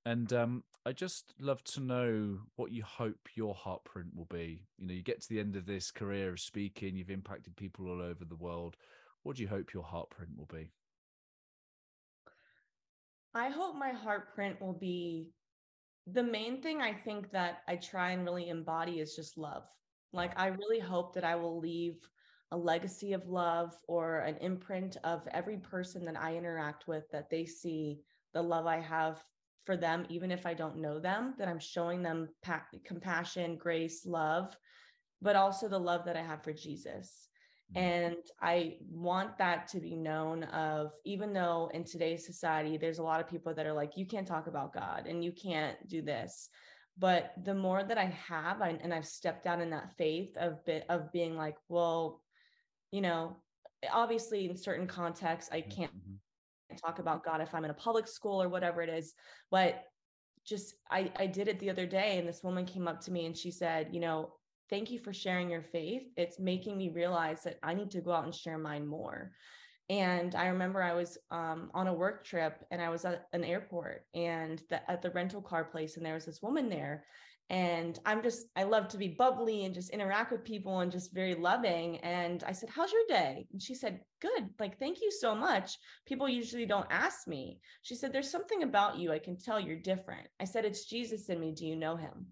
And 0.04 0.32
um, 0.32 0.64
I 0.84 0.90
just 0.90 1.34
love 1.38 1.62
to 1.64 1.80
know 1.80 2.38
what 2.56 2.72
you 2.72 2.82
hope 2.82 3.28
your 3.36 3.54
heartprint 3.54 4.16
will 4.16 4.26
be. 4.28 4.64
You 4.76 4.88
know, 4.88 4.94
you 4.94 5.02
get 5.02 5.22
to 5.22 5.28
the 5.28 5.38
end 5.38 5.54
of 5.54 5.66
this 5.66 5.92
career 5.92 6.32
of 6.32 6.40
speaking, 6.40 6.96
you've 6.96 7.10
impacted 7.10 7.54
people 7.54 7.88
all 7.88 8.02
over 8.02 8.24
the 8.24 8.34
world. 8.34 8.76
What 9.22 9.36
do 9.36 9.42
you 9.42 9.48
hope 9.48 9.72
your 9.72 9.84
heartprint 9.84 10.36
will 10.36 10.50
be? 10.52 10.72
I 13.34 13.48
hope 13.48 13.74
my 13.76 13.92
heartprint 13.92 14.60
will 14.60 14.74
be 14.74 15.30
the 16.06 16.22
main 16.22 16.60
thing 16.60 16.80
I 16.82 16.92
think 16.92 17.30
that 17.30 17.62
I 17.66 17.76
try 17.76 18.10
and 18.10 18.24
really 18.24 18.48
embody 18.48 19.00
is 19.00 19.16
just 19.16 19.38
love. 19.38 19.64
Like, 20.12 20.38
I 20.38 20.48
really 20.48 20.80
hope 20.80 21.14
that 21.14 21.24
I 21.24 21.36
will 21.36 21.58
leave 21.58 21.96
a 22.50 22.56
legacy 22.56 23.14
of 23.14 23.28
love 23.28 23.74
or 23.88 24.18
an 24.18 24.36
imprint 24.38 24.98
of 25.04 25.26
every 25.30 25.56
person 25.56 26.04
that 26.04 26.20
I 26.20 26.36
interact 26.36 26.86
with 26.86 27.04
that 27.12 27.30
they 27.30 27.46
see 27.46 28.00
the 28.34 28.42
love 28.42 28.66
I 28.66 28.80
have 28.80 29.24
for 29.64 29.76
them, 29.76 30.04
even 30.10 30.30
if 30.30 30.44
I 30.44 30.52
don't 30.52 30.76
know 30.76 30.98
them, 30.98 31.34
that 31.38 31.48
I'm 31.48 31.58
showing 31.58 32.02
them 32.02 32.28
pa- 32.42 32.66
compassion, 32.84 33.56
grace, 33.56 34.04
love, 34.04 34.54
but 35.22 35.36
also 35.36 35.68
the 35.68 35.78
love 35.78 36.04
that 36.04 36.16
I 36.16 36.22
have 36.22 36.42
for 36.42 36.52
Jesus. 36.52 37.28
Mm-hmm. 37.74 37.84
And 37.84 38.16
I 38.40 38.76
want 38.90 39.38
that 39.38 39.68
to 39.68 39.80
be 39.80 39.94
known 39.94 40.44
of 40.44 40.92
even 41.04 41.32
though 41.32 41.70
in 41.72 41.84
today's 41.84 42.26
society 42.26 42.76
there's 42.76 42.98
a 42.98 43.02
lot 43.02 43.20
of 43.20 43.28
people 43.28 43.54
that 43.54 43.66
are 43.66 43.72
like 43.72 43.96
you 43.96 44.06
can't 44.06 44.26
talk 44.26 44.46
about 44.46 44.74
God 44.74 45.06
and 45.06 45.24
you 45.24 45.32
can't 45.32 45.76
do 45.88 46.02
this. 46.02 46.48
But 46.98 47.32
the 47.42 47.54
more 47.54 47.82
that 47.82 47.96
I 47.96 48.14
have 48.28 48.60
I, 48.60 48.78
and 48.82 48.92
I've 48.92 49.06
stepped 49.06 49.46
out 49.46 49.60
in 49.60 49.70
that 49.70 49.96
faith 49.96 50.36
of 50.36 50.64
bit 50.66 50.84
of 50.90 51.10
being 51.12 51.36
like, 51.36 51.56
well, 51.68 52.20
you 52.90 53.00
know, 53.00 53.38
obviously 53.90 54.48
in 54.48 54.56
certain 54.56 54.86
contexts 54.86 55.50
I 55.52 55.62
can't 55.62 55.92
mm-hmm. 55.92 56.76
talk 56.76 56.98
about 56.98 57.24
God 57.24 57.40
if 57.40 57.54
I'm 57.54 57.64
in 57.64 57.70
a 57.70 57.74
public 57.74 58.06
school 58.06 58.42
or 58.42 58.48
whatever 58.48 58.82
it 58.82 58.90
is, 58.90 59.14
but 59.50 59.84
just 60.44 60.74
I 60.90 61.10
I 61.16 61.26
did 61.26 61.48
it 61.48 61.58
the 61.58 61.70
other 61.70 61.86
day 61.86 62.18
and 62.18 62.28
this 62.28 62.42
woman 62.42 62.66
came 62.66 62.88
up 62.88 63.00
to 63.02 63.12
me 63.12 63.24
and 63.26 63.36
she 63.36 63.50
said, 63.50 63.88
you 63.92 64.00
know, 64.00 64.34
thank 64.70 64.90
you 64.90 64.98
for 64.98 65.12
sharing 65.12 65.50
your 65.50 65.62
faith. 65.62 66.02
It's 66.16 66.38
making 66.38 66.78
me 66.78 66.90
realize 66.90 67.42
that 67.44 67.58
I 67.62 67.74
need 67.74 67.90
to 67.92 68.00
go 68.00 68.12
out 68.12 68.24
and 68.24 68.34
share 68.34 68.58
mine 68.58 68.86
more. 68.86 69.32
And 69.88 70.34
I 70.34 70.46
remember 70.46 70.82
I 70.82 70.94
was 70.94 71.18
um, 71.30 71.70
on 71.74 71.86
a 71.86 71.94
work 71.94 72.24
trip 72.24 72.64
and 72.70 72.80
I 72.80 72.88
was 72.88 73.04
at 73.04 73.26
an 73.32 73.44
airport 73.44 74.06
and 74.14 74.62
the, 74.70 74.90
at 74.90 75.02
the 75.02 75.10
rental 75.10 75.42
car 75.42 75.64
place, 75.64 75.96
and 75.96 76.06
there 76.06 76.14
was 76.14 76.24
this 76.24 76.40
woman 76.42 76.68
there. 76.68 77.04
And 77.50 77.98
I'm 78.06 78.22
just, 78.22 78.46
I 78.56 78.62
love 78.62 78.88
to 78.88 78.96
be 78.96 79.08
bubbly 79.08 79.66
and 79.66 79.74
just 79.74 79.90
interact 79.90 80.32
with 80.32 80.44
people 80.44 80.80
and 80.80 80.90
just 80.90 81.12
very 81.12 81.34
loving. 81.34 81.98
And 81.98 82.42
I 82.44 82.52
said, 82.52 82.70
How's 82.70 82.92
your 82.92 83.02
day? 83.08 83.46
And 83.52 83.60
she 83.60 83.74
said, 83.74 84.00
Good. 84.22 84.48
Like, 84.58 84.78
thank 84.78 85.02
you 85.02 85.10
so 85.10 85.34
much. 85.34 85.76
People 86.06 86.28
usually 86.28 86.64
don't 86.64 86.86
ask 86.88 87.28
me. 87.28 87.58
She 87.82 87.94
said, 87.94 88.12
There's 88.12 88.30
something 88.30 88.62
about 88.62 88.96
you. 88.96 89.12
I 89.12 89.18
can 89.18 89.36
tell 89.36 89.60
you're 89.60 89.76
different. 89.76 90.28
I 90.40 90.44
said, 90.44 90.64
It's 90.64 90.86
Jesus 90.86 91.28
in 91.28 91.38
me. 91.38 91.52
Do 91.52 91.66
you 91.66 91.76
know 91.76 91.96
him? 91.96 92.28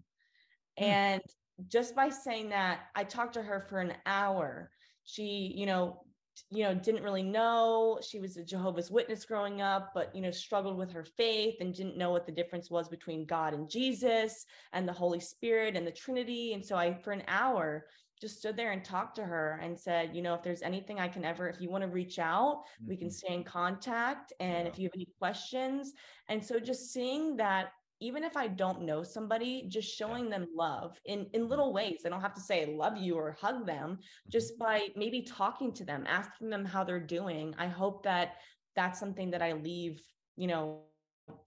Hmm. 0.79 0.83
And 0.85 1.21
just 1.67 1.95
by 1.95 2.09
saying 2.09 2.49
that, 2.49 2.81
I 2.95 3.03
talked 3.03 3.33
to 3.35 3.41
her 3.41 3.59
for 3.59 3.79
an 3.79 3.93
hour. 4.05 4.71
She, 5.03 5.53
you 5.55 5.65
know, 5.65 6.03
you 6.49 6.63
know, 6.63 6.73
didn't 6.73 7.03
really 7.03 7.23
know. 7.23 7.99
She 8.01 8.19
was 8.19 8.37
a 8.37 8.43
Jehovah's 8.43 8.89
Witness 8.89 9.25
growing 9.25 9.61
up, 9.61 9.91
but, 9.93 10.15
you 10.15 10.21
know, 10.21 10.31
struggled 10.31 10.77
with 10.77 10.91
her 10.91 11.03
faith 11.03 11.55
and 11.59 11.73
didn't 11.73 11.97
know 11.97 12.11
what 12.11 12.25
the 12.25 12.31
difference 12.31 12.71
was 12.71 12.87
between 12.89 13.25
God 13.25 13.53
and 13.53 13.69
Jesus 13.69 14.45
and 14.73 14.87
the 14.87 14.93
Holy 14.93 15.19
Spirit 15.19 15.75
and 15.75 15.85
the 15.85 15.91
Trinity. 15.91 16.53
And 16.53 16.65
so 16.65 16.75
I, 16.77 16.93
for 16.93 17.11
an 17.11 17.23
hour, 17.27 17.85
just 18.19 18.37
stood 18.37 18.55
there 18.55 18.71
and 18.71 18.83
talked 18.83 19.15
to 19.15 19.23
her 19.23 19.59
and 19.61 19.77
said, 19.77 20.15
you 20.15 20.21
know, 20.21 20.33
if 20.33 20.43
there's 20.43 20.61
anything 20.61 20.99
I 20.99 21.07
can 21.07 21.25
ever, 21.25 21.49
if 21.49 21.59
you 21.59 21.69
want 21.69 21.83
to 21.83 21.89
reach 21.89 22.19
out, 22.19 22.63
mm-hmm. 22.81 22.89
we 22.89 22.95
can 22.95 23.07
mm-hmm. 23.07 23.13
stay 23.13 23.33
in 23.33 23.43
contact. 23.43 24.31
And 24.39 24.65
yeah. 24.65 24.71
if 24.71 24.79
you 24.79 24.85
have 24.85 24.93
any 24.95 25.07
questions. 25.19 25.93
And 26.29 26.43
so 26.43 26.59
just 26.59 26.93
seeing 26.93 27.35
that 27.37 27.71
even 28.01 28.23
if 28.23 28.35
I 28.35 28.47
don't 28.47 28.81
know 28.81 29.03
somebody, 29.03 29.65
just 29.67 29.95
showing 29.95 30.29
them 30.29 30.47
love 30.55 30.99
in, 31.05 31.27
in 31.33 31.41
mm-hmm. 31.41 31.49
little 31.49 31.71
ways. 31.71 32.01
I 32.05 32.09
don't 32.09 32.19
have 32.19 32.33
to 32.33 32.41
say 32.41 32.75
love 32.75 32.97
you 32.97 33.15
or 33.15 33.37
hug 33.39 33.65
them, 33.65 33.99
just 34.29 34.53
mm-hmm. 34.53 34.63
by 34.63 34.87
maybe 34.95 35.21
talking 35.21 35.71
to 35.73 35.85
them, 35.85 36.03
asking 36.07 36.49
them 36.49 36.65
how 36.65 36.83
they're 36.83 36.99
doing. 36.99 37.55
I 37.57 37.67
hope 37.67 38.03
that 38.03 38.37
that's 38.75 38.99
something 38.99 39.29
that 39.31 39.41
I 39.41 39.53
leave, 39.53 40.01
you 40.35 40.47
know, 40.47 40.81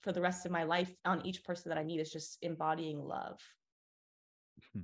for 0.01 0.13
the 0.13 0.21
rest 0.21 0.47
of 0.47 0.53
my 0.53 0.63
life 0.63 0.95
on 1.05 1.25
each 1.27 1.45
person 1.45 1.69
that 1.69 1.79
I 1.79 1.85
meet 1.85 2.01
is 2.01 2.13
just 2.13 2.39
embodying 2.43 3.05
love. 3.05 3.39
Hmm. 4.73 4.83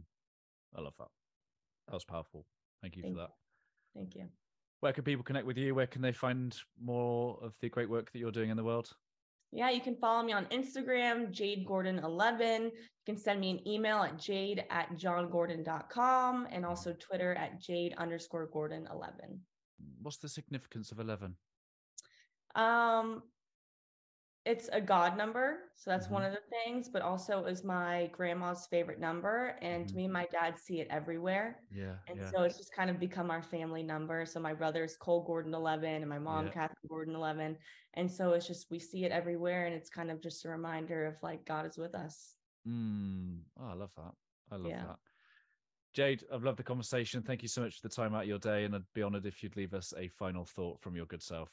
I 0.76 0.80
love 0.80 0.94
that. 0.98 1.08
That 1.88 1.94
was 1.94 2.04
powerful. 2.04 2.44
Thank 2.82 2.96
you 2.96 3.02
Thank 3.02 3.14
for 3.14 3.20
that. 3.20 3.30
You. 3.94 4.00
Thank 4.00 4.14
you. 4.16 4.26
Where 4.80 4.92
can 4.92 5.04
people 5.04 5.24
connect 5.24 5.46
with 5.46 5.58
you? 5.58 5.74
Where 5.74 5.86
can 5.86 6.02
they 6.02 6.12
find 6.12 6.56
more 6.82 7.38
of 7.42 7.54
the 7.60 7.68
great 7.68 7.90
work 7.90 8.10
that 8.12 8.18
you're 8.18 8.30
doing 8.30 8.50
in 8.50 8.56
the 8.56 8.64
world? 8.64 8.90
Yeah, 9.52 9.70
you 9.70 9.80
can 9.80 9.96
follow 9.96 10.22
me 10.22 10.32
on 10.32 10.46
Instagram, 10.46 11.32
Jade 11.32 11.66
Gordon11. 11.66 12.64
You 12.66 12.70
can 13.04 13.16
send 13.16 13.40
me 13.40 13.50
an 13.50 13.66
email 13.66 14.02
at 14.02 14.16
jade 14.16 14.64
at 14.70 14.96
jongordon.com 14.96 16.46
and 16.52 16.64
also 16.64 16.92
Twitter 16.92 17.34
at 17.34 17.60
jade 17.60 17.94
underscore 17.98 18.48
Gordon11. 18.48 19.38
What's 20.02 20.18
the 20.18 20.28
significance 20.28 20.92
of 20.92 21.00
11? 21.00 21.34
Um, 22.54 23.22
it's 24.50 24.68
a 24.72 24.80
God 24.80 25.16
number. 25.16 25.58
So 25.76 25.90
that's 25.90 26.06
mm-hmm. 26.06 26.14
one 26.14 26.24
of 26.24 26.32
the 26.32 26.40
things, 26.64 26.88
but 26.88 27.02
also 27.02 27.44
is 27.44 27.62
my 27.62 28.10
grandma's 28.12 28.66
favorite 28.66 28.98
number. 28.98 29.56
And 29.62 29.86
mm-hmm. 29.86 29.96
me 29.96 30.04
and 30.04 30.12
my 30.12 30.26
dad 30.32 30.58
see 30.58 30.80
it 30.80 30.88
everywhere. 30.90 31.60
Yeah. 31.72 31.94
And 32.08 32.18
yeah. 32.18 32.30
so 32.30 32.42
it's 32.42 32.58
just 32.58 32.74
kind 32.74 32.90
of 32.90 32.98
become 32.98 33.30
our 33.30 33.42
family 33.42 33.84
number. 33.84 34.26
So 34.26 34.40
my 34.40 34.52
brother's 34.52 34.96
Cole 34.96 35.22
Gordon 35.22 35.54
11 35.54 35.88
and 35.88 36.08
my 36.08 36.18
mom, 36.18 36.46
yeah. 36.46 36.52
Kathy 36.52 36.88
Gordon 36.88 37.14
11. 37.14 37.56
And 37.94 38.10
so 38.10 38.32
it's 38.32 38.46
just, 38.46 38.70
we 38.70 38.80
see 38.80 39.04
it 39.04 39.12
everywhere. 39.12 39.66
And 39.66 39.74
it's 39.74 39.88
kind 39.88 40.10
of 40.10 40.20
just 40.20 40.44
a 40.44 40.48
reminder 40.48 41.06
of 41.06 41.22
like 41.22 41.44
God 41.44 41.64
is 41.64 41.78
with 41.78 41.94
us. 41.94 42.34
Mm. 42.68 43.38
Oh, 43.60 43.68
I 43.70 43.74
love 43.74 43.90
that. 43.96 44.12
I 44.50 44.56
love 44.56 44.66
yeah. 44.68 44.84
that. 44.84 44.96
Jade, 45.94 46.24
I've 46.32 46.44
loved 46.44 46.58
the 46.58 46.64
conversation. 46.64 47.22
Thank 47.22 47.42
you 47.42 47.48
so 47.48 47.62
much 47.62 47.80
for 47.80 47.88
the 47.88 47.94
time 47.94 48.14
out 48.14 48.22
of 48.22 48.28
your 48.28 48.38
day. 48.38 48.64
And 48.64 48.74
I'd 48.74 48.82
be 48.94 49.02
honored 49.02 49.26
if 49.26 49.42
you'd 49.42 49.56
leave 49.56 49.74
us 49.74 49.94
a 49.96 50.08
final 50.08 50.44
thought 50.44 50.80
from 50.80 50.96
your 50.96 51.06
good 51.06 51.22
self 51.22 51.50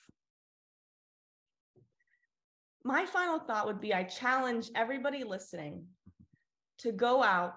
my 2.87 3.05
final 3.05 3.37
thought 3.37 3.65
would 3.65 3.81
be 3.81 3.93
I 3.93 4.03
challenge 4.03 4.71
everybody 4.73 5.25
listening 5.25 5.83
to 6.79 6.93
go 6.93 7.21
out 7.21 7.55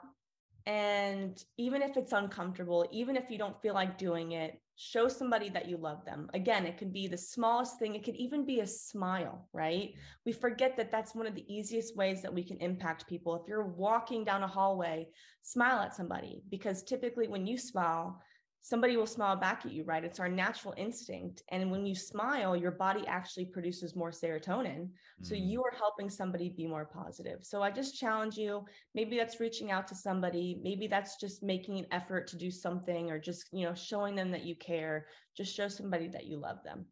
and 0.66 1.42
even 1.56 1.82
if 1.82 1.96
it's 1.96 2.12
uncomfortable, 2.12 2.84
even 2.90 3.16
if 3.16 3.30
you 3.30 3.38
don't 3.38 3.60
feel 3.62 3.74
like 3.74 3.96
doing 3.96 4.32
it, 4.32 4.60
show 4.74 5.06
somebody 5.06 5.48
that 5.50 5.68
you 5.68 5.76
love 5.76 6.04
them. 6.04 6.28
Again, 6.34 6.66
it 6.66 6.78
can 6.78 6.90
be 6.90 7.06
the 7.06 7.16
smallest 7.16 7.78
thing, 7.78 7.94
it 7.94 8.02
could 8.02 8.16
even 8.16 8.44
be 8.44 8.58
a 8.58 8.66
smile, 8.66 9.48
right? 9.52 9.94
We 10.26 10.32
forget 10.32 10.76
that 10.76 10.90
that's 10.90 11.14
one 11.14 11.28
of 11.28 11.36
the 11.36 11.46
easiest 11.52 11.96
ways 11.96 12.22
that 12.22 12.34
we 12.34 12.42
can 12.42 12.56
impact 12.56 13.06
people. 13.08 13.36
If 13.36 13.46
you're 13.46 13.68
walking 13.68 14.24
down 14.24 14.42
a 14.42 14.48
hallway, 14.48 15.10
smile 15.42 15.78
at 15.78 15.94
somebody 15.94 16.42
because 16.50 16.82
typically 16.82 17.28
when 17.28 17.46
you 17.46 17.56
smile, 17.56 18.20
somebody 18.62 18.96
will 18.96 19.06
smile 19.06 19.36
back 19.36 19.64
at 19.64 19.72
you, 19.72 19.84
right? 19.84 20.04
It's 20.04 20.20
our 20.20 20.28
natural 20.28 20.74
instinct. 20.76 21.42
And 21.50 21.70
when 21.70 21.86
you 21.86 21.94
smile, 21.94 22.54
your 22.54 22.70
body 22.70 23.04
actually 23.06 23.46
produces 23.46 23.96
more 23.96 24.10
serotonin. 24.10 24.82
Mm. 24.82 24.88
So 25.22 25.34
you 25.34 25.62
are 25.62 25.76
helping 25.76 26.10
somebody 26.10 26.50
be 26.50 26.66
more 26.66 26.84
positive. 26.84 27.38
So 27.42 27.62
I 27.62 27.70
just 27.70 27.98
challenge 27.98 28.36
you. 28.36 28.64
Maybe 28.94 29.16
that's 29.16 29.40
reaching 29.40 29.70
out 29.70 29.88
to 29.88 29.94
somebody. 29.94 30.60
Maybe 30.62 30.86
that's 30.86 31.16
just 31.16 31.42
making 31.42 31.78
an 31.78 31.86
effort 31.90 32.26
to 32.28 32.36
do 32.36 32.50
something 32.50 33.10
or 33.10 33.18
just, 33.18 33.46
you 33.52 33.64
know, 33.64 33.74
showing 33.74 34.14
them 34.14 34.30
that 34.32 34.44
you 34.44 34.54
care. 34.56 35.06
Just 35.36 35.54
show 35.54 35.68
somebody 35.68 36.08
that 36.08 36.26
you 36.26 36.38
love 36.38 36.58
them. 36.64 36.84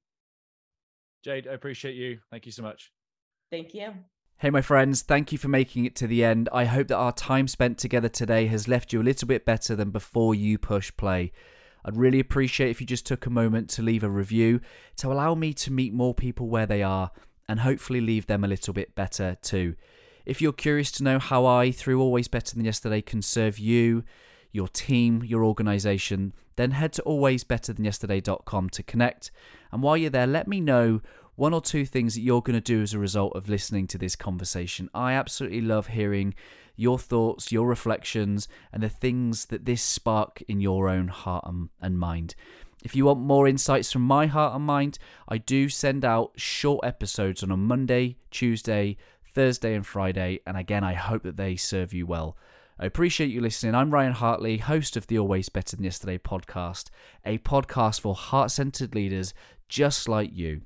Jade, 1.24 1.48
I 1.48 1.52
appreciate 1.52 1.96
you. 1.96 2.18
Thank 2.30 2.46
you 2.46 2.52
so 2.52 2.62
much. 2.62 2.92
Thank 3.50 3.74
you. 3.74 3.92
Hey, 4.38 4.50
my 4.50 4.62
friends, 4.62 5.02
thank 5.02 5.32
you 5.32 5.38
for 5.38 5.48
making 5.48 5.84
it 5.84 5.96
to 5.96 6.06
the 6.06 6.24
end. 6.24 6.48
I 6.52 6.64
hope 6.64 6.88
that 6.88 6.96
our 6.96 7.12
time 7.12 7.48
spent 7.48 7.76
together 7.76 8.08
today 8.08 8.46
has 8.46 8.68
left 8.68 8.92
you 8.92 9.02
a 9.02 9.02
little 9.02 9.26
bit 9.26 9.44
better 9.44 9.74
than 9.74 9.90
before 9.90 10.32
you 10.34 10.58
push 10.58 10.92
play. 10.96 11.32
I'd 11.84 11.96
really 11.96 12.20
appreciate 12.20 12.70
if 12.70 12.80
you 12.80 12.86
just 12.86 13.06
took 13.06 13.26
a 13.26 13.30
moment 13.30 13.70
to 13.70 13.82
leave 13.82 14.02
a 14.02 14.10
review 14.10 14.60
to 14.96 15.12
allow 15.12 15.34
me 15.34 15.52
to 15.54 15.72
meet 15.72 15.92
more 15.92 16.14
people 16.14 16.48
where 16.48 16.66
they 16.66 16.82
are 16.82 17.10
and 17.48 17.60
hopefully 17.60 18.00
leave 18.00 18.26
them 18.26 18.44
a 18.44 18.48
little 18.48 18.74
bit 18.74 18.94
better 18.94 19.36
too. 19.40 19.74
If 20.26 20.42
you're 20.42 20.52
curious 20.52 20.90
to 20.92 21.04
know 21.04 21.18
how 21.18 21.46
I, 21.46 21.70
through 21.70 22.02
Always 22.02 22.28
Better 22.28 22.54
Than 22.54 22.64
Yesterday, 22.64 23.00
can 23.00 23.22
serve 23.22 23.58
you, 23.58 24.04
your 24.52 24.68
team, 24.68 25.24
your 25.24 25.44
organization, 25.44 26.34
then 26.56 26.72
head 26.72 26.92
to 26.94 27.02
alwaysbetterthanyesterday.com 27.02 28.68
to 28.70 28.82
connect. 28.82 29.30
And 29.72 29.82
while 29.82 29.96
you're 29.96 30.10
there, 30.10 30.26
let 30.26 30.46
me 30.46 30.60
know 30.60 31.00
one 31.36 31.54
or 31.54 31.60
two 31.60 31.86
things 31.86 32.14
that 32.14 32.20
you're 32.20 32.42
going 32.42 32.60
to 32.60 32.60
do 32.60 32.82
as 32.82 32.92
a 32.92 32.98
result 32.98 33.36
of 33.36 33.48
listening 33.48 33.86
to 33.86 33.96
this 33.96 34.16
conversation. 34.16 34.90
I 34.92 35.12
absolutely 35.12 35.60
love 35.60 35.86
hearing 35.86 36.34
your 36.78 36.98
thoughts, 36.98 37.52
your 37.52 37.66
reflections, 37.66 38.48
and 38.72 38.82
the 38.82 38.88
things 38.88 39.46
that 39.46 39.66
this 39.66 39.82
spark 39.82 40.42
in 40.48 40.60
your 40.60 40.88
own 40.88 41.08
heart 41.08 41.44
and 41.80 41.98
mind. 41.98 42.34
If 42.84 42.94
you 42.94 43.06
want 43.06 43.18
more 43.18 43.48
insights 43.48 43.92
from 43.92 44.02
my 44.02 44.26
heart 44.26 44.54
and 44.54 44.64
mind, 44.64 45.00
I 45.28 45.38
do 45.38 45.68
send 45.68 46.04
out 46.04 46.30
short 46.36 46.84
episodes 46.84 47.42
on 47.42 47.50
a 47.50 47.56
Monday, 47.56 48.16
Tuesday, 48.30 48.96
Thursday, 49.34 49.74
and 49.74 49.84
Friday. 49.84 50.38
And 50.46 50.56
again, 50.56 50.84
I 50.84 50.94
hope 50.94 51.24
that 51.24 51.36
they 51.36 51.56
serve 51.56 51.92
you 51.92 52.06
well. 52.06 52.36
I 52.78 52.86
appreciate 52.86 53.30
you 53.30 53.40
listening. 53.40 53.74
I'm 53.74 53.90
Ryan 53.90 54.12
Hartley, 54.12 54.58
host 54.58 54.96
of 54.96 55.08
the 55.08 55.18
Always 55.18 55.48
Better 55.48 55.74
Than 55.74 55.84
Yesterday 55.84 56.18
podcast, 56.18 56.90
a 57.24 57.38
podcast 57.38 58.00
for 58.00 58.14
heart 58.14 58.52
centered 58.52 58.94
leaders 58.94 59.34
just 59.68 60.08
like 60.08 60.30
you. 60.32 60.60